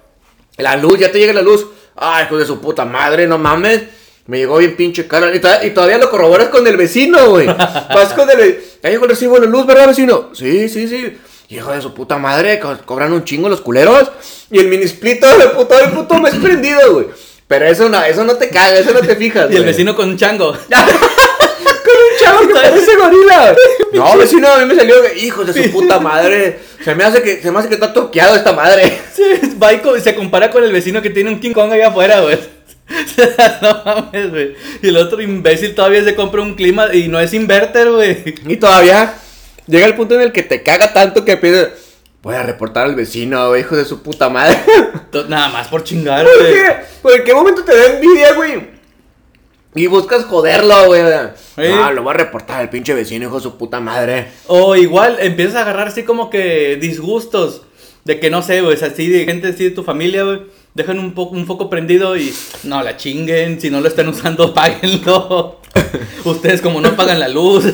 la 0.57 0.75
luz, 0.77 0.99
ya 0.99 1.11
te 1.11 1.19
llega 1.19 1.33
la 1.33 1.41
luz. 1.41 1.65
Ay, 1.95 2.25
hijo 2.25 2.37
de 2.37 2.45
su 2.45 2.59
puta 2.59 2.85
madre, 2.85 3.27
no 3.27 3.37
mames. 3.37 3.81
Me 4.27 4.37
llegó 4.39 4.57
bien 4.57 4.75
pinche 4.75 5.07
cara. 5.07 5.33
Y, 5.35 5.39
to- 5.39 5.63
y 5.63 5.69
todavía 5.71 5.97
lo 5.97 6.09
corroboras 6.09 6.49
con 6.49 6.65
el 6.67 6.77
vecino, 6.77 7.29
güey. 7.29 7.45
Vas 7.47 8.13
con 8.15 8.29
el. 8.29 8.59
Ya 8.81 8.89
llegó 8.89 9.05
el 9.05 9.11
recibo 9.11 9.35
de 9.35 9.41
la 9.45 9.51
luz, 9.51 9.65
¿verdad, 9.65 9.87
vecino? 9.87 10.29
Sí, 10.33 10.67
sí, 10.69 10.87
sí. 10.87 11.17
Hijo 11.49 11.71
de 11.71 11.81
su 11.81 11.93
puta 11.93 12.17
madre, 12.17 12.59
co- 12.59 12.77
cobran 12.85 13.13
un 13.13 13.23
chingo 13.23 13.49
los 13.49 13.61
culeros. 13.61 14.11
Y 14.49 14.59
el 14.59 14.67
mini 14.67 14.83
split 14.85 15.19
todo 15.19 15.41
el 15.41 15.51
puto, 15.51 15.79
el 15.79 15.91
puto 15.91 16.15
mes 16.19 16.33
prendido, 16.35 16.93
güey. 16.93 17.05
Pero 17.47 17.65
eso 17.67 17.87
no, 17.87 18.03
eso 18.03 18.23
no 18.23 18.33
te 18.35 18.49
caga, 18.49 18.79
eso 18.79 18.91
no 18.93 19.01
te 19.01 19.15
fijas. 19.15 19.45
Y 19.51 19.53
el 19.55 19.61
güey. 19.61 19.65
vecino 19.71 19.95
con 19.95 20.09
un 20.09 20.17
chango. 20.17 20.57
Chavo 22.19 22.47
que 22.47 22.53
parece 22.53 22.95
gorila. 22.95 23.55
No, 23.93 24.17
vecino, 24.17 24.47
a 24.47 24.57
mí 24.59 24.65
me 24.65 24.75
salió, 24.75 24.95
hijos 25.15 25.47
de 25.53 25.63
su 25.63 25.71
puta 25.71 25.99
madre. 25.99 26.59
Se 26.83 26.93
me 26.95 27.03
hace 27.03 27.21
que, 27.21 27.41
se 27.41 27.51
me 27.51 27.59
hace 27.59 27.67
que 27.67 27.75
está 27.75 27.93
toqueado 27.93 28.35
esta 28.35 28.53
madre. 28.53 28.99
Sí, 29.13 29.23
va 29.61 29.73
y 29.73 29.79
se 30.01 30.15
compara 30.15 30.51
con 30.51 30.63
el 30.63 30.71
vecino 30.71 31.01
que 31.01 31.09
tiene 31.09 31.29
un 31.31 31.39
King 31.39 31.53
Kong 31.53 31.71
allá 31.71 31.87
afuera, 31.87 32.21
güey. 32.21 32.37
no 33.61 33.81
mames, 33.83 34.29
güey. 34.29 34.55
Y 34.81 34.89
el 34.89 34.97
otro 34.97 35.21
imbécil 35.21 35.73
todavía 35.73 36.03
se 36.03 36.15
compra 36.15 36.41
un 36.41 36.53
clima 36.55 36.93
y 36.93 37.07
no 37.07 37.19
es 37.19 37.33
inverter, 37.33 37.89
güey. 37.91 38.23
Y 38.47 38.57
todavía 38.57 39.15
llega 39.67 39.85
el 39.85 39.95
punto 39.95 40.15
en 40.15 40.21
el 40.21 40.31
que 40.31 40.43
te 40.43 40.61
caga 40.61 40.93
tanto 40.93 41.25
que 41.25 41.37
piensas, 41.37 41.69
voy 42.21 42.35
a 42.35 42.43
reportar 42.43 42.85
al 42.85 42.95
vecino, 42.95 43.49
güey, 43.49 43.61
hijo 43.61 43.75
de 43.75 43.85
su 43.85 44.03
puta 44.03 44.29
madre. 44.29 44.57
Nada 45.27 45.49
más 45.49 45.67
por 45.67 45.83
chingar, 45.83 46.25
¿Por 46.25 46.39
güey. 46.39 46.53
qué? 46.53 46.75
¿Por 47.01 47.23
qué 47.23 47.33
momento 47.33 47.63
te 47.63 47.75
da 47.75 47.85
envidia, 47.85 48.33
güey? 48.33 48.74
Y 49.75 49.87
buscas 49.87 50.23
joderlo, 50.23 50.85
güey. 50.87 51.01
¿Eh? 51.57 51.69
No, 51.69 51.91
lo 51.91 52.03
voy 52.03 52.11
a 52.11 52.17
reportar 52.17 52.61
al 52.61 52.69
pinche 52.69 52.93
vecino, 52.93 53.25
hijo 53.25 53.35
de 53.35 53.43
su 53.43 53.57
puta 53.57 53.81
madre. 53.81 54.29
O 54.47 54.77
igual 54.77 55.17
empiezas 55.19 55.55
a 55.55 55.61
agarrar 55.61 55.89
así 55.89 56.03
como 56.03 56.29
que 56.29 56.77
disgustos. 56.77 57.61
De 58.05 58.19
que 58.19 58.29
no 58.29 58.41
sé, 58.41 58.61
güey, 58.61 58.75
es 58.75 58.83
así 58.83 59.09
de 59.09 59.25
gente 59.25 59.49
así 59.49 59.65
de 59.65 59.71
tu 59.71 59.83
familia, 59.83 60.23
güey. 60.23 60.43
Dejan 60.75 60.99
un, 60.99 61.13
poco 61.13 61.35
un 61.35 61.45
foco 61.45 61.69
prendido 61.69 62.15
y 62.15 62.33
no 62.63 62.81
la 62.83 62.95
chinguen. 62.95 63.59
Si 63.59 63.69
no 63.69 63.81
lo 63.81 63.89
están 63.89 64.07
usando, 64.07 64.53
páguenlo. 64.53 65.59
Ustedes, 66.23 66.61
como 66.61 66.79
no 66.79 66.95
pagan 66.95 67.19
la 67.19 67.27
luz. 67.27 67.65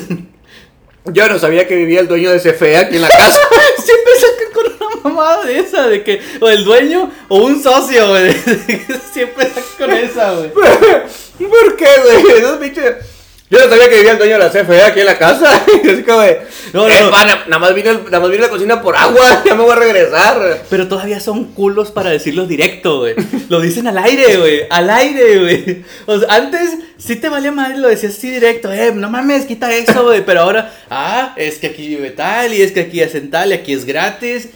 Yo 1.06 1.28
no 1.28 1.38
sabía 1.38 1.68
que 1.68 1.76
vivía 1.76 2.00
el 2.00 2.08
dueño 2.08 2.32
de 2.32 2.40
CFE 2.40 2.78
aquí 2.78 2.96
en 2.96 3.04
la 3.04 3.10
casa. 3.10 3.40
Siempre 3.78 4.14
mamada 5.04 5.46
de 5.46 5.60
esa, 5.60 5.88
de 5.88 6.04
que 6.04 6.22
o 6.40 6.50
el 6.50 6.64
dueño 6.64 7.12
o 7.28 7.38
un 7.38 7.62
socio, 7.62 8.10
güey. 8.10 8.34
Siempre 9.14 9.48
con 9.78 9.92
esa, 9.92 10.34
güey. 10.34 10.52
¿Por 10.54 11.76
qué, 11.76 11.88
güey? 12.04 12.38
Esos. 12.38 12.60
Yo 13.52 13.60
no 13.60 13.70
sabía 13.70 13.90
que 13.90 13.98
vivía 13.98 14.12
el 14.14 14.18
dueño 14.18 14.38
de 14.38 14.40
la 14.40 14.50
CFE 14.50 14.82
aquí 14.82 15.02
en 15.02 15.06
la 15.08 15.18
casa. 15.18 15.54
Así 15.84 16.04
como 16.04 16.22
de... 16.22 16.40
No, 16.72 16.88
no, 16.88 16.96
eh, 16.96 17.02
no. 17.02 17.12
pa, 17.12 17.26
na- 17.26 17.44
nada, 17.48 17.60
más 17.60 17.76
vine, 17.76 17.90
al- 17.90 18.06
nada 18.06 18.22
más 18.22 18.30
vine 18.30 18.44
a 18.44 18.48
la 18.48 18.50
cocina 18.50 18.82
por 18.82 18.96
agua. 18.96 19.44
Ya 19.46 19.56
me 19.56 19.64
voy 19.64 19.74
a 19.74 19.76
regresar. 19.76 20.64
Pero 20.70 20.88
todavía 20.88 21.20
son 21.20 21.52
culos 21.52 21.92
para 21.92 22.12
decirlo 22.12 22.46
directo, 22.46 23.00
güey. 23.00 23.14
Lo 23.50 23.60
dicen 23.60 23.88
al 23.88 23.98
aire, 23.98 24.38
güey. 24.38 24.62
Al 24.70 24.90
aire, 24.90 25.40
güey. 25.40 25.84
O 26.06 26.18
sea, 26.18 26.34
antes 26.34 26.78
sí 26.98 27.18
te 27.18 27.28
valía 27.28 27.52
madre, 27.52 27.78
lo 27.78 27.90
decías 27.90 28.16
así 28.18 28.30
directo. 28.30 28.72
Eh, 28.72 28.94
no 28.96 29.10
mames, 29.10 29.44
quita 29.44 29.70
eso, 29.76 30.06
güey. 30.06 30.24
Pero 30.26 30.40
ahora, 30.44 30.74
ah, 30.90 31.34
es 31.36 31.58
que 31.58 31.68
aquí 31.68 31.90
vive 31.90 32.12
tal 32.12 32.54
y 32.54 32.62
es 32.62 32.72
que 32.72 32.80
aquí 32.80 33.04
hacen 33.04 33.30
tal 33.32 33.50
y 33.52 33.56
aquí 33.56 33.74
es 33.74 33.84
gratis. 33.84 34.48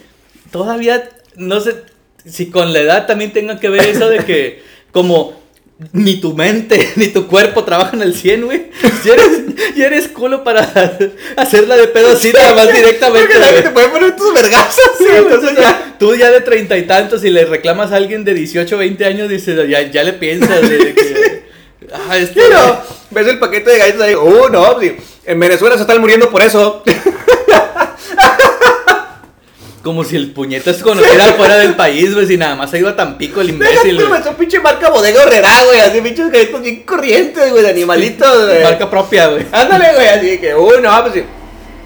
Todavía, 0.56 1.10
no 1.36 1.60
sé 1.60 1.84
si 2.26 2.50
con 2.50 2.72
la 2.72 2.80
edad 2.80 3.08
también 3.08 3.34
tenga 3.34 3.60
que 3.60 3.68
ver 3.68 3.89
eso 3.89 4.08
de 4.08 4.20
que, 4.20 4.63
como. 4.91 5.44
Ni 5.91 6.22
tu 6.22 6.34
mente 6.34 6.91
ni 6.96 7.08
tu 7.08 7.28
cuerpo 7.28 7.65
trabajan 7.65 8.02
al 8.02 8.15
100, 8.15 8.46
güey. 8.46 8.68
Ya 9.04 9.13
eres, 9.15 9.76
ya 9.76 9.88
eres 9.88 10.08
culo 10.08 10.46
para 10.46 10.62
hacerla 11.36 11.76
de 11.76 11.88
pedo 11.89 12.13
así, 12.13 12.32
nada 12.32 12.56
más 12.56 12.74
directamente. 12.74 13.34
Porque 13.38 13.62
te 13.63 13.70
puede 13.72 13.89
poner 13.89 14.15
tus 14.15 14.34
vergazos. 14.34 14.91
Sí, 14.98 15.04
entonces 15.13 15.58
ya, 15.58 15.98
tú 16.00 16.15
ya 16.15 16.32
de 16.32 16.39
treinta 16.39 16.78
y 16.78 16.84
tantos 16.84 17.26
y 17.26 17.30
le 17.30 17.44
reclamas 17.44 17.91
a 17.91 17.98
alguien 17.98 18.24
de 18.24 18.34
18, 18.34 18.78
20 18.78 19.04
años, 19.04 19.28
dices, 19.28 19.68
ya, 19.68 19.82
ya 19.82 20.04
le 20.06 20.13
piensas 20.13 20.62
de 20.62 20.96
que, 20.96 21.44
ah, 21.91 22.18
este, 22.18 22.36
Pero, 22.36 22.82
ves 23.12 23.28
el 23.28 23.39
paquete 23.39 23.72
de 23.72 23.78
galletas 23.78 24.02
ahí. 24.04 24.15
Uh, 24.15 24.48
no. 24.50 24.78
En 25.26 25.39
Venezuela 25.41 25.76
se 25.76 25.82
están 25.82 26.00
muriendo 26.00 26.30
por 26.30 26.41
eso. 26.41 26.84
Como 29.86 30.04
si 30.04 30.15
el 30.15 30.32
puñetas 30.32 30.82
conociera 30.82 31.26
fuera 31.34 31.58
del 31.58 31.76
país, 31.76 32.12
güey, 32.12 32.26
si 32.26 32.38
nada 32.38 32.56
más 32.56 32.74
ha 32.74 32.78
ido 32.80 32.89
a 32.89 32.95
Tampico 32.95 33.39
el 33.39 33.50
imbécil, 33.50 34.04
güey, 34.04 34.24
son 34.24 34.34
pinche 34.34 34.60
marca 34.60 34.89
bodega 34.89 35.21
horrera, 35.21 35.63
güey. 35.63 35.80
Así 35.80 36.02
pinches 36.02 36.32
galletas 36.32 36.60
bien 36.60 36.82
corrientes, 36.82 37.52
güey, 37.52 37.62
de 37.62 37.69
animalitos, 37.69 38.48
güey. 38.48 38.63
Marca 38.63 38.89
propia, 38.89 39.28
güey. 39.28 39.45
Ándale, 39.52 39.93
güey, 39.93 40.08
así 40.08 40.39
que, 40.39 40.56
uy, 40.56 40.82
no, 40.82 41.02
pues 41.04 41.13
sí. 41.13 41.24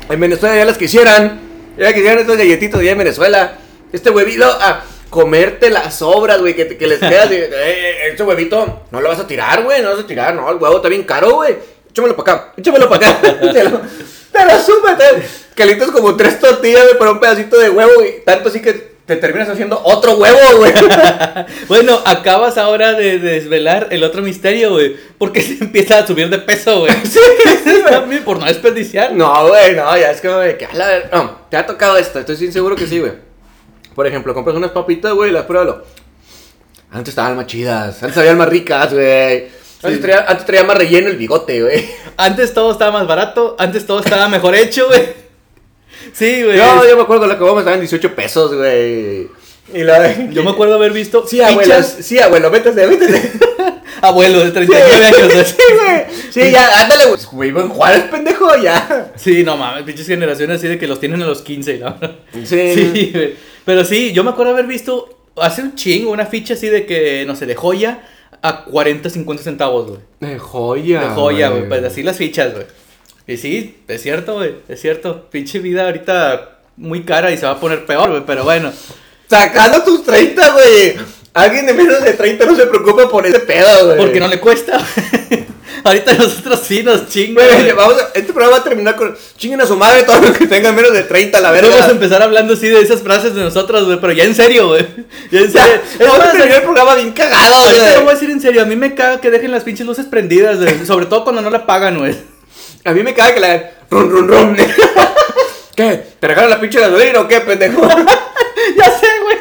En 0.07 0.17
Venezuela 0.17 0.55
ya 0.55 0.63
las 0.63 0.77
quisieran. 0.77 1.41
Ya 1.77 1.91
quisieran 1.91 2.19
estos 2.19 2.37
galletitos 2.37 2.81
ya 2.81 2.91
en 2.91 2.99
Venezuela. 2.99 3.55
Este 3.91 4.09
huevito, 4.11 4.45
a 4.45 4.81
comerte 5.09 5.69
las 5.69 5.95
sobras, 5.95 6.39
güey, 6.39 6.55
que, 6.55 6.77
que 6.77 6.87
les 6.87 6.99
quedas. 6.99 7.27
eh, 7.31 7.97
este 8.11 8.23
huevito, 8.23 8.83
no 8.91 9.01
lo 9.01 9.09
vas 9.09 9.19
a 9.19 9.27
tirar, 9.27 9.61
güey, 9.63 9.81
no 9.81 9.89
lo 9.89 9.95
vas 9.97 10.05
a 10.05 10.07
tirar, 10.07 10.33
no, 10.33 10.49
el 10.49 10.55
huevo 10.55 10.77
está 10.77 10.87
bien 10.87 11.03
caro, 11.03 11.33
güey. 11.33 11.57
Échamelo 11.91 12.15
para 12.15 12.31
acá, 12.31 12.53
échamelo 12.55 12.87
para 12.87 13.09
acá. 13.09 13.21
te 14.31 14.45
lo, 14.45 14.59
supe, 14.61 14.93
te 14.97 15.27
calientas 15.55 15.91
como 15.91 16.15
tres 16.15 16.39
tortillas, 16.39 16.83
güey, 16.83 16.97
para 16.97 17.11
un 17.11 17.19
pedacito 17.19 17.57
de 17.59 17.69
huevo, 17.69 17.91
güey. 17.95 18.23
Tanto 18.23 18.49
así 18.49 18.61
que 18.61 18.73
te 19.05 19.15
terminas 19.15 19.49
haciendo 19.49 19.81
otro 19.83 20.13
huevo, 20.17 20.39
güey. 20.57 20.71
Bueno, 21.67 21.99
acabas 22.05 22.57
ahora 22.57 22.93
de, 22.93 23.17
de 23.19 23.31
desvelar 23.33 23.87
el 23.91 24.03
otro 24.03 24.21
misterio, 24.21 24.71
güey. 24.71 24.95
Porque 25.17 25.41
se 25.41 25.63
empieza 25.63 25.97
a 25.99 26.07
subir 26.07 26.29
de 26.29 26.37
peso, 26.39 26.79
güey. 26.81 26.93
Sí. 27.05 27.19
Por 28.25 28.39
no 28.39 28.45
desperdiciar. 28.45 29.13
No, 29.13 29.47
güey, 29.47 29.75
no, 29.75 29.97
ya 29.97 30.11
es 30.11 30.21
como 30.21 30.37
de 30.37 30.57
que 30.57 30.65
a 30.65 30.73
la 30.73 30.87
ver- 30.87 31.09
No, 31.11 31.39
te 31.49 31.57
ha 31.57 31.65
tocado 31.65 31.97
esto, 31.97 32.19
estoy 32.19 32.35
sin 32.37 32.53
seguro 32.53 32.75
que 32.75 32.85
sí, 32.87 32.99
güey. 32.99 33.13
Por 33.95 34.05
ejemplo, 34.07 34.33
compras 34.33 34.55
unas 34.55 34.71
papitas, 34.71 35.13
güey, 35.13 35.31
las 35.31 35.45
pruébalo. 35.45 35.83
Antes 36.91 37.09
estaban 37.09 37.35
más 37.35 37.47
chidas, 37.47 38.01
antes 38.01 38.15
sabían 38.15 38.37
más 38.37 38.49
ricas, 38.49 38.93
güey. 38.93 39.47
Antes, 39.81 39.95
Sí. 39.97 40.01
traía, 40.01 40.25
antes 40.27 40.45
traía 40.45 40.63
más 40.63 40.77
relleno 40.77 41.07
el 41.09 41.17
bigote, 41.17 41.61
güey. 41.61 41.85
Antes 42.17 42.53
todo 42.53 42.71
estaba 42.71 42.91
más 42.91 43.07
barato, 43.07 43.55
antes 43.59 43.85
todo 43.85 43.99
estaba 44.01 44.27
mejor 44.27 44.55
hecho, 44.55 44.87
güey. 44.87 45.03
Sí, 46.13 46.43
güey. 46.43 46.57
Yo, 46.57 46.87
yo 46.87 46.95
me 46.95 47.03
acuerdo 47.03 47.23
que 47.23 47.27
la 47.29 47.37
que 47.37 47.45
estaban 47.45 47.79
18 47.79 48.15
pesos, 48.15 48.53
güey. 48.55 49.27
Y 49.73 49.83
la 49.83 50.29
Yo 50.31 50.43
me 50.43 50.49
acuerdo 50.49 50.75
haber 50.75 50.91
visto 50.91 51.25
Sí, 51.27 51.41
abuelo, 51.41 51.73
fichas- 51.75 51.97
sí, 52.01 52.19
abuelo, 52.19 52.49
métese, 52.49 52.87
métese. 52.87 53.31
abuelo 54.01 54.39
de 54.43 54.51
39 54.51 55.05
años. 55.05 55.33
güey. 55.33 55.45
Sí, 55.45 55.55
güey. 55.75 56.05
Sí, 56.31 56.51
ya, 56.51 56.81
ándale, 56.81 57.03
güey. 57.31 57.51
Buen 57.51 57.69
Juárez, 57.69 58.03
pendejo, 58.05 58.55
ya. 58.57 59.11
Sí, 59.15 59.43
no 59.43 59.57
mames, 59.57 59.83
pinches 59.83 60.07
generaciones 60.07 60.57
así 60.57 60.67
de 60.67 60.77
que 60.79 60.87
los 60.87 60.99
tienen 60.99 61.21
a 61.21 61.25
los 61.27 61.41
15, 61.41 61.77
¿no? 61.79 61.95
Sí. 62.45 62.73
Sí, 62.93 63.11
güey. 63.13 63.35
Pero 63.65 63.85
sí, 63.85 64.11
yo 64.13 64.23
me 64.23 64.31
acuerdo 64.31 64.53
haber 64.53 64.65
visto 64.65 65.15
hace 65.37 65.61
un 65.61 65.75
chingo 65.75 66.11
una 66.11 66.25
ficha 66.25 66.55
así 66.55 66.67
de 66.67 66.85
que, 66.87 67.23
no 67.27 67.35
sé, 67.35 67.45
de 67.45 67.55
joya 67.55 67.99
a 68.41 68.63
40, 68.65 69.09
50 69.09 69.43
centavos, 69.43 69.87
güey. 69.87 69.99
De 70.19 70.39
joya. 70.39 71.01
De 71.01 71.07
joya, 71.09 71.49
güey. 71.49 71.67
Pues 71.67 71.83
así 71.83 72.03
las 72.03 72.17
fichas, 72.17 72.53
güey. 72.53 72.65
Y 73.27 73.37
sí, 73.37 73.77
es 73.87 74.01
cierto, 74.01 74.35
güey. 74.35 74.55
Es 74.67 74.81
cierto. 74.81 75.29
Pinche 75.29 75.59
vida 75.59 75.85
ahorita 75.85 76.59
muy 76.77 77.03
cara 77.03 77.31
y 77.31 77.37
se 77.37 77.45
va 77.45 77.53
a 77.53 77.59
poner 77.59 77.85
peor, 77.85 78.09
güey. 78.09 78.23
Pero 78.25 78.43
bueno. 78.43 78.71
Sacando 79.29 79.83
tus 79.83 80.03
30, 80.03 80.49
güey. 80.51 80.95
Alguien 81.33 81.65
de 81.65 81.73
menos 81.73 82.03
de 82.03 82.13
30 82.13 82.45
no 82.45 82.55
se 82.55 82.65
preocupa 82.65 83.07
por 83.09 83.25
ese 83.25 83.39
pedo, 83.39 83.85
güey. 83.85 83.97
Porque 83.97 84.19
no 84.19 84.27
le 84.27 84.39
cuesta. 84.39 84.79
ahorita 85.83 86.13
nosotros 86.13 86.59
sí 86.63 86.83
nos. 86.83 87.13
Güey, 87.13 87.33
güey. 87.33 87.69
a- 87.71 88.09
este 88.13 88.33
programa 88.33 88.57
va 88.57 88.57
a 88.57 88.63
terminar 88.63 88.95
con. 88.95 89.15
Chinguen 89.37 89.61
a 89.61 89.65
su 89.65 89.75
madre 89.75 90.03
todos 90.03 90.21
los 90.21 90.37
que 90.37 90.47
tengan 90.47 90.75
menos 90.75 90.93
de 90.93 91.03
30, 91.03 91.39
la 91.39 91.51
Vamos 91.51 91.81
a 91.81 91.91
empezar 91.91 92.21
hablando 92.21 92.53
así 92.53 92.67
de 92.67 92.81
esas 92.81 93.01
frases 93.01 93.33
de 93.35 93.41
nosotros, 93.43 93.85
güey. 93.85 93.99
Pero 93.99 94.13
ya 94.13 94.23
en 94.23 94.35
serio, 94.35 94.69
güey. 94.69 94.85
Ya 95.31 95.39
en 95.41 95.51
serio. 95.51 95.81
Es 95.99 96.07
Vamos 96.07 96.15
a 96.15 96.19
más, 96.19 96.31
terminar 96.31 96.57
el 96.57 96.63
programa 96.63 96.95
bien 96.95 97.11
cagado, 97.11 97.55
Ahorita 97.55 97.77
lo 97.77 97.87
voy 97.87 97.93
a 97.97 97.99
güey. 98.03 98.13
decir 98.15 98.29
en 98.29 98.41
serio, 98.41 98.61
a 98.61 98.65
mí 98.65 98.75
me 98.75 98.95
caga 98.95 99.19
que 99.21 99.29
dejen 99.31 99.51
las 99.51 99.63
pinches 99.63 99.85
luces 99.85 100.05
prendidas, 100.05 100.57
güey, 100.59 100.85
sobre 100.85 101.05
todo 101.05 101.23
cuando 101.23 101.41
no 101.41 101.49
la 101.49 101.65
pagan, 101.65 101.97
güey. 101.97 102.15
A 102.85 102.91
mí 102.93 103.03
me 103.03 103.13
caga 103.13 103.33
que 103.33 103.39
la. 103.39 103.71
Run, 103.89 104.09
run, 104.11 104.27
run. 104.27 104.57
¿Qué? 105.75 106.03
¿Te 106.19 106.27
regalan 106.27 106.49
la 106.51 106.59
pinche 106.59 106.79
gasolina 106.79 107.21
o 107.21 107.27
qué, 107.27 107.39
pendejo? 107.41 107.81
ya 108.77 108.99
sé, 108.99 109.07
güey. 109.23 109.37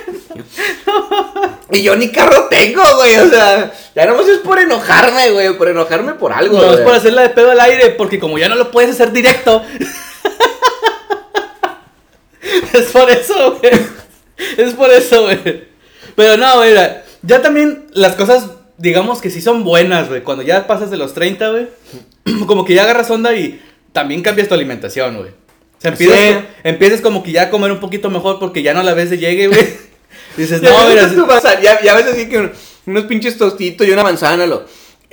Y 1.71 1.83
yo 1.83 1.97
ni 1.97 2.11
carro 2.11 2.49
tengo, 2.49 2.83
güey. 2.97 3.17
O 3.17 3.29
sea, 3.29 3.73
ya 3.95 4.07
nomás 4.07 4.27
es 4.29 4.39
por 4.39 4.59
enojarme, 4.59 5.31
güey. 5.33 5.57
Por 5.57 5.69
enojarme 5.69 6.15
por 6.15 6.33
algo, 6.33 6.59
No, 6.59 6.65
es 6.67 6.73
güey. 6.73 6.85
por 6.85 6.95
hacerla 6.95 7.23
de 7.23 7.31
pedo 7.31 7.51
al 7.51 7.61
aire, 7.61 7.91
porque 7.91 8.19
como 8.19 8.39
ya 8.39 8.49
no 8.49 8.55
lo 8.55 8.71
puedes 8.71 8.91
hacer 8.93 9.13
directo. 9.13 9.63
es 12.73 12.87
por 12.93 13.11
eso, 13.11 13.59
güey. 13.61 13.73
Es 14.57 14.75
por 14.75 14.91
eso, 14.91 15.23
güey. 15.25 15.65
Pero 16.15 16.37
no, 16.37 16.57
güey, 16.57 16.75
ya 17.23 17.43
también 17.43 17.87
las 17.93 18.15
cosas, 18.15 18.47
digamos 18.77 19.21
que 19.21 19.31
sí 19.31 19.41
son 19.41 19.65
buenas, 19.65 20.09
güey. 20.09 20.23
Cuando 20.23 20.43
ya 20.43 20.67
pasas 20.67 20.91
de 20.91 20.97
los 20.97 21.15
30, 21.15 21.49
güey, 21.51 21.67
como 22.47 22.65
que 22.65 22.75
ya 22.75 22.83
agarras 22.85 23.11
onda 23.11 23.35
y 23.35 23.61
también 23.93 24.23
cambias 24.23 24.49
tu 24.49 24.55
alimentación, 24.55 25.17
güey. 25.19 25.31
O 25.31 25.81
sea, 25.81 25.93
empiezas, 25.93 26.19
Sí. 26.19 26.47
empiezas 26.65 27.01
como 27.01 27.23
que 27.23 27.33
ya 27.33 27.43
a 27.43 27.51
comer 27.51 27.71
un 27.71 27.81
poquito 27.81 28.11
mejor 28.11 28.39
porque 28.41 28.63
ya 28.63 28.75
no 28.75 28.83
la 28.83 28.95
ves 28.95 29.11
de 29.11 29.19
llegue, 29.19 29.47
güey. 29.49 29.88
Dices, 30.39 30.63
no, 30.63 30.89
mira, 30.89 31.07
tu 31.15 31.27
manzana, 31.27 31.61
ya, 31.61 31.83
ya 31.83 31.95
ves 31.95 32.07
así 32.07 32.27
que 32.31 32.39
un- 32.39 32.53
unos 32.87 33.05
pinches 33.05 33.37
tostitos 33.37 33.87
y 33.87 33.91
una 33.91 34.03
manzana, 34.03 34.47
lo. 34.47 34.65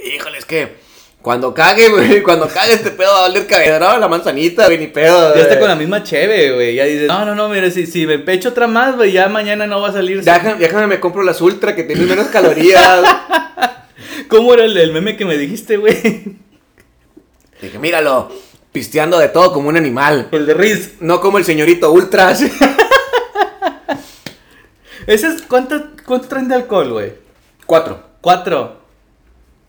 Híjole, 0.01 0.37
es 0.37 0.45
que 0.45 0.85
cuando 1.21 1.53
cague, 1.53 1.89
güey, 1.89 2.21
cuando 2.23 2.47
cague 2.47 2.73
este 2.73 2.91
pedo 2.91 3.11
va 3.11 3.17
a 3.19 3.21
valer 3.23 3.47
cabeza, 3.47 3.79
no, 3.79 3.97
la 3.97 4.07
manzanita, 4.07 4.67
güey, 4.67 4.77
ni 4.77 4.87
pedo. 4.87 5.35
Ya 5.35 5.41
está 5.41 5.59
con 5.59 5.67
la 5.67 5.75
misma 5.75 6.03
cheve, 6.03 6.53
güey. 6.53 6.75
Ya 6.75 6.85
dices, 6.85 7.07
no, 7.07 7.25
no, 7.25 7.35
no, 7.35 7.49
mire, 7.49 7.71
si, 7.71 7.85
si 7.87 8.05
me 8.07 8.19
pecho 8.19 8.49
otra 8.49 8.67
más, 8.67 8.95
güey, 8.95 9.11
ya 9.11 9.27
mañana 9.27 9.67
no 9.67 9.81
va 9.81 9.89
a 9.89 9.93
salir. 9.93 10.23
Déjame, 10.23 10.55
déjame 10.59 10.87
me 10.87 10.99
compro 11.01 11.23
las 11.23 11.41
ultra 11.41 11.75
que 11.75 11.83
tienen 11.83 12.07
menos 12.07 12.27
calorías. 12.27 13.01
¿Cómo 14.29 14.53
era 14.53 14.63
el, 14.65 14.77
el 14.77 14.93
meme 14.93 15.17
que 15.17 15.25
me 15.25 15.37
dijiste, 15.37 15.77
güey? 15.77 15.95
Dije, 17.61 17.79
míralo, 17.79 18.31
pisteando 18.71 19.17
de 19.17 19.29
todo 19.29 19.51
como 19.53 19.69
un 19.69 19.77
animal. 19.77 20.27
El 20.31 20.45
de 20.45 20.53
Riz. 20.53 20.93
No 20.99 21.19
como 21.21 21.37
el 21.37 21.45
señorito 21.45 21.91
ultras. 21.91 22.43
¿Ese 25.07 25.27
es 25.27 25.41
cuánto, 25.43 25.75
cuánto 26.05 26.27
traen 26.27 26.47
de 26.47 26.55
alcohol, 26.55 26.91
güey? 26.93 27.13
Cuatro. 27.65 27.99
Cuatro. 28.21 28.83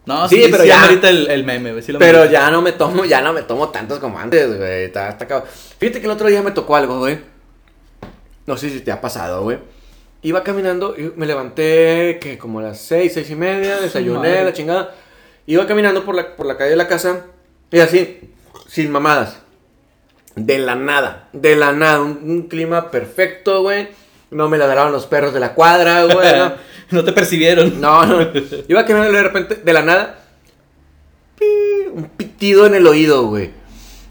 No, 0.07 0.29
Sí, 0.29 0.37
sí, 0.45 0.49
pero 0.51 0.63
sí 0.63 0.69
ya. 0.69 0.85
amerita 0.85 1.09
el, 1.11 1.29
el 1.31 1.45
meme, 1.45 1.73
güey. 1.73 1.83
sí 1.83 1.93
lo 1.93 1.99
Pero 1.99 2.25
ya 2.27 2.51
no 2.51 2.63
me 2.63 2.73
tomo, 2.73 3.05
ya 3.05 3.21
no 3.21 3.33
me 3.33 3.43
tomo 3.43 3.71
tantos 3.71 3.99
como 3.99 4.19
antes, 4.19 4.57
güey. 4.57 4.85
Está, 4.85 5.09
está 5.11 5.27
cabrón. 5.27 5.49
Fíjate 5.79 6.01
que 6.01 6.07
el 6.07 6.13
otro 6.13 6.29
día 6.29 6.43
me 6.43 6.53
tocó 6.53 6.77
algo, 6.77 6.99
güey. 7.01 7.19
No 8.47 8.57
sé 8.57 8.71
si 8.71 8.81
te 8.81 8.93
ha 8.93 9.01
pasado, 9.01 9.43
güey. 9.43 9.59
Iba 10.23 10.43
caminando 10.45 10.95
y 10.97 11.13
me 11.17 11.27
levanté, 11.27 12.19
que 12.21 12.39
como 12.39 12.61
a 12.61 12.63
las 12.63 12.81
seis, 12.81 13.13
seis 13.15 13.29
y 13.31 13.35
media, 13.35 13.81
desayuné, 13.81 14.29
Madre. 14.29 14.45
la 14.45 14.53
chingada. 14.53 14.95
Iba 15.47 15.67
caminando 15.67 16.05
por 16.05 16.15
la, 16.15 16.35
por 16.37 16.47
la 16.47 16.57
calle 16.57 16.71
de 16.71 16.77
la 16.77 16.89
casa 16.89 17.27
y 17.71 17.79
así, 17.81 18.21
sin 18.69 18.91
mamadas. 18.91 19.39
De 20.37 20.59
la 20.59 20.75
nada, 20.77 21.29
de 21.33 21.57
la 21.57 21.73
nada. 21.73 22.01
Un, 22.01 22.21
un 22.25 22.43
clima 22.49 22.91
perfecto, 22.91 23.63
güey. 23.63 23.89
No 24.31 24.49
me 24.49 24.59
ladraron 24.59 24.93
los 24.93 25.07
perros 25.07 25.33
de 25.33 25.41
la 25.41 25.55
cuadra, 25.55 26.05
güey. 26.05 26.37
no. 26.39 26.53
no 26.91 27.05
te 27.05 27.13
percibieron. 27.13 27.81
No, 27.81 28.05
no. 28.07 28.29
Iba 28.69 28.85
caminando 28.85 29.13
de 29.17 29.23
repente, 29.23 29.55
de 29.57 29.73
la 29.73 29.83
nada, 29.83 30.19
un 31.93 32.09
pitido 32.17 32.67
en 32.67 32.75
el 32.75 32.87
oído, 32.87 33.27
güey. 33.27 33.51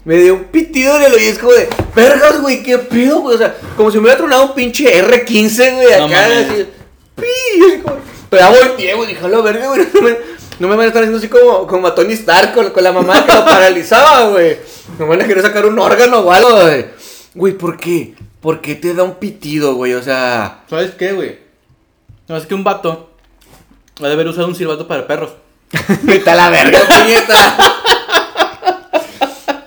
Me 0.04 0.16
dio 0.18 0.34
un 0.34 0.44
pitido 0.44 0.96
en 0.96 1.02
el 1.02 1.14
oído. 1.14 1.30
Es 1.32 1.38
como 1.38 1.52
de, 1.52 1.68
vergas, 1.94 2.40
güey, 2.40 2.62
qué 2.62 2.78
pedo, 2.78 3.20
güey. 3.20 3.34
O 3.34 3.38
sea, 3.38 3.56
como 3.76 3.90
si 3.90 3.96
me 3.98 4.02
hubiera 4.04 4.18
tronado 4.18 4.44
un 4.46 4.54
pinche 4.54 5.02
R15, 5.04 5.74
güey, 5.74 5.98
No 5.98 6.06
acá. 6.06 6.22
mames. 6.28 6.50
así, 6.50 6.66
pi, 7.16 7.80
como- 7.82 7.96
pero 8.30 8.42
ya 8.42 8.50
volteé, 8.50 8.94
güey. 8.94 9.08
Dije, 9.08 9.26
verga, 9.28 9.66
güey. 9.68 9.86
No 9.94 10.02
me, 10.02 10.16
no 10.58 10.68
me 10.68 10.76
van 10.76 10.84
a 10.84 10.88
estar 10.88 11.02
haciendo 11.02 11.18
así 11.18 11.28
como, 11.28 11.66
como 11.66 11.86
a 11.86 11.94
Tony 11.94 12.14
Stark 12.14 12.54
con, 12.54 12.70
con 12.70 12.82
la 12.82 12.90
mamá 12.92 13.26
que 13.26 13.32
lo 13.32 13.44
paralizaba, 13.44 14.28
güey. 14.30 14.56
Me 14.98 15.04
van 15.04 15.20
a 15.20 15.26
querer 15.26 15.42
sacar 15.42 15.66
un 15.66 15.78
órgano 15.78 16.20
o 16.20 16.32
algo, 16.32 16.50
güey. 16.62 16.86
Güey, 17.34 17.52
¿por 17.52 17.76
qué? 17.76 18.14
¿Por 18.46 18.60
qué 18.60 18.76
te 18.76 18.94
da 18.94 19.02
un 19.02 19.16
pitido, 19.16 19.74
güey? 19.74 19.94
O 19.94 20.02
sea. 20.04 20.60
¿Sabes 20.70 20.92
qué, 20.92 21.10
güey? 21.14 21.36
No, 22.28 22.36
es 22.36 22.46
que 22.46 22.54
un 22.54 22.62
vato 22.62 23.10
ha 24.00 24.06
de 24.06 24.12
haber 24.12 24.28
usado 24.28 24.46
un 24.46 24.54
silbato 24.54 24.86
para 24.86 25.04
perros. 25.04 25.32
Vete 26.02 26.30
a 26.30 26.36
la 26.36 26.48
verga, 26.50 26.78
puñeta. 26.78 27.56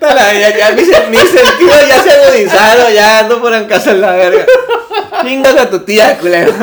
A 0.00 0.32
ya, 0.32 0.56
ya, 0.56 0.70
mi, 0.70 0.82
sen- 0.82 1.08
mi 1.10 1.18
sentido 1.18 1.74
ya 1.88 2.02
se 2.02 2.10
agudizaron, 2.10 2.92
ya 2.94 3.18
ando 3.18 3.38
por 3.42 3.52
en 3.52 3.66
casa 3.66 3.90
en 3.90 4.00
la 4.00 4.12
verga. 4.12 4.46
Chingas 5.24 5.56
a 5.58 5.68
tu 5.68 5.80
tía, 5.80 6.16
culero. 6.18 6.54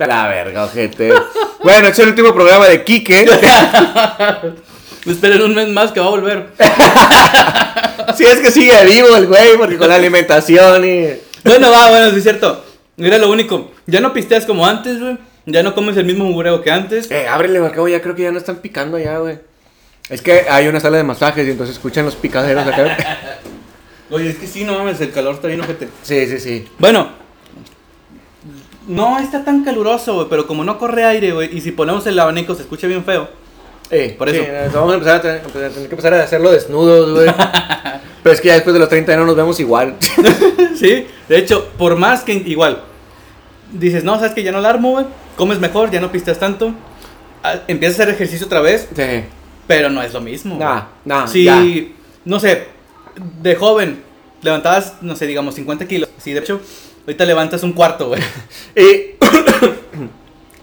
A 0.00 0.06
la 0.06 0.26
verga, 0.26 0.64
ojete. 0.64 1.14
Bueno, 1.62 1.86
este 1.88 1.90
es 1.90 1.98
el 2.00 2.08
último 2.08 2.34
programa 2.34 2.66
de 2.66 2.82
Quique. 2.82 3.24
Esperen 5.06 5.42
un 5.42 5.54
mes 5.54 5.68
más 5.68 5.92
que 5.92 6.00
va 6.00 6.06
a 6.06 6.10
volver. 6.10 6.48
Si 8.16 8.24
es 8.24 8.38
que 8.40 8.50
sigue 8.50 8.72
vivo 8.84 9.14
el 9.16 9.26
güey, 9.26 9.56
porque 9.58 9.76
con 9.76 9.88
la 9.88 9.96
alimentación 9.96 10.84
y. 10.84 11.08
Bueno, 11.44 11.70
va, 11.70 11.90
bueno, 11.90 12.10
sí 12.10 12.16
es 12.16 12.22
cierto. 12.22 12.64
Era 12.96 13.18
lo 13.18 13.30
único. 13.30 13.70
Ya 13.86 14.00
no 14.00 14.12
pisteas 14.12 14.44
como 14.44 14.66
antes, 14.66 14.98
güey. 14.98 15.18
Ya 15.46 15.62
no 15.62 15.74
comes 15.74 15.96
el 15.96 16.04
mismo 16.04 16.24
mureo 16.24 16.62
que 16.62 16.70
antes. 16.70 17.10
Eh, 17.10 17.28
ábrele, 17.28 17.58
al 17.58 17.70
cabo 17.70 17.86
ya 17.86 18.02
creo 18.02 18.14
que 18.14 18.22
ya 18.22 18.32
no 18.32 18.38
están 18.38 18.56
picando 18.56 18.98
ya, 18.98 19.18
güey. 19.18 19.38
Es 20.08 20.22
que 20.22 20.46
hay 20.48 20.68
una 20.68 20.80
sala 20.80 20.96
de 20.96 21.04
masajes 21.04 21.46
y 21.46 21.50
entonces 21.50 21.76
escuchan 21.76 22.04
los 22.06 22.16
picaderos 22.16 22.66
acá. 22.66 23.18
Oye, 24.10 24.30
es 24.30 24.36
que 24.36 24.46
sí, 24.46 24.64
no 24.64 24.76
mames, 24.78 25.00
el 25.00 25.12
calor 25.12 25.34
está 25.34 25.48
bien 25.48 25.60
ojete. 25.60 25.88
Sí, 26.02 26.26
sí, 26.26 26.40
sí. 26.40 26.66
Bueno, 26.78 27.08
no 28.86 29.18
está 29.18 29.44
tan 29.44 29.64
caluroso, 29.64 30.14
güey, 30.14 30.26
pero 30.30 30.46
como 30.46 30.64
no 30.64 30.78
corre 30.78 31.04
aire, 31.04 31.32
güey, 31.32 31.54
y 31.54 31.60
si 31.60 31.72
ponemos 31.72 32.06
el 32.06 32.18
abanico 32.18 32.54
se 32.54 32.62
escucha 32.62 32.86
bien 32.86 33.04
feo. 33.04 33.28
Eh, 33.90 34.14
Por 34.18 34.30
sí, 34.30 34.36
eso. 34.36 34.44
eh, 34.46 34.70
vamos 34.72 34.90
a 34.90 34.94
empezar 34.94 35.16
a, 35.16 35.20
tener, 35.22 35.40
a 35.40 35.48
tener 35.48 35.72
que 35.72 35.94
empezar 35.94 36.14
a 36.14 36.22
hacerlo 36.22 36.50
desnudos, 36.50 37.10
güey. 37.12 37.34
Pero 38.22 38.34
es 38.34 38.40
que 38.40 38.48
ya 38.48 38.54
después 38.54 38.74
de 38.74 38.80
los 38.80 38.88
30 38.88 39.12
ya 39.12 39.18
no 39.18 39.24
nos 39.26 39.36
vemos 39.36 39.58
igual. 39.60 39.94
Sí, 40.78 41.08
de 41.28 41.38
hecho, 41.38 41.70
por 41.76 41.96
más 41.96 42.22
que 42.22 42.34
igual 42.34 42.84
dices, 43.72 44.04
no, 44.04 44.14
sabes 44.14 44.30
que 44.32 44.44
ya 44.44 44.52
no 44.52 44.60
la 44.60 44.68
armo, 44.70 44.92
güey, 44.92 45.06
comes 45.34 45.58
mejor, 45.58 45.90
ya 45.90 46.00
no 46.00 46.12
pistas 46.12 46.38
tanto, 46.38 46.72
ah, 47.42 47.56
empiezas 47.66 47.98
a 47.98 48.02
hacer 48.04 48.14
ejercicio 48.14 48.46
otra 48.46 48.60
vez, 48.60 48.86
sí. 48.94 49.24
pero 49.66 49.90
no 49.90 50.00
es 50.02 50.12
lo 50.14 50.20
mismo. 50.20 50.56
Nah, 50.56 50.82
nah, 51.04 51.26
Si, 51.26 51.42
ya. 51.42 51.60
no 52.24 52.38
sé, 52.38 52.68
de 53.42 53.56
joven 53.56 54.04
levantabas, 54.40 54.94
no 55.00 55.16
sé, 55.16 55.26
digamos 55.26 55.56
50 55.56 55.88
kilos, 55.88 56.08
sí, 56.18 56.32
de 56.32 56.38
hecho, 56.38 56.60
ahorita 57.06 57.24
levantas 57.24 57.64
un 57.64 57.72
cuarto, 57.72 58.06
güey. 58.10 58.22
Y 58.76 59.16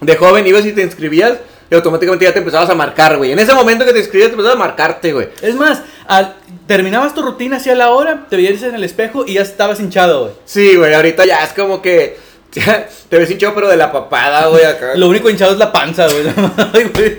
de 0.00 0.16
joven 0.16 0.46
ibas 0.46 0.64
y 0.64 0.72
te 0.72 0.80
inscribías 0.82 1.34
y 1.70 1.74
automáticamente 1.74 2.24
ya 2.24 2.32
te 2.32 2.38
empezabas 2.38 2.70
a 2.70 2.74
marcar, 2.74 3.16
güey. 3.16 3.32
En 3.32 3.38
ese 3.38 3.52
momento 3.54 3.84
que 3.84 3.92
te 3.92 3.98
inscribías 3.98 4.28
te 4.28 4.34
empezabas 4.34 4.56
a 4.56 4.58
marcarte, 4.58 5.12
güey. 5.12 5.28
Es 5.42 5.54
más, 5.54 5.82
al- 6.06 6.34
terminabas 6.66 7.14
tu 7.14 7.22
rutina 7.22 7.56
hacia 7.56 7.74
la 7.74 7.90
hora, 7.90 8.26
te 8.30 8.36
veías 8.36 8.62
en 8.62 8.74
el 8.74 8.84
espejo 8.84 9.24
y 9.26 9.34
ya 9.34 9.42
estabas 9.42 9.80
hinchado, 9.80 10.22
güey. 10.24 10.32
Sí, 10.44 10.76
güey, 10.76 10.94
ahorita 10.94 11.24
ya 11.24 11.42
es 11.44 11.52
como 11.52 11.82
que 11.82 12.18
ya 12.52 12.88
te 13.08 13.18
ves 13.18 13.30
hinchado 13.30 13.54
pero 13.54 13.68
de 13.68 13.76
la 13.76 13.90
papada, 13.92 14.46
güey, 14.48 14.64
acá. 14.64 14.94
Lo 14.94 15.08
único 15.08 15.28
hinchado 15.28 15.52
es 15.52 15.58
la 15.58 15.72
panza, 15.72 16.06
güey. 16.08 16.24
Ay, 16.74 16.90
güey. 16.94 17.18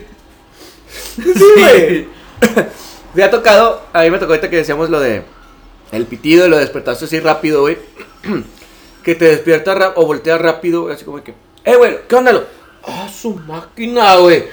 Sí, 1.17 1.53
güey. 1.57 2.07
Te 3.15 3.23
ha 3.23 3.31
tocado, 3.31 3.81
a 3.93 4.01
mí 4.03 4.11
me 4.11 4.19
tocó 4.19 4.33
ahorita 4.33 4.49
que 4.49 4.57
decíamos 4.57 4.89
lo 4.89 4.99
de 4.99 5.23
el 5.91 6.05
pitido 6.05 6.45
y 6.45 6.49
lo 6.49 6.57
de 6.57 6.61
despertarse 6.63 7.05
así 7.05 7.19
rápido, 7.19 7.61
güey. 7.61 7.77
Que 9.03 9.15
te 9.15 9.23
despiertas 9.23 9.93
o 9.95 10.05
volteas 10.05 10.41
rápido, 10.41 10.81
güey, 10.81 10.93
así 10.95 11.05
como 11.05 11.23
que, 11.23 11.33
eh, 11.63 11.77
güey, 11.77 11.99
¿qué 12.09 12.15
onda? 12.15 12.33
lo? 12.33 12.43
Ah, 12.88 13.07
su 13.09 13.35
máquina, 13.35 14.15
güey. 14.15 14.45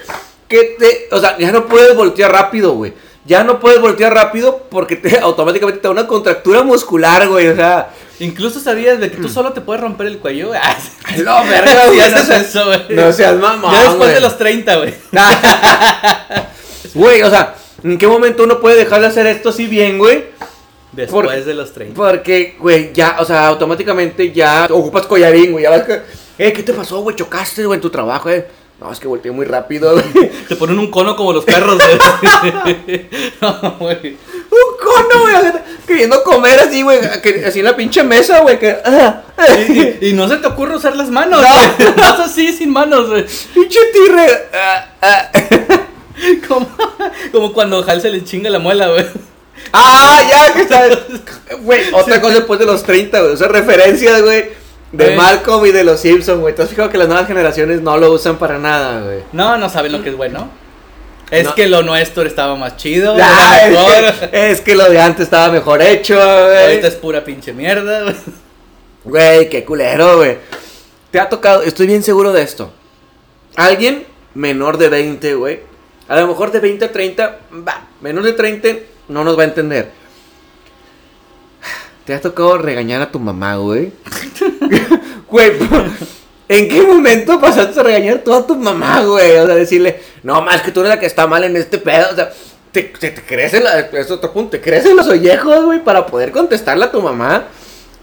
Que 0.47 0.75
te, 0.77 1.07
o 1.11 1.19
sea, 1.19 1.37
ya 1.37 1.51
no 1.51 1.65
puedes 1.65 1.95
voltear 1.95 2.31
rápido, 2.31 2.73
güey. 2.73 2.93
Ya 3.25 3.43
no 3.43 3.59
puedes 3.59 3.81
voltear 3.81 4.13
rápido 4.13 4.67
porque 4.69 4.95
te, 4.97 5.17
automáticamente 5.21 5.79
te 5.81 5.87
da 5.87 5.91
una 5.91 6.05
contractura 6.07 6.61
muscular, 6.63 7.27
güey. 7.27 7.47
O 7.47 7.55
sea, 7.55 7.89
Incluso 8.19 8.61
sabías 8.61 8.97
de 8.99 9.11
que 9.11 9.17
tú 9.17 9.27
solo 9.27 9.51
te 9.51 9.59
puedes 9.59 9.81
romper 9.81 10.07
el 10.07 10.19
cuello, 10.19 10.49
güey. 10.49 10.59
No, 11.23 11.43
verga, 11.45 11.87
güey. 11.87 11.99
haces 11.99 12.13
no 12.15 12.23
seas- 12.23 12.41
eso, 12.47 12.65
güey. 12.65 12.81
No 12.89 13.11
seas 13.11 13.35
mamón, 13.35 13.71
Ya 13.73 13.79
después 13.79 13.97
güey. 13.99 14.13
de 14.13 14.19
los 14.21 14.37
30, 14.37 14.75
güey. 14.77 14.93
Güey, 16.93 17.21
o 17.23 17.29
sea, 17.29 17.55
¿en 17.83 17.97
qué 17.97 18.07
momento 18.07 18.43
uno 18.43 18.59
puede 18.59 18.77
dejar 18.77 19.01
de 19.01 19.07
hacer 19.07 19.25
esto 19.27 19.49
así 19.49 19.65
bien, 19.65 19.97
güey? 19.97 20.25
Después 20.93 21.25
Por- 21.27 21.43
de 21.45 21.53
los 21.53 21.73
30. 21.73 21.93
Porque, 21.95 22.55
güey, 22.59 22.93
ya, 22.93 23.17
o 23.19 23.25
sea, 23.25 23.47
automáticamente 23.47 24.31
ya 24.31 24.67
ocupas 24.69 25.05
collarín, 25.07 25.51
güey. 25.51 25.63
Ya 25.63 25.71
vas 25.71 25.83
que, 25.83 26.01
eh, 26.37 26.53
¿qué 26.53 26.63
te 26.63 26.73
pasó, 26.73 26.99
güey? 27.01 27.15
Chocaste, 27.15 27.65
güey, 27.65 27.77
en 27.77 27.81
tu 27.81 27.89
trabajo, 27.89 28.29
eh. 28.29 28.47
No, 28.79 28.91
es 28.91 28.99
que 28.99 29.07
volteé 29.07 29.31
muy 29.31 29.45
rápido, 29.45 29.93
güey. 29.93 30.29
Te 30.49 30.55
ponen 30.57 30.77
un 30.77 30.91
cono 30.91 31.15
como 31.15 31.31
los 31.31 31.45
perros, 31.45 31.77
güey. 31.77 33.07
no, 33.41 33.77
güey. 33.79 34.17
Un 34.17 34.77
cono, 34.81 35.21
güey, 35.21 35.53
queriendo 35.87 36.21
comer 36.23 36.59
así, 36.59 36.81
güey, 36.81 36.99
así 37.45 37.59
en 37.59 37.65
la 37.65 37.75
pinche 37.75 38.03
mesa, 38.03 38.41
güey, 38.41 38.59
que, 38.59 38.75
ah, 38.83 39.23
ah, 39.37 39.45
Y, 39.57 40.09
y 40.09 40.13
no 40.13 40.27
se 40.27 40.37
te 40.37 40.47
ocurre 40.47 40.75
usar 40.75 40.95
las 40.95 41.09
manos. 41.09 41.41
No. 41.41 41.47
güey. 41.47 41.93
Vas 41.97 42.19
así 42.19 42.51
sin 42.51 42.71
manos, 42.71 43.09
güey. 43.09 43.25
pinche 43.53 43.79
tigre, 43.93 44.27
ah. 44.51 45.31
Como, 46.47 46.69
como 47.31 47.53
cuando 47.53 47.83
Hal 47.87 48.01
se 48.01 48.09
le 48.09 48.23
chinga 48.23 48.49
la 48.49 48.59
muela, 48.59 48.87
güey. 48.87 49.05
Ah, 49.71 50.21
ya, 50.29 50.53
que 50.53 50.67
sabes. 50.67 50.97
Güey, 51.61 51.93
otra 51.93 52.21
cosa 52.21 52.35
después 52.35 52.59
de 52.59 52.65
los 52.65 52.83
30, 52.83 53.21
güey, 53.21 53.33
esas 53.33 53.49
referencias, 53.49 54.21
güey, 54.21 54.49
de. 54.97 55.15
Malcolm 55.15 55.65
y 55.65 55.71
de 55.71 55.83
los 55.83 55.99
Simpsons, 55.99 56.39
güey. 56.39 56.55
¿Te 56.55 56.63
has 56.63 56.69
fijado 56.69 56.89
que 56.89 56.97
las 56.97 57.07
nuevas 57.07 57.27
generaciones 57.27 57.81
no 57.81 57.97
lo 57.97 58.11
usan 58.11 58.37
para 58.37 58.57
nada, 58.57 59.01
güey? 59.01 59.19
No, 59.31 59.57
no 59.57 59.69
saben 59.69 59.91
lo 59.91 60.01
que 60.03 60.09
es 60.09 60.17
bueno. 60.17 60.49
Es 61.31 61.45
No. 61.45 61.55
que 61.55 61.67
lo 61.67 61.81
nuestro 61.81 62.23
estaba 62.23 62.55
más 62.55 62.77
chido. 62.77 63.15
Ah, 63.19 63.57
era 63.63 63.69
mejor. 63.71 63.93
es, 64.03 64.13
que, 64.29 64.51
es 64.51 64.61
que 64.61 64.75
lo 64.75 64.89
de 64.89 64.99
antes 65.01 65.23
estaba 65.25 65.51
mejor 65.51 65.81
hecho, 65.81 66.15
güey. 66.15 66.63
Ahorita 66.63 66.87
es 66.87 66.95
pura 66.95 67.23
pinche 67.23 67.51
mierda, 67.53 68.03
güey. 68.03 68.15
Güey, 69.03 69.49
qué 69.49 69.63
culero, 69.65 70.17
güey. 70.17 70.37
Te 71.11 71.19
ha 71.19 71.29
tocado, 71.29 71.61
estoy 71.63 71.87
bien 71.87 72.03
seguro 72.03 72.31
de 72.33 72.41
esto. 72.41 72.71
Alguien 73.55 74.05
menor 74.33 74.77
de 74.77 74.89
20, 74.89 75.33
güey. 75.35 75.59
A 76.07 76.19
lo 76.19 76.27
mejor 76.27 76.51
de 76.51 76.59
20 76.59 76.85
a 76.85 76.91
30, 76.91 77.37
va. 77.67 77.87
Menor 78.01 78.23
de 78.23 78.33
30 78.33 78.69
no 79.07 79.23
nos 79.23 79.37
va 79.37 79.41
a 79.43 79.45
entender. 79.45 79.91
Te 82.05 82.13
ha 82.13 82.21
tocado 82.21 82.57
regañar 82.57 83.01
a 83.01 83.11
tu 83.11 83.19
mamá, 83.19 83.55
güey. 83.57 83.91
Güey, 85.27 85.51
¿en 86.47 86.69
qué 86.69 86.81
momento 86.83 87.41
pasaste 87.41 87.79
a 87.79 87.83
regañar 87.83 88.19
tú 88.19 88.31
a 88.33 88.45
tu 88.45 88.55
mamá, 88.55 89.01
güey? 89.03 89.37
O 89.37 89.45
sea, 89.47 89.55
decirle, 89.55 89.99
no, 90.23 90.41
más 90.43 90.61
que 90.61 90.71
tú 90.71 90.81
eres 90.81 90.91
la 90.91 90.99
que 90.99 91.07
está 91.07 91.25
mal 91.27 91.43
en 91.43 91.57
este 91.57 91.79
pedo. 91.79 92.07
O 92.11 92.15
sea, 92.15 92.31
te, 92.71 92.83
te, 92.83 93.09
te 93.09 93.21
crecen, 93.23 93.63
la- 93.63 93.79
es 93.79 94.11
otro 94.11 94.31
punto, 94.31 94.51
te 94.51 94.61
crecen 94.61 94.95
los 94.95 95.07
ollejos, 95.07 95.65
güey, 95.65 95.83
para 95.83 96.05
poder 96.05 96.31
contestarle 96.31 96.85
a 96.85 96.91
tu 96.91 97.01
mamá. 97.01 97.45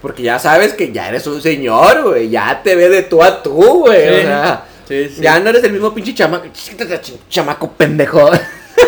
Porque 0.02 0.24
ya 0.24 0.38
sabes 0.40 0.74
que 0.74 0.90
ya 0.92 1.08
eres 1.08 1.26
un 1.28 1.40
señor, 1.40 2.02
güey. 2.02 2.28
Ya 2.28 2.60
te 2.62 2.74
ve 2.74 2.88
de 2.88 3.02
tú 3.02 3.22
a 3.22 3.40
tú, 3.42 3.84
güey. 3.86 4.08
O 4.08 4.22
sea, 4.22 4.64
Sí, 4.88 5.08
sí. 5.14 5.22
ya 5.22 5.38
no 5.38 5.50
eres 5.50 5.62
el 5.62 5.72
mismo 5.72 5.94
pinche 5.94 6.12
chamaco. 6.12 6.46
Chamaco 7.30 7.70
pendejo. 7.70 8.28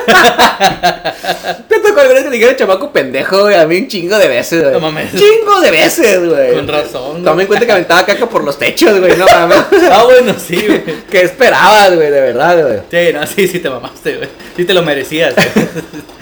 Te 1.68 1.80
tocó 1.80 2.00
alguna 2.00 2.14
vez 2.14 2.24
que 2.24 2.30
le 2.30 2.36
dijera 2.36 2.56
chamaco 2.56 2.92
pendejo, 2.92 3.42
güey. 3.42 3.54
A 3.54 3.66
mí 3.66 3.78
un 3.78 3.88
chingo 3.88 4.18
de 4.18 4.28
veces, 4.28 4.60
güey. 4.62 4.72
No 4.72 4.80
mames. 4.80 5.10
Chingo 5.12 5.60
de 5.60 5.70
veces, 5.70 6.28
güey. 6.28 6.54
Con 6.54 6.68
razón, 6.68 7.10
güey. 7.12 7.24
Toma 7.24 7.42
en 7.42 7.48
cuenta 7.48 7.66
que 7.66 7.72
aventaba 7.72 8.06
caca 8.06 8.26
por 8.28 8.44
los 8.44 8.58
techos, 8.58 8.98
güey. 9.00 9.16
No 9.16 9.26
mames. 9.26 9.58
Ah, 9.90 10.04
bueno, 10.04 10.34
sí, 10.38 10.64
güey. 10.66 10.82
¿Qué 11.10 11.22
esperabas, 11.22 11.94
güey? 11.94 12.10
De 12.10 12.20
verdad, 12.20 12.62
güey. 12.62 12.80
Sí, 12.90 13.12
no, 13.12 13.26
sí, 13.26 13.48
sí 13.48 13.60
te 13.60 13.70
mamaste, 13.70 14.16
güey. 14.16 14.28
Sí 14.56 14.64
te 14.64 14.74
lo 14.74 14.82
merecías, 14.82 15.34
güey. 15.34 15.48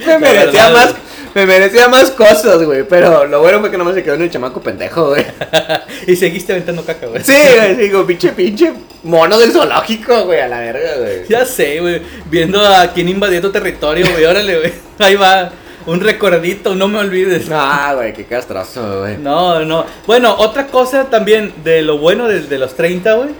Me 0.07 0.19
merecía 0.19 0.69
verdad, 0.69 0.73
más. 0.73 0.95
Me 1.35 1.47
merecía 1.47 1.89
más 1.89 2.11
cosas, 2.11 2.63
güey. 2.63 2.85
Pero 2.85 3.27
lo 3.27 3.41
bueno 3.41 3.61
fue 3.61 3.71
que 3.71 3.79
no 3.79 3.85
me 3.85 3.95
se 3.95 4.03
quedó 4.03 4.15
en 4.15 4.23
el 4.23 4.31
chamaco 4.31 4.61
pendejo, 4.61 5.11
güey. 5.11 5.25
Y 6.07 6.17
seguiste 6.17 6.53
aventando 6.53 6.85
caca, 6.85 7.07
güey. 7.07 7.23
Sí, 7.23 7.37
güey. 7.57 7.77
Digo, 7.77 8.07
pinche, 8.07 8.33
pinche 8.33 8.73
mono 9.05 9.39
del 9.39 9.53
zoológico, 9.53 10.25
güey. 10.25 10.41
A 10.41 10.49
la 10.49 10.61
verga, 10.61 10.97
güey. 10.99 11.27
Ya 11.29 11.45
sé, 11.45 11.81
güey. 11.81 12.03
Viendo 12.27 12.61
a 12.61 12.89
quién 12.93 13.09
invadió 13.09 13.41
tu 13.41 13.51
territorio, 13.51 14.07
güey. 14.11 14.25
Órale, 14.25 14.59
güey. 14.59 14.73
Ahí 14.99 15.17
va. 15.17 15.53
Un 15.85 16.01
recordito, 16.01 16.77
no 16.77 16.87
me 16.87 16.99
olvides. 16.99 17.49
No, 17.49 17.97
güey, 17.97 18.13
qué 18.13 18.25
castroso, 18.25 19.01
güey. 19.01 19.17
No, 19.19 19.65
no. 19.65 19.85
Bueno, 20.07 20.37
otra 20.39 20.69
cosa 20.69 21.11
también 21.11 21.53
de 21.65 21.83
lo 21.83 21.99
bueno 21.99 22.29
de, 22.29 22.43
de 22.43 22.59
los 22.59 22.75
30, 22.77 23.15
güey. 23.15 23.31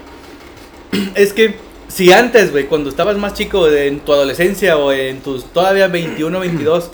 Es 1.15 1.31
que 1.31 1.55
si 1.93 2.11
antes, 2.11 2.51
güey, 2.51 2.65
cuando 2.65 2.89
estabas 2.89 3.17
más 3.17 3.35
chico, 3.35 3.69
en 3.69 3.99
tu 3.99 4.13
adolescencia 4.13 4.77
o 4.77 4.91
en 4.91 5.21
tus 5.21 5.45
todavía 5.45 5.87
21, 5.87 6.39
22, 6.39 6.89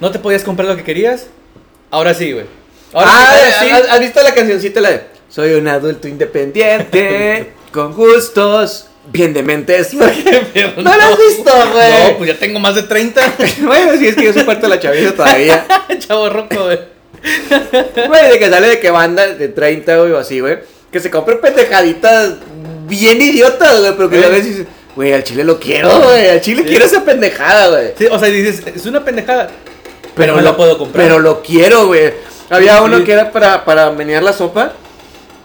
no 0.00 0.10
te 0.10 0.18
podías 0.18 0.42
comprar 0.44 0.68
lo 0.68 0.76
que 0.76 0.84
querías, 0.84 1.26
ahora 1.90 2.14
sí, 2.14 2.32
güey. 2.32 2.46
Ahora 2.92 3.08
sí, 3.10 3.16
ah, 3.16 3.30
ahora 3.30 3.60
sí. 3.60 3.70
¿has, 3.70 3.88
has 3.94 4.00
visto 4.00 4.22
la 4.22 4.34
cancioncita 4.34 4.80
la 4.80 4.90
de 4.90 5.00
Soy 5.28 5.54
un 5.54 5.66
adulto 5.66 6.06
independiente, 6.08 7.52
con 7.72 7.92
gustos, 7.94 8.86
bien 9.10 9.32
dementes? 9.32 9.90
Pero 10.54 10.72
¿No 10.76 10.96
la 10.96 11.08
has 11.08 11.18
visto, 11.18 11.50
güey? 11.72 11.92
No, 12.12 12.16
pues 12.18 12.28
ya 12.32 12.38
tengo 12.38 12.60
más 12.60 12.74
de 12.76 12.84
30. 12.84 13.34
bueno, 13.62 13.92
sí, 13.98 14.06
es 14.08 14.14
que 14.16 14.24
yo 14.24 14.32
soy 14.32 14.44
parte 14.44 14.62
de 14.62 14.68
la 14.68 14.80
chaviza 14.80 15.12
todavía. 15.14 15.66
Chavo 15.98 16.28
roco, 16.30 16.64
güey. 16.64 16.78
Güey, 18.06 18.30
de 18.30 18.38
que 18.38 18.50
sale 18.50 18.68
de 18.68 18.78
que 18.80 18.90
banda 18.90 19.26
de 19.26 19.48
30, 19.48 19.96
güey, 19.96 20.12
o 20.12 20.18
así, 20.18 20.40
güey. 20.40 20.58
Que 20.92 21.00
se 21.00 21.10
compren 21.10 21.40
pendejaditas 21.40 22.34
bien 22.86 23.20
idiotas, 23.20 23.80
güey, 23.80 23.92
pero 23.96 24.10
que 24.10 24.16
Güey. 24.18 24.28
a 24.28 24.30
veces 24.30 24.46
dices, 24.58 24.66
güey, 24.94 25.12
al 25.12 25.24
chile 25.24 25.42
lo 25.42 25.58
quiero, 25.58 26.00
güey, 26.02 26.28
al 26.28 26.40
chile 26.40 26.62
Sí. 26.62 26.68
quiero 26.68 26.84
esa 26.84 27.04
pendejada, 27.04 27.68
güey. 27.70 27.92
Sí, 27.98 28.06
o 28.08 28.18
sea, 28.18 28.28
dices, 28.28 28.62
es 28.72 28.86
una 28.86 29.04
pendejada. 29.04 29.50
Pero 30.14 30.36
no 30.36 30.42
lo 30.42 30.56
puedo 30.56 30.78
comprar. 30.78 31.06
Pero 31.06 31.18
lo 31.18 31.42
quiero, 31.42 31.86
güey. 31.86 32.12
Había 32.50 32.82
uno 32.82 33.02
que 33.04 33.12
era 33.12 33.32
para, 33.32 33.64
para 33.64 33.90
menear 33.90 34.22
la 34.22 34.32
sopa. 34.32 34.72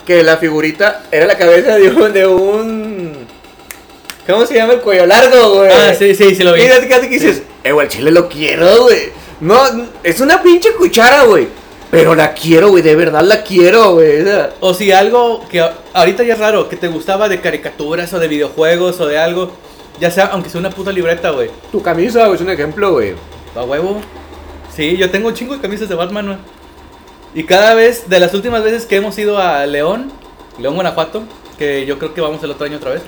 Que 0.06 0.24
la 0.24 0.38
figurita 0.38 1.04
era 1.12 1.26
la 1.26 1.38
cabeza 1.38 1.76
de 1.76 1.90
un, 1.90 2.14
de 2.14 2.28
un. 2.28 3.28
¿Cómo 4.26 4.46
se 4.46 4.56
llama? 4.56 4.74
El 4.74 4.82
cuello 4.82 5.06
largo, 5.06 5.56
güey. 5.56 5.72
Ah, 5.72 5.94
sí, 5.98 6.16
sí, 6.16 6.36
sí 6.36 6.44
lo 6.44 6.54
vi. 6.54 6.64
Y 6.64 6.68
casi 6.68 6.88
casi 6.88 7.10
que 7.10 7.14
dices, 7.16 7.44
eh, 7.64 7.72
güey, 7.72 7.88
chile 7.88 8.12
lo 8.12 8.28
quiero, 8.28 8.84
güey. 8.84 9.12
No, 9.40 9.60
es 10.04 10.20
una 10.20 10.42
pinche 10.42 10.74
cuchara, 10.74 11.24
güey. 11.24 11.48
Pero 11.92 12.14
la 12.14 12.34
quiero, 12.34 12.70
güey, 12.70 12.84
de 12.84 12.96
verdad 12.96 13.22
la 13.22 13.44
quiero, 13.44 13.94
güey. 13.94 14.24
o 14.60 14.74
si 14.74 14.92
algo 14.92 15.48
que 15.50 15.68
ahorita 15.94 16.24
ya 16.24 16.34
es 16.34 16.40
raro, 16.40 16.70
que 16.70 16.76
te 16.76 16.88
gustaba 16.88 17.28
de 17.30 17.42
caricaturas 17.42 18.14
o 18.14 18.20
de 18.20 18.28
videojuegos 18.28 19.00
o 19.00 19.08
de 19.08 19.18
algo, 19.18 19.52
ya 20.00 20.12
sea, 20.12 20.26
aunque 20.28 20.50
sea 20.50 20.60
una 20.60 20.70
puta 20.70 20.92
libreta, 20.92 21.32
güey. 21.32 21.50
tu 21.72 21.82
camisa, 21.82 22.26
güey, 22.26 22.36
es 22.36 22.42
un 22.42 22.52
ejemplo, 22.52 22.92
güey. 22.92 23.16
A 23.56 23.64
huevo. 23.64 24.02
Sí, 24.80 24.96
yo 24.96 25.12
tengo 25.12 25.28
un 25.28 25.34
chingo 25.34 25.54
de 25.54 25.60
camisas 25.60 25.90
de 25.90 25.96
Batman, 25.96 26.26
güey. 26.26 26.38
Y 27.36 27.44
cada 27.44 27.74
vez, 27.74 28.08
de 28.08 28.18
las 28.18 28.34
últimas 28.34 28.64
veces 28.64 28.86
que 28.86 28.96
hemos 28.96 29.18
ido 29.20 29.38
a 29.38 29.66
León, 29.66 30.10
León, 30.58 30.76
Guanajuato, 30.76 31.24
que 31.58 31.86
yo 31.86 32.00
creo 32.00 32.14
que 32.14 32.22
vamos 32.22 32.42
el 32.46 32.52
otro 32.52 32.66
año 32.66 32.78
otra 32.78 32.92
vez, 32.92 33.02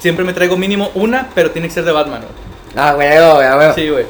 siempre 0.00 0.24
me 0.24 0.32
traigo 0.32 0.56
mínimo 0.56 0.90
una, 0.96 1.30
pero 1.32 1.52
tiene 1.52 1.68
que 1.68 1.74
ser 1.74 1.84
de 1.84 1.92
Batman, 1.92 2.22
güey. 2.22 2.32
Ah, 2.74 2.94
güey, 2.94 3.10
güey, 3.10 3.54
güey. 3.54 3.74
Sí, 3.76 3.88
güey. 3.90 4.06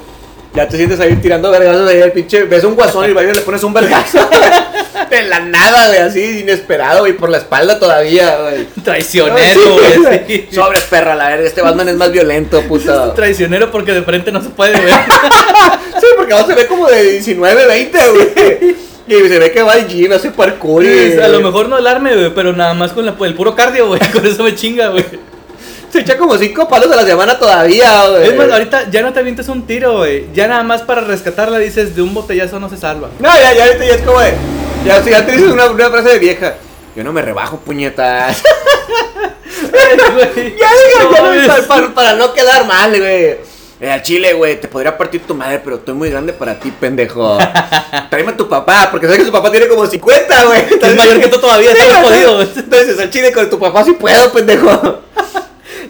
Ya 0.54 0.68
te 0.68 0.76
sientes 0.76 1.00
ahí 1.00 1.16
tirando 1.16 1.50
vergazos 1.50 1.88
ahí 1.88 2.00
el 2.00 2.12
pinche. 2.12 2.44
Ves 2.44 2.62
un 2.64 2.74
guasón 2.76 3.04
y 3.06 3.08
el 3.18 3.32
le 3.32 3.40
pones 3.40 3.62
un 3.64 3.72
vergazo. 3.72 4.18
de 5.10 5.22
la 5.22 5.40
nada, 5.40 5.88
güey, 5.88 5.98
así 6.00 6.40
inesperado, 6.40 7.00
güey, 7.00 7.12
por 7.14 7.28
la 7.28 7.38
espalda 7.38 7.78
todavía, 7.80 8.36
güey. 8.40 8.66
Traicionero, 8.84 9.60
Sí, 9.60 9.98
güey. 10.00 10.24
sí. 10.28 10.48
Sobres, 10.54 10.84
perra, 10.84 11.14
la 11.16 11.28
verga. 11.30 11.46
Este 11.46 11.60
Batman 11.60 11.88
es 11.88 11.96
más 11.96 12.12
violento, 12.12 12.60
puto. 12.62 13.12
Traicionero 13.12 13.70
porque 13.72 13.92
de 13.92 14.02
frente 14.02 14.30
no 14.30 14.42
se 14.42 14.50
puede 14.50 14.72
ver. 14.80 14.94
Sí, 16.00 16.06
porque 16.16 16.34
ahora 16.34 16.46
se 16.46 16.54
ve 16.54 16.66
como 16.66 16.88
de 16.88 17.02
19, 17.12 17.66
20, 17.66 17.98
güey. 18.10 18.76
Y 19.06 19.28
se 19.28 19.38
ve 19.38 19.52
que 19.52 19.62
va 19.62 19.72
al 19.74 19.86
gym, 19.86 20.12
hace 20.12 20.30
parkour. 20.30 20.84
y- 20.84 21.12
a 21.18 21.28
lo 21.28 21.40
mejor 21.40 21.68
no 21.68 21.76
alarme, 21.76 22.14
güey, 22.14 22.34
pero 22.34 22.52
nada 22.52 22.74
más 22.74 22.92
con 22.92 23.06
la- 23.06 23.14
el 23.20 23.34
puro 23.34 23.54
cardio, 23.54 23.86
güey. 23.86 24.00
Con 24.12 24.26
eso 24.26 24.42
me 24.42 24.54
chinga, 24.54 24.88
güey. 24.88 25.04
Se 25.94 26.00
echa 26.00 26.18
como 26.18 26.36
cinco 26.36 26.66
palos 26.68 26.90
a 26.90 26.96
la 26.96 27.06
semana 27.06 27.38
todavía, 27.38 28.08
güey. 28.08 28.26
Es 28.30 28.36
más, 28.36 28.50
ahorita 28.50 28.90
ya 28.90 29.00
no 29.00 29.12
te 29.12 29.20
avientes 29.20 29.46
un 29.48 29.64
tiro, 29.64 29.98
güey. 29.98 30.26
Ya 30.34 30.48
nada 30.48 30.64
más 30.64 30.82
para 30.82 31.02
rescatarla 31.02 31.56
dices, 31.60 31.94
de 31.94 32.02
un 32.02 32.12
botellazo 32.12 32.58
no 32.58 32.68
se 32.68 32.76
salva. 32.76 33.10
No, 33.20 33.28
ya, 33.32 33.52
ya, 33.52 33.64
ahorita 33.66 33.84
ya 33.86 33.94
es 33.94 34.02
como 34.02 34.18
de. 34.18 34.34
Ya, 34.84 35.00
si 35.04 35.10
ya 35.10 35.24
te 35.24 35.30
dices 35.30 35.52
una, 35.52 35.66
una 35.66 35.90
frase 35.90 36.08
de 36.08 36.18
vieja. 36.18 36.54
Yo 36.96 37.04
no 37.04 37.12
me 37.12 37.22
rebajo, 37.22 37.58
puñetas. 37.60 38.42
Güey. 39.54 40.56
ya, 40.58 40.68
No 41.04 41.12
ya, 41.14 41.22
mames. 41.22 41.48
para, 41.66 41.94
para- 41.94 42.12
no 42.14 42.32
quedar 42.32 42.66
mal, 42.66 42.90
güey. 42.98 43.36
Eh, 43.80 43.90
al 43.92 44.02
chile, 44.02 44.32
güey, 44.32 44.60
te 44.60 44.66
podría 44.66 44.98
partir 44.98 45.20
tu 45.24 45.34
madre, 45.36 45.60
pero 45.62 45.76
estoy 45.76 45.94
muy 45.94 46.10
grande 46.10 46.32
para 46.32 46.58
ti, 46.58 46.72
pendejo. 46.72 47.38
Tráeme 48.10 48.32
a 48.32 48.36
tu 48.36 48.48
papá, 48.48 48.88
porque 48.90 49.06
sabes 49.06 49.20
que 49.20 49.26
su 49.26 49.32
papá 49.32 49.50
tiene 49.52 49.68
como 49.68 49.86
50, 49.86 50.44
güey. 50.44 50.60
Es 50.82 50.96
mayor 50.96 51.20
que 51.20 51.28
tú 51.28 51.38
todavía, 51.38 51.70
Sí, 51.72 51.78
estás 51.80 52.02
jodido, 52.02 52.34
güey. 52.36 52.48
Entonces, 52.56 52.98
al 52.98 53.10
chile 53.10 53.30
con 53.32 53.48
tu 53.48 53.60
papá 53.60 53.84
sí 53.84 53.92
puedo, 53.92 54.32
pendejo. 54.32 55.00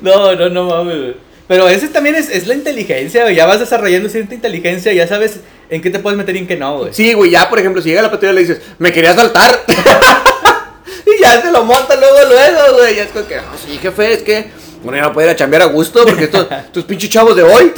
No, 0.05 0.35
no, 0.35 0.49
no 0.51 0.65
mames, 0.65 0.99
güey. 0.99 1.17
Pero 1.49 1.69
ese 1.69 1.89
también 1.89 2.15
es, 2.15 2.31
es 2.31 2.47
la 2.47 2.55
inteligencia, 2.55 3.23
güey. 3.23 3.35
Ya 3.35 3.47
vas 3.47 3.61
desarrollando 3.61 4.09
cierta 4.09 4.35
inteligencia, 4.35 4.93
ya 4.93 5.07
sabes 5.07 5.41
en 5.71 5.83
qué 5.83 5.91
te 5.91 5.99
puedes 5.99 6.17
meter 6.17 6.37
y 6.37 6.41
en 6.41 6.47
qué 6.47 6.57
no, 6.57 6.79
güey. 6.79 6.95
Sí, 6.95 7.13
güey, 7.15 7.31
ya, 7.31 7.49
por 7.49 7.59
ejemplo, 7.59 7.83
si 7.83 7.89
llega 7.89 8.03
la 8.03 8.11
patrulla 8.11 8.33
y 8.33 8.35
le 8.35 8.41
dices, 8.43 8.61
me 8.79 8.93
quería 8.93 9.15
saltar. 9.15 9.65
y 11.07 11.23
ya 11.23 11.41
se 11.41 11.51
lo 11.51 11.65
monta 11.65 11.97
luego, 11.97 12.19
luego, 12.29 12.79
güey. 12.79 12.97
Ya 12.97 13.03
es 13.05 13.11
como 13.11 13.27
que, 13.27 13.37
no, 13.37 13.43
sí, 13.67 13.79
jefe, 13.79 14.13
es 14.13 14.23
que 14.23 14.51
uno 14.83 14.97
ya 14.97 15.03
no 15.03 15.13
puede 15.13 15.29
ir 15.29 15.33
a 15.33 15.37
chambear 15.37 15.63
a 15.63 15.67
gusto 15.67 16.05
porque 16.05 16.25
estos, 16.25 16.47
estos 16.67 16.85
pinches 16.85 17.11
chavos 17.11 17.35
de 17.37 17.43
hoy. 17.43 17.73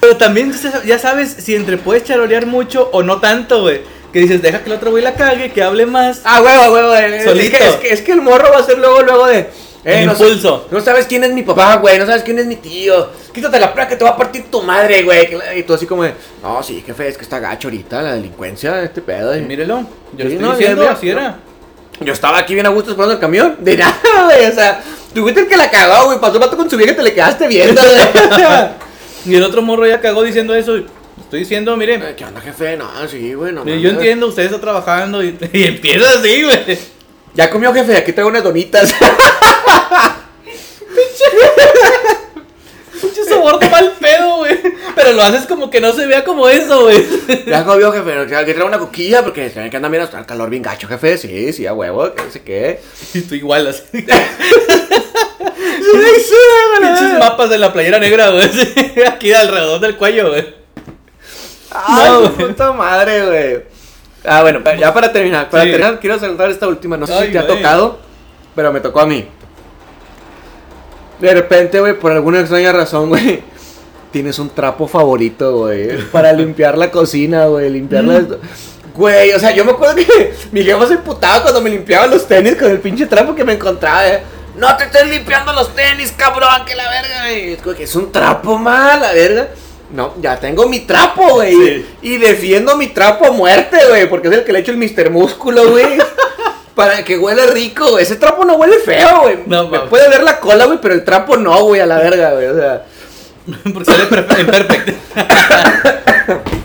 Pero 0.00 0.16
también 0.16 0.52
ya 0.84 0.98
sabes 0.98 1.36
si 1.38 1.54
entre 1.54 1.78
puedes 1.78 2.04
charolear 2.04 2.46
mucho 2.46 2.88
o 2.92 3.02
no 3.02 3.20
tanto, 3.20 3.62
güey. 3.62 3.80
Que 4.12 4.20
dices, 4.20 4.40
deja 4.40 4.60
que 4.62 4.70
el 4.70 4.76
otro 4.76 4.90
güey 4.90 5.02
la 5.02 5.14
cague, 5.14 5.52
que 5.52 5.62
hable 5.62 5.84
más. 5.84 6.20
ah, 6.24 6.40
huevo, 6.40 6.72
huevo, 6.72 6.94
eh, 6.94 7.16
es 7.18 7.50
que, 7.50 7.66
es, 7.66 7.74
que, 7.76 7.88
es 7.90 8.00
que 8.02 8.12
el 8.12 8.22
morro 8.22 8.50
va 8.50 8.60
a 8.60 8.64
ser 8.64 8.78
luego, 8.78 9.02
luego 9.02 9.26
de. 9.26 9.48
El 9.86 10.06
no, 10.06 10.12
impulso. 10.12 10.66
No 10.70 10.80
sabes 10.80 11.06
quién 11.06 11.22
es 11.22 11.30
mi 11.32 11.42
papá, 11.44 11.76
güey. 11.76 11.96
No 11.98 12.06
sabes 12.06 12.22
quién 12.24 12.38
es 12.40 12.46
mi 12.46 12.56
tío. 12.56 13.08
Quítate 13.32 13.60
la 13.60 13.72
placa 13.72 13.90
que 13.90 13.96
te 13.96 14.02
va 14.04 14.10
a 14.10 14.16
partir 14.16 14.44
tu 14.50 14.60
madre, 14.62 15.02
güey. 15.04 15.28
Y 15.56 15.62
tú 15.62 15.74
así 15.74 15.86
como 15.86 16.02
de, 16.02 16.12
no, 16.42 16.60
sí, 16.62 16.82
jefe, 16.84 17.06
es 17.06 17.16
que 17.16 17.22
está 17.22 17.38
gacho 17.38 17.68
ahorita 17.68 18.02
la 18.02 18.14
delincuencia, 18.14 18.82
este 18.82 19.00
pedo. 19.00 19.36
Y 19.36 19.42
mírelo, 19.42 19.82
yo 20.16 20.26
Sí, 20.26 20.32
estoy 20.32 20.38
no, 20.38 20.56
diciendo, 20.56 20.88
así 20.88 21.06
no. 21.06 21.12
era. 21.12 21.38
Yo 22.00 22.12
estaba 22.12 22.38
aquí 22.38 22.54
bien 22.54 22.66
a 22.66 22.70
gusto 22.70 22.90
esperando 22.90 23.14
el 23.14 23.20
camión. 23.20 23.56
De 23.60 23.76
nada, 23.76 23.96
güey. 24.24 24.44
O 24.46 24.52
sea, 24.52 24.82
tú 25.14 25.22
fuiste 25.22 25.40
el 25.42 25.46
que 25.46 25.56
la 25.56 25.70
cagó, 25.70 26.06
güey. 26.06 26.18
Pasó 26.20 26.34
el 26.34 26.40
vato 26.40 26.56
con 26.56 26.68
su 26.68 26.76
vieja 26.76 26.92
y 26.92 26.96
te 26.96 27.02
le 27.04 27.14
quedaste 27.14 27.46
viendo, 27.46 27.80
güey. 27.80 28.68
Y 29.24 29.34
el 29.34 29.42
otro 29.42 29.60
morro 29.62 29.86
ya 29.86 30.00
cagó 30.00 30.22
diciendo 30.24 30.54
eso. 30.54 30.76
Estoy 31.20 31.40
diciendo, 31.40 31.76
mire, 31.76 31.94
Eh, 31.94 32.14
¿Qué 32.16 32.24
onda, 32.24 32.40
jefe? 32.40 32.76
No, 32.76 32.88
sí, 33.08 33.34
güey. 33.34 33.52
No, 33.52 33.64
yo 33.64 33.90
entiendo, 33.90 34.26
usted 34.28 34.44
está 34.44 34.60
trabajando 34.60 35.22
y, 35.22 35.36
y 35.52 35.64
empieza 35.64 36.10
así, 36.10 36.42
güey. 36.42 36.78
Ya 37.34 37.50
comió, 37.50 37.72
jefe. 37.74 37.96
Aquí 37.96 38.12
traigo 38.12 38.30
unas 38.30 38.44
donitas. 38.44 38.94
De 43.58 43.68
mal 43.70 43.92
pedo, 44.00 44.36
güey. 44.38 44.58
Pero 44.94 45.12
lo 45.12 45.22
haces 45.22 45.46
como 45.46 45.70
que 45.70 45.80
no 45.80 45.92
se 45.92 46.06
vea 46.06 46.24
como 46.24 46.48
eso, 46.48 46.82
güey. 46.82 47.04
ya 47.46 47.64
comió, 47.64 47.92
jefe. 47.92 48.12
Aquí 48.36 48.52
traigo 48.52 48.66
una 48.66 48.78
coquilla 48.78 49.22
porque 49.22 49.50
se 49.50 49.60
ve 49.60 49.70
que 49.70 49.76
anda 49.76 49.88
bien 49.88 50.02
hasta 50.02 50.18
el 50.18 50.26
calor 50.26 50.50
bien 50.50 50.62
gacho, 50.62 50.88
jefe. 50.88 51.16
Sí, 51.18 51.52
sí, 51.52 51.66
a 51.66 51.72
huevo. 51.74 52.14
Que 52.14 52.22
no 52.24 52.30
sé 52.30 52.42
qué. 52.42 52.80
Y 53.14 53.20
tú 53.22 53.34
igual, 53.34 53.66
así. 53.68 53.82
Sí, 55.78 56.02
sí, 56.28 56.34
Pinches 56.80 57.18
mapas 57.18 57.48
de 57.48 57.58
la 57.58 57.72
playera 57.72 57.98
negra, 57.98 58.30
güey. 58.30 58.48
Aquí 59.06 59.32
alrededor 59.32 59.80
del 59.80 59.96
cuello, 59.96 60.30
güey. 60.30 60.54
Ay, 61.70 62.10
No, 62.10 62.32
puta 62.32 62.72
madre, 62.72 63.26
güey. 63.26 63.64
Ah, 64.24 64.42
bueno, 64.42 64.60
ya 64.78 64.92
para 64.92 65.12
terminar. 65.12 65.48
Para 65.48 65.64
Sí. 65.64 65.70
terminar, 65.70 66.00
quiero 66.00 66.18
saltar 66.18 66.50
esta 66.50 66.66
última. 66.66 66.96
No 66.96 67.06
sé 67.06 67.14
Ay, 67.14 67.26
si 67.28 67.32
te 67.32 67.38
ha 67.38 67.46
tocado, 67.46 67.98
pero 68.54 68.72
me 68.72 68.80
tocó 68.80 69.00
a 69.00 69.06
mí. 69.06 69.26
De 71.20 71.32
repente, 71.34 71.80
güey, 71.80 71.98
por 71.98 72.12
alguna 72.12 72.40
extraña 72.40 72.72
razón, 72.72 73.08
güey, 73.10 73.42
tienes 74.12 74.38
un 74.38 74.50
trapo 74.50 74.86
favorito, 74.88 75.56
güey, 75.58 75.98
para 76.12 76.32
limpiar 76.32 76.76
la 76.78 76.90
cocina, 76.90 77.46
güey, 77.46 77.70
limpiar 77.70 78.04
Mm. 78.04 78.08
las... 78.08 78.24
Güey, 78.94 79.32
o 79.32 79.38
sea, 79.38 79.50
yo 79.50 79.62
me 79.64 79.72
acuerdo 79.72 79.96
que 79.96 80.34
mi 80.52 80.62
jefa 80.62 80.86
se 80.86 80.94
emputaba 80.94 81.42
cuando 81.42 81.60
me 81.60 81.68
limpiaba 81.70 82.06
los 82.06 82.26
tenis 82.26 82.56
con 82.56 82.70
el 82.70 82.78
pinche 82.80 83.04
trapo 83.06 83.34
que 83.34 83.44
me 83.44 83.52
encontraba, 83.54 84.08
eh. 84.08 84.22
No 84.56 84.74
te 84.78 84.84
estés 84.84 85.06
limpiando 85.10 85.52
los 85.52 85.74
tenis, 85.74 86.14
cabrón, 86.16 86.64
que 86.66 86.74
la 86.74 86.88
verga, 86.88 87.22
güey. 87.24 87.58
Es 87.82 87.94
un 87.94 88.10
trapo 88.10 88.56
mal, 88.56 89.02
la 89.02 89.12
verga. 89.12 89.48
No, 89.92 90.14
ya 90.20 90.40
tengo 90.40 90.66
mi 90.66 90.80
trapo, 90.80 91.34
güey. 91.34 91.52
Sí. 91.52 91.86
Y 92.00 92.16
defiendo 92.16 92.74
mi 92.76 92.86
trapo 92.88 93.26
a 93.26 93.30
muerte, 93.32 93.76
güey, 93.90 94.08
porque 94.08 94.28
es 94.28 94.34
el 94.34 94.44
que 94.44 94.52
le 94.54 94.60
echo 94.60 94.72
el 94.72 94.78
Mr. 94.78 95.10
Músculo, 95.10 95.70
güey. 95.72 95.84
Para 96.76 97.02
que 97.04 97.18
huele 97.18 97.46
rico, 97.48 97.90
güey. 97.90 98.04
Ese 98.04 98.14
trapo 98.16 98.44
no 98.44 98.54
huele 98.54 98.78
feo, 98.78 99.22
güey. 99.22 99.38
No, 99.46 99.66
Me 99.68 99.80
puede 99.80 100.08
ver 100.08 100.22
la 100.22 100.38
cola, 100.38 100.66
güey, 100.66 100.78
pero 100.80 100.94
el 100.94 101.02
trapo 101.04 101.36
no, 101.36 101.64
güey, 101.64 101.80
a 101.80 101.86
la 101.86 101.98
verga, 101.98 102.34
güey. 102.34 102.46
O 102.46 102.54
sea. 102.54 102.84
Porque 103.72 103.84
sale 103.84 104.04
perfe- 104.08 104.40
imperfecto. 104.40 104.92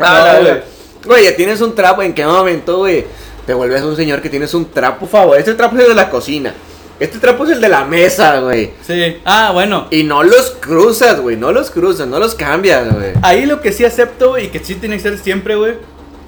Ah, 0.00 0.38
No, 0.40 0.60
güey. 1.06 1.24
ya 1.24 1.34
tienes 1.36 1.60
un 1.60 1.74
trapo. 1.74 2.02
¿En 2.02 2.14
qué 2.14 2.24
momento, 2.24 2.78
güey? 2.78 3.04
Te 3.46 3.54
vuelves 3.54 3.82
un 3.82 3.96
señor 3.96 4.20
que 4.22 4.28
tienes 4.30 4.54
un 4.54 4.70
trapo 4.70 5.06
favorito. 5.06 5.38
Este 5.50 5.54
trapo 5.54 5.76
es 5.76 5.82
el 5.82 5.88
de 5.88 5.94
la 5.94 6.08
cocina. 6.10 6.54
Este 7.00 7.18
trapo 7.18 7.44
es 7.44 7.50
el 7.50 7.60
de 7.60 7.68
la 7.68 7.84
mesa, 7.84 8.40
güey. 8.40 8.72
Sí. 8.86 9.18
Ah, 9.24 9.50
bueno. 9.52 9.88
Y 9.90 10.02
no 10.04 10.22
los 10.22 10.50
cruzas, 10.60 11.20
güey. 11.20 11.36
No 11.36 11.50
los 11.52 11.70
cruzas, 11.70 12.06
no 12.06 12.18
los 12.18 12.34
cambias, 12.34 12.92
güey. 12.94 13.12
Ahí 13.22 13.46
lo 13.46 13.60
que 13.60 13.72
sí 13.72 13.84
acepto 13.84 14.38
y 14.38 14.48
que 14.48 14.60
sí 14.60 14.76
tiene 14.76 14.96
que 14.96 15.02
ser 15.02 15.18
siempre, 15.18 15.56
güey. 15.56 15.74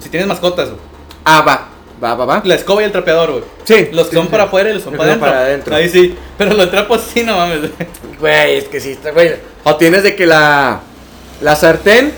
Si 0.01 0.09
tienes 0.09 0.27
mascotas, 0.29 0.69
güey. 0.71 0.81
Ah, 1.25 1.43
va. 1.47 1.69
Va, 2.03 2.15
va, 2.15 2.25
va. 2.25 2.43
La 2.45 2.55
escoba 2.55 2.81
y 2.83 2.87
el 2.87 2.93
trapeador, 2.93 3.31
güey. 3.31 3.45
Sí. 3.65 3.89
Los 3.93 4.07
que 4.07 4.11
Sí, 4.11 4.17
son 4.17 4.25
sí, 4.27 4.31
para 4.31 4.45
afuera 4.45 4.71
y 4.71 4.75
los 4.75 4.83
son 4.83 4.95
para 4.95 5.11
adentro. 5.11 5.29
para 5.29 5.41
adentro. 5.43 5.77
Ahí 5.77 5.89
sí. 5.89 6.17
Pero 6.39 6.55
los 6.55 6.71
trapos 6.71 7.03
sí, 7.13 7.23
no 7.25 7.37
mames. 7.37 7.71
güey. 8.19 8.57
Es 8.57 8.65
que 8.69 8.81
sí, 8.81 8.99
güey. 9.13 9.35
O 9.65 9.77
tienes 9.77 10.03
de 10.03 10.15
que 10.17 10.27
la. 10.27 10.81
La 11.43 11.57
sartén 11.57 12.13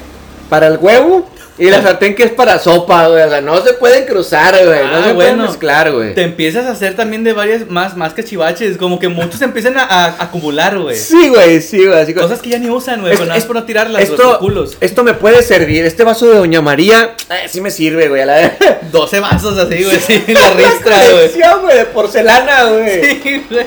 para 0.49 0.67
el 0.69 0.79
huevo 0.79 1.29
y 1.67 1.71
la 1.71 1.83
sartén 1.83 2.15
que 2.15 2.25
es 2.25 2.31
para 2.33 2.59
sopa, 2.59 3.09
güey. 3.09 3.23
O 3.23 3.29
sea, 3.31 3.41
no 3.41 3.61
se 3.63 3.73
pueden 3.75 4.05
cruzar, 4.07 4.55
güey. 4.65 4.81
no 4.85 4.97
Ah, 4.97 5.05
se 5.07 5.15
pueden 5.15 5.41
mezclar, 5.41 5.93
güey. 5.93 6.15
Te 6.15 6.23
empiezas 6.23 6.67
a 6.67 6.73
hacer 6.73 6.95
también 6.95 7.25
de 7.25 7.33
varias 7.33 7.69
más, 7.69 7.97
más 7.97 8.15
que 8.15 8.25
chivaches. 8.25 8.77
Como 8.77 8.99
que 8.99 9.09
muchos 9.09 9.41
empiezan 9.43 9.77
a, 9.79 9.83
a 9.85 10.07
acumular, 10.25 10.79
güey. 10.79 10.97
Sí, 10.97 11.29
güey, 11.29 11.61
sí, 11.61 11.87
güey. 11.87 11.99
Así 12.01 12.15
Cosas 12.15 12.41
que 12.41 12.51
ya 12.51 12.59
ni 12.59 12.69
usan, 12.71 13.01
güey. 13.01 13.13
Es- 13.13 13.19
Pero 13.19 13.27
nada 13.29 13.35
más 13.37 13.43
es- 13.43 13.47
por 13.47 13.57
no 13.57 13.65
tirarlas, 13.65 14.03
esto, 14.03 14.23
los 14.23 14.39
culos. 14.39 14.77
esto 14.81 15.05
me 15.05 15.15
puede 15.15 15.43
servir. 15.43 15.85
Este 15.85 16.05
vaso 16.05 16.27
de 16.27 16.37
Doña 16.39 16.61
María, 16.61 17.15
eh, 17.31 17.49
sí 17.49 17.61
me 17.61 17.71
sirve, 17.71 18.09
güey. 18.09 18.23
A 18.23 18.27
la 18.27 18.53
12 18.91 19.21
vasos 19.21 19.57
así, 19.59 19.83
güey. 19.85 19.99
Sí, 20.01 20.23
la 20.33 20.51
ristra, 20.51 20.99
güey. 21.11 21.77
de 21.79 21.85
porcelana, 21.87 22.65
güey. 22.65 23.01
Sí, 23.23 23.45
güey. 23.51 23.67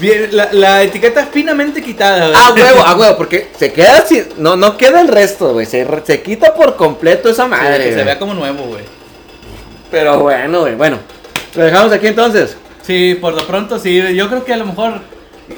Bien, 0.00 0.28
la, 0.32 0.48
la 0.52 0.82
etiqueta 0.82 1.26
finamente 1.32 1.82
quitada, 1.82 2.28
güey. 2.28 2.32
Ah, 2.36 2.52
huevo, 2.54 2.82
ah, 2.84 2.96
huevo, 2.98 3.16
porque 3.16 3.48
se 3.58 3.72
queda 3.72 3.98
así. 3.98 4.22
No, 4.36 4.56
no 4.56 4.76
queda 4.76 5.00
el 5.00 5.08
resto, 5.08 5.52
güey. 5.52 5.66
Se, 5.66 5.86
se 6.04 6.22
quita 6.22 6.54
por 6.54 6.76
completo 6.76 7.27
esa 7.30 7.44
Sí, 7.44 7.50
madre. 7.50 7.84
que 7.84 7.94
se 7.94 8.04
vea 8.04 8.18
como 8.18 8.34
nuevo, 8.34 8.64
güey. 8.64 8.84
Pero 9.90 10.18
bueno, 10.20 10.60
güey. 10.60 10.74
Bueno, 10.74 10.98
lo 11.54 11.64
dejamos 11.64 11.92
aquí 11.92 12.06
entonces. 12.08 12.56
Sí, 12.82 13.16
por 13.20 13.34
lo 13.34 13.46
pronto 13.46 13.78
sí. 13.78 14.00
Yo 14.14 14.28
creo 14.28 14.44
que 14.44 14.52
a 14.52 14.56
lo 14.56 14.66
mejor 14.66 15.00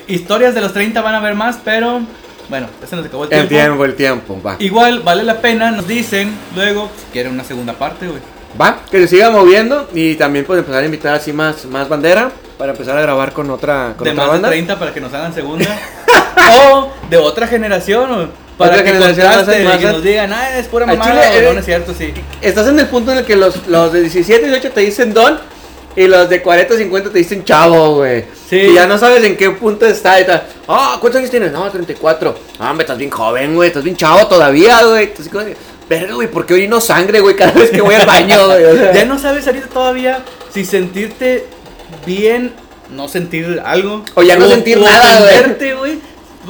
historias 0.07 0.55
de 0.55 0.61
los 0.61 0.73
30 0.73 1.01
van 1.03 1.15
a 1.15 1.21
ver 1.21 1.35
más, 1.35 1.59
pero 1.65 2.01
bueno, 2.49 2.69
ese 2.83 2.97
nos 2.97 3.07
acabó 3.07 3.25
el 3.25 3.29
tiempo. 3.31 3.43
El 3.43 3.49
tiempo, 3.49 3.85
el 3.85 3.95
tiempo, 3.95 4.43
va. 4.45 4.57
Igual 4.59 5.01
vale 5.01 5.23
la 5.25 5.41
pena, 5.41 5.71
nos 5.71 5.87
dicen 5.87 6.33
luego 6.55 6.91
si 6.97 7.13
quieren 7.13 7.33
una 7.33 7.45
segunda 7.45 7.73
parte, 7.75 8.07
güey. 8.07 8.21
Va, 8.61 8.81
que 8.91 8.99
se 9.03 9.07
siga 9.09 9.31
moviendo 9.31 9.89
y 9.95 10.17
también 10.17 10.45
pues 10.45 10.59
empezar 10.59 10.83
a 10.83 10.85
invitar 10.85 11.15
así 11.15 11.33
más, 11.33 11.65
más 11.67 11.89
bandera 11.89 12.33
para 12.59 12.73
empezar 12.73 12.97
a 12.99 13.01
grabar 13.01 13.33
con 13.33 13.49
otra, 13.51 13.95
con 13.97 14.05
De 14.05 14.11
otra 14.11 14.25
más 14.25 14.33
banda. 14.33 14.49
de 14.49 14.55
30 14.57 14.79
para 14.79 14.93
que 14.93 15.01
nos 15.01 15.15
hagan 15.15 15.33
segunda. 15.33 15.67
o 16.73 16.93
de 17.09 17.17
otra 17.17 17.47
generación, 17.47 18.11
o 18.13 18.29
para 18.57 18.73
Otra 18.73 18.85
que 18.85 18.93
generación 18.93 19.27
más- 19.65 19.79
que 19.79 19.87
nos 19.87 20.03
digan, 20.03 20.33
ah, 20.33 20.59
es 20.59 20.67
pura 20.67 20.85
mamada, 20.85 21.11
chile, 21.11 21.39
o 21.39 21.41
eh, 21.41 21.45
no, 21.47 21.53
no 21.55 21.61
es 21.61 21.65
cierto, 21.65 21.95
sí. 21.97 22.13
Estás 22.43 22.69
en 22.69 22.79
el 22.79 22.87
punto 22.89 23.13
en 23.13 23.19
el 23.19 23.25
que 23.25 23.35
los, 23.37 23.67
los 23.69 23.93
de 23.93 24.03
17 24.03 24.43
y 24.47 24.51
18 24.51 24.73
te 24.73 24.81
dicen 24.83 25.15
don 25.15 25.39
y 25.97 26.07
los 26.07 26.29
de 26.29 26.43
40 26.43 26.77
50 26.77 27.11
te 27.11 27.19
dicen 27.19 27.43
chavo, 27.45 27.97
güey. 27.97 28.25
Sí. 28.49 28.57
Y 28.59 28.75
ya 28.75 28.87
no 28.87 28.99
sabes 28.99 29.25
en 29.25 29.37
qué 29.37 29.51
punto 29.51 29.87
está 29.87 30.21
y 30.21 30.25
tal. 30.27 30.45
Ah, 30.69 30.99
¿cuántos 31.01 31.19
años 31.21 31.31
tienes? 31.31 31.53
No, 31.53 31.69
34. 31.71 32.35
Ah, 32.59 32.71
hombre, 32.71 32.85
estás 32.85 32.99
bien 32.99 33.11
joven, 33.11 33.55
güey. 33.55 33.69
Estás 33.69 33.83
bien 33.83 33.97
chavo 33.97 34.27
todavía, 34.27 34.85
güey. 34.85 35.05
Entonces, 35.05 35.57
Verga, 35.89 36.15
güey, 36.15 36.29
¿por 36.31 36.47
qué 36.47 36.55
orino 36.55 36.81
sangre, 36.81 37.19
güey? 37.19 37.35
Cada 37.35 37.51
vez 37.51 37.71
que 37.71 37.81
voy 37.81 37.95
al 37.97 38.07
baño, 38.07 38.47
güey. 38.47 38.65
O 38.65 38.77
sea, 38.77 38.93
Ya 38.93 39.05
no 39.05 39.19
sabes 39.19 39.47
ahorita 39.47 39.67
todavía 39.67 40.23
si 40.55 40.65
sentirte 40.65 41.47
bien, 42.07 42.53
no 42.91 43.09
sentir 43.09 43.61
algo. 43.65 44.05
O 44.15 44.23
ya 44.23 44.37
no 44.37 44.47
sentir 44.49 44.79
nada, 44.79 45.19
güey. 45.21 45.99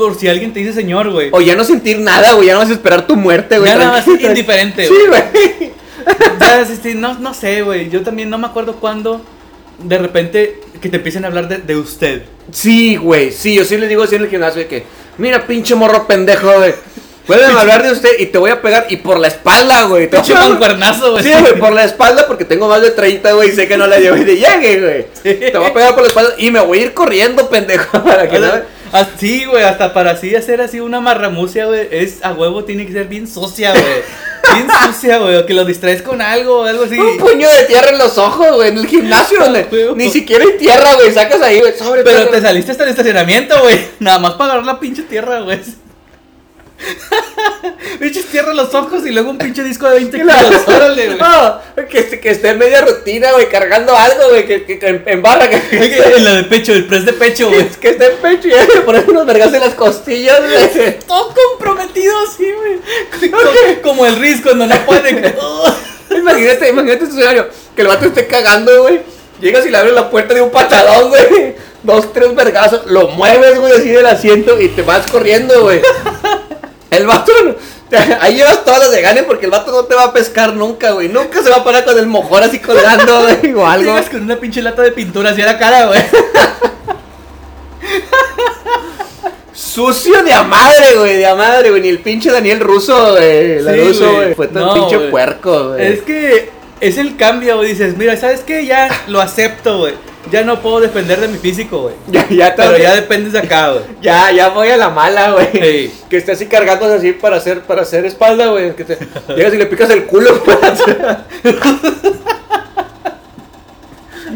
Güey. 0.01 0.11
por 0.12 0.20
si 0.20 0.28
alguien 0.28 0.53
te 0.53 0.61
dice 0.61 0.72
señor, 0.72 1.11
güey. 1.11 1.28
O 1.32 1.40
ya 1.40 1.55
no 1.57 1.64
sentir 1.64 1.98
nada, 1.98 2.32
güey. 2.32 2.46
Ya 2.48 2.55
no 2.55 2.61
vas 2.61 2.70
a 2.70 2.72
esperar 2.72 3.07
tu 3.07 3.16
muerte, 3.16 3.59
güey. 3.59 3.70
Ya 3.70 3.78
nada 3.78 3.92
más 3.92 4.05
tranquilo. 4.05 4.28
indiferente, 4.30 4.86
Sí, 4.86 4.94
güey. 5.09 5.22
güey. 5.32 5.72
Ya, 6.40 6.64
sí, 6.64 6.78
sí, 6.82 6.94
no, 6.94 7.18
no 7.18 7.34
sé, 7.34 7.62
güey. 7.62 7.88
Yo 7.90 8.03
también 8.03 8.30
no 8.30 8.38
me 8.38 8.46
acuerdo 8.46 8.76
cuándo 8.76 9.20
de 9.78 9.98
repente 9.98 10.61
que 10.80 10.88
te 10.88 10.96
empiecen 10.96 11.24
a 11.24 11.28
hablar 11.28 11.48
de, 11.48 11.59
de 11.59 11.76
usted. 11.76 12.22
Sí, 12.53 12.96
güey. 12.96 13.30
Sí, 13.32 13.55
yo 13.55 13.64
sí 13.64 13.76
le 13.76 13.86
digo 13.88 14.03
así 14.03 14.16
en 14.16 14.22
el 14.22 14.28
gimnasio 14.30 14.62
de 14.62 14.66
que, 14.68 14.84
mira, 15.18 15.46
pinche 15.46 15.74
morro 15.74 16.07
pendejo, 16.07 16.51
güey. 16.59 16.74
Pueden 17.26 17.51
hablar 17.57 17.82
de 17.84 17.92
usted 17.92 18.09
y 18.18 18.26
te 18.26 18.38
voy 18.38 18.51
a 18.51 18.61
pegar 18.61 18.86
y 18.88 18.96
por 18.96 19.18
la 19.20 19.28
espalda, 19.28 19.82
güey. 19.84 20.09
Te 20.11 20.18
voy 20.18 20.32
a- 20.32 20.48
mancuernazo, 20.48 21.12
güey. 21.12 21.22
Sí, 21.22 21.30
güey, 21.38 21.59
por 21.61 21.72
la 21.72 21.84
espalda 21.84 22.26
porque 22.26 22.44
tengo 22.44 22.66
más 22.68 22.82
de 22.82 22.90
30, 22.90 23.32
güey, 23.34 23.51
y 23.51 23.53
sé 23.53 23.68
que 23.68 23.76
no 23.76 23.86
la 23.86 23.98
llevo 23.98 24.16
y 24.16 24.24
de 24.24 24.36
llegue, 24.36 24.80
güey. 25.22 25.51
Te 25.53 25.57
voy 25.57 25.68
a 25.68 25.72
pegar 25.74 25.92
por 25.94 26.03
la 26.03 26.09
espalda 26.09 26.32
y 26.38 26.51
me 26.51 26.59
voy 26.61 26.78
a 26.78 26.82
ir 26.82 26.94
corriendo, 26.94 27.48
pendejo, 27.48 28.03
para 28.05 28.28
que 28.28 28.38
no... 28.40 28.48
Así, 28.93 29.45
güey, 29.45 29.62
hasta 29.62 29.93
para 29.93 30.12
así 30.12 30.34
hacer 30.34 30.61
así 30.61 30.80
una 30.80 31.01
marramucia, 31.01 31.66
güey, 31.66 31.88
es 31.91 32.18
a 32.22 32.32
huevo 32.32 32.64
tiene 32.64 32.86
que 32.86 32.93
ser 32.93 33.07
bien 33.07 33.28
sucia, 33.28 33.72
güey. 33.72 33.84
Bien 34.55 34.68
sucia, 34.86 35.18
güey, 35.18 35.36
o 35.36 35.47
que 35.47 35.55
lo 35.55 35.64
distraes 35.64 36.03
con 36.03 36.20
algo 36.20 36.61
o 36.61 36.64
algo 36.64 36.84
así. 36.84 36.99
Un 36.99 37.18
puño 37.18 37.49
de 37.49 37.64
tierra 37.64 37.91
en 37.91 37.99
los 37.99 38.18
ojos, 38.18 38.57
güey, 38.57 38.70
en 38.70 38.78
el 38.78 38.86
gimnasio 38.86 39.38
Huevo. 39.70 39.95
ni 39.95 40.11
siquiera 40.11 40.45
hay 40.45 40.59
tierra, 40.59 40.95
güey, 40.95 41.12
sacas 41.12 41.41
ahí, 41.43 41.61
güey, 41.61 41.72
sobre 41.78 42.03
Pero 42.03 42.28
te 42.28 42.41
saliste 42.41 42.72
hasta 42.72 42.84
el 42.84 42.91
estacionamiento, 42.91 43.61
güey. 43.62 43.78
Nada 44.01 44.18
más 44.18 44.32
para 44.32 44.53
agarrar 44.53 44.66
la 44.66 44.80
pinche 44.80 45.03
tierra, 45.03 45.41
güey. 45.41 45.61
Pinches 47.99 48.26
tierra 48.26 48.51
en 48.53 48.57
los 48.57 48.74
ojos 48.74 49.05
y 49.07 49.11
luego 49.11 49.31
un 49.31 49.39
pinche 49.39 49.62
disco 49.62 49.87
de 49.89 49.97
20 49.97 50.18
kilos. 50.18 50.35
Órale, 50.66 51.07
güey. 51.07 51.18
No, 51.18 51.61
que, 51.89 51.99
esté- 52.01 52.20
que 52.20 52.31
esté 52.31 52.49
en 52.51 52.59
media 52.59 52.81
rutina, 52.81 53.33
güey, 53.33 53.49
cargando 53.49 53.95
algo, 53.97 54.31
güey, 54.31 54.47
que, 54.47 54.64
que, 54.64 54.78
que 54.78 54.87
en, 54.87 55.03
en 55.07 55.22
barra, 55.22 55.49
que, 55.51 55.61
que, 55.61 55.99
En 56.16 56.24
la 56.24 56.35
de 56.37 56.45
pecho, 56.45 56.72
el 56.72 56.87
press 56.87 57.05
de 57.05 57.12
pecho, 57.12 57.49
güey. 57.49 57.68
que 57.68 57.91
esté 57.91 58.07
en 58.12 58.16
pecho 58.18 58.49
y 58.49 58.53
le 58.53 58.81
pones 58.85 59.07
unos 59.07 59.26
vergas 59.26 59.53
en 59.53 59.61
las 59.61 59.74
costillas, 59.74 60.41
güey. 60.41 60.99
Todo 61.07 61.35
comprometido 61.35 62.14
así, 62.26 62.51
güey. 62.53 63.31
Como, 63.31 63.83
como 63.83 64.07
el 64.07 64.16
Riz 64.16 64.41
cuando 64.43 64.66
no 64.66 64.76
puede. 64.87 65.35
Imagínate, 66.11 66.68
imagínate 66.70 67.05
este 67.05 67.16
escenario, 67.16 67.49
que 67.76 67.83
el 67.83 67.89
vato 67.89 68.07
esté 68.07 68.26
cagando, 68.26 68.83
güey. 68.83 69.01
Llegas 69.41 69.64
y 69.64 69.70
le 69.70 69.78
abres 69.78 69.95
la 69.95 70.11
puerta 70.11 70.35
de 70.35 70.43
un 70.43 70.51
patadón, 70.51 71.09
güey. 71.11 71.55
Dos, 71.83 72.12
tres 72.12 72.35
vergazos, 72.35 72.83
lo 72.87 73.09
mueves, 73.09 73.59
güey, 73.59 73.72
así 73.72 73.89
del 73.89 74.05
asiento 74.05 74.61
y 74.61 74.68
te 74.68 74.83
vas 74.83 75.11
corriendo, 75.11 75.62
güey. 75.62 75.81
El 76.91 77.07
vato, 77.07 77.32
ahí 78.20 78.34
llevas 78.34 78.64
todas 78.64 78.80
las 78.80 78.91
de 78.91 79.01
gane 79.01 79.22
porque 79.22 79.45
el 79.45 79.51
vato 79.53 79.70
no 79.70 79.84
te 79.84 79.95
va 79.95 80.05
a 80.05 80.12
pescar 80.12 80.55
nunca, 80.55 80.91
güey. 80.91 81.09
Nunca 81.09 81.43
se 81.43 81.51
va 81.51 81.57
a 81.59 81.64
parar 81.64 81.84
con 81.84 81.97
el 81.99 82.07
mojón 82.07 82.43
así 82.43 82.59
colgando, 82.59 83.22
güey, 83.43 83.55
o 83.55 83.66
algo. 83.66 83.84
Llegas 83.93 84.11
con 84.11 84.22
una 84.22 84.36
pinche 84.36 84.61
lata 84.62 84.82
de 84.82 84.93
pintura 84.93 85.30
así 85.30 85.43
a 85.43 85.47
la 85.47 85.59
cara, 85.59 85.86
güey. 85.86 86.01
Sucio 89.53 90.22
de 90.22 90.32
a 90.32 90.43
madre, 90.43 90.95
güey, 90.97 91.16
de 91.16 91.26
a 91.26 91.34
madre, 91.34 91.70
güey. 91.70 91.82
Ni 91.82 91.88
el 91.88 91.99
pinche 92.01 92.30
Daniel 92.30 92.61
Russo, 92.61 93.12
güey. 93.12 93.61
La 93.61 93.72
Sí, 93.74 93.80
Russo, 93.80 94.05
güey. 94.07 94.16
güey. 94.16 94.34
Fue 94.34 94.49
tan 94.49 94.64
No, 94.64 94.74
pinche 94.74 94.97
güey. 94.97 95.11
puerco, 95.11 95.68
güey. 95.70 95.93
Es 95.93 96.03
que 96.03 96.51
es 96.80 96.99
el 96.99 97.16
cambio, 97.16 97.57
güey. 97.59 97.68
Dices, 97.70 97.97
mira, 97.97 98.16
¿sabes 98.16 98.41
qué? 98.41 98.64
Ya 98.66 98.88
lo 99.07 99.20
acepto, 99.20 99.78
güey. 99.78 99.95
Ya 100.30 100.42
no 100.44 100.60
puedo 100.60 100.80
depender 100.80 101.18
de 101.20 101.28
mi 101.28 101.38
físico, 101.38 101.78
güey. 101.82 101.94
Ya, 102.08 102.28
ya, 102.28 102.54
Pero 102.54 102.76
ya 102.78 102.94
dependes 102.94 103.32
de 103.32 103.38
acá, 103.40 103.70
güey. 103.72 103.84
Ya, 104.02 104.30
ya 104.30 104.48
voy 104.50 104.68
a 104.68 104.76
la 104.76 104.90
mala, 104.90 105.32
güey. 105.32 105.48
Sí. 105.52 105.92
Que 106.10 106.16
esté 106.18 106.32
así 106.32 106.46
cargándose 106.46 106.94
así 106.96 107.12
para 107.12 107.36
hacer, 107.36 107.62
para 107.62 107.82
hacer 107.82 108.04
espalda, 108.04 108.46
güey. 108.48 108.74
Que 108.76 108.84
te 108.84 108.98
llegas 109.34 109.54
y 109.54 109.56
le 109.56 109.66
picas 109.66 109.88
el 109.90 110.04
culo 110.04 110.30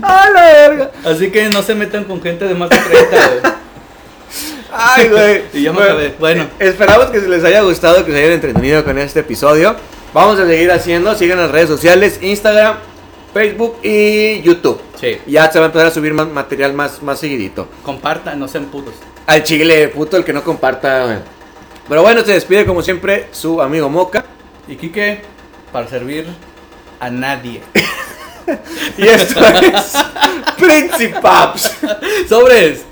¡A 0.02 0.30
la 0.30 0.42
verga! 0.42 0.90
Así 1.04 1.30
que 1.30 1.48
no 1.48 1.62
se 1.62 1.74
metan 1.74 2.04
con 2.04 2.20
gente 2.22 2.46
de 2.46 2.54
más 2.54 2.68
de 2.70 2.76
30, 2.78 3.28
güey. 3.28 3.54
Ay, 4.72 5.08
güey. 5.08 5.42
Y 5.52 5.62
ya 5.62 5.72
me 5.72 5.82
acabé. 5.82 6.14
Bueno. 6.18 6.42
eh, 6.58 6.68
Esperamos 6.68 7.06
que 7.06 7.20
les 7.20 7.44
haya 7.44 7.60
gustado, 7.62 8.04
que 8.04 8.10
se 8.12 8.18
hayan 8.18 8.32
entretenido 8.32 8.84
con 8.84 8.98
este 8.98 9.20
episodio. 9.20 9.76
Vamos 10.12 10.38
a 10.40 10.46
seguir 10.46 10.70
haciendo. 10.72 11.14
Sigan 11.14 11.38
las 11.38 11.50
redes 11.50 11.68
sociales: 11.68 12.18
Instagram, 12.22 12.76
Facebook 13.34 13.76
y 13.82 14.40
YouTube. 14.42 14.80
Sí. 14.98 15.18
Ya 15.26 15.50
se 15.50 15.58
va 15.58 15.66
a 15.66 15.68
empezar 15.68 15.88
a 15.88 15.90
subir 15.90 16.14
más 16.14 16.28
material 16.28 16.72
más, 16.72 17.02
más 17.02 17.18
seguidito. 17.18 17.68
Compartan, 17.82 18.38
no 18.38 18.48
sean 18.48 18.66
putos. 18.66 18.94
Al 19.26 19.42
chile, 19.42 19.88
puto, 19.88 20.16
el 20.16 20.24
que 20.24 20.32
no 20.32 20.42
comparta. 20.42 21.22
Pero 21.88 22.02
bueno, 22.02 22.22
se 22.22 22.32
despide 22.32 22.64
como 22.64 22.80
siempre 22.80 23.28
su 23.32 23.60
amigo 23.60 23.90
Moca. 23.90 24.24
Y 24.68 24.76
Kike, 24.76 25.20
para 25.72 25.88
servir 25.88 26.26
a 27.00 27.10
nadie. 27.10 27.60
Y 28.98 29.06
esto 29.08 29.40
es 29.42 29.94
Principaps. 30.58 31.76
¡Sobres! 32.28 32.84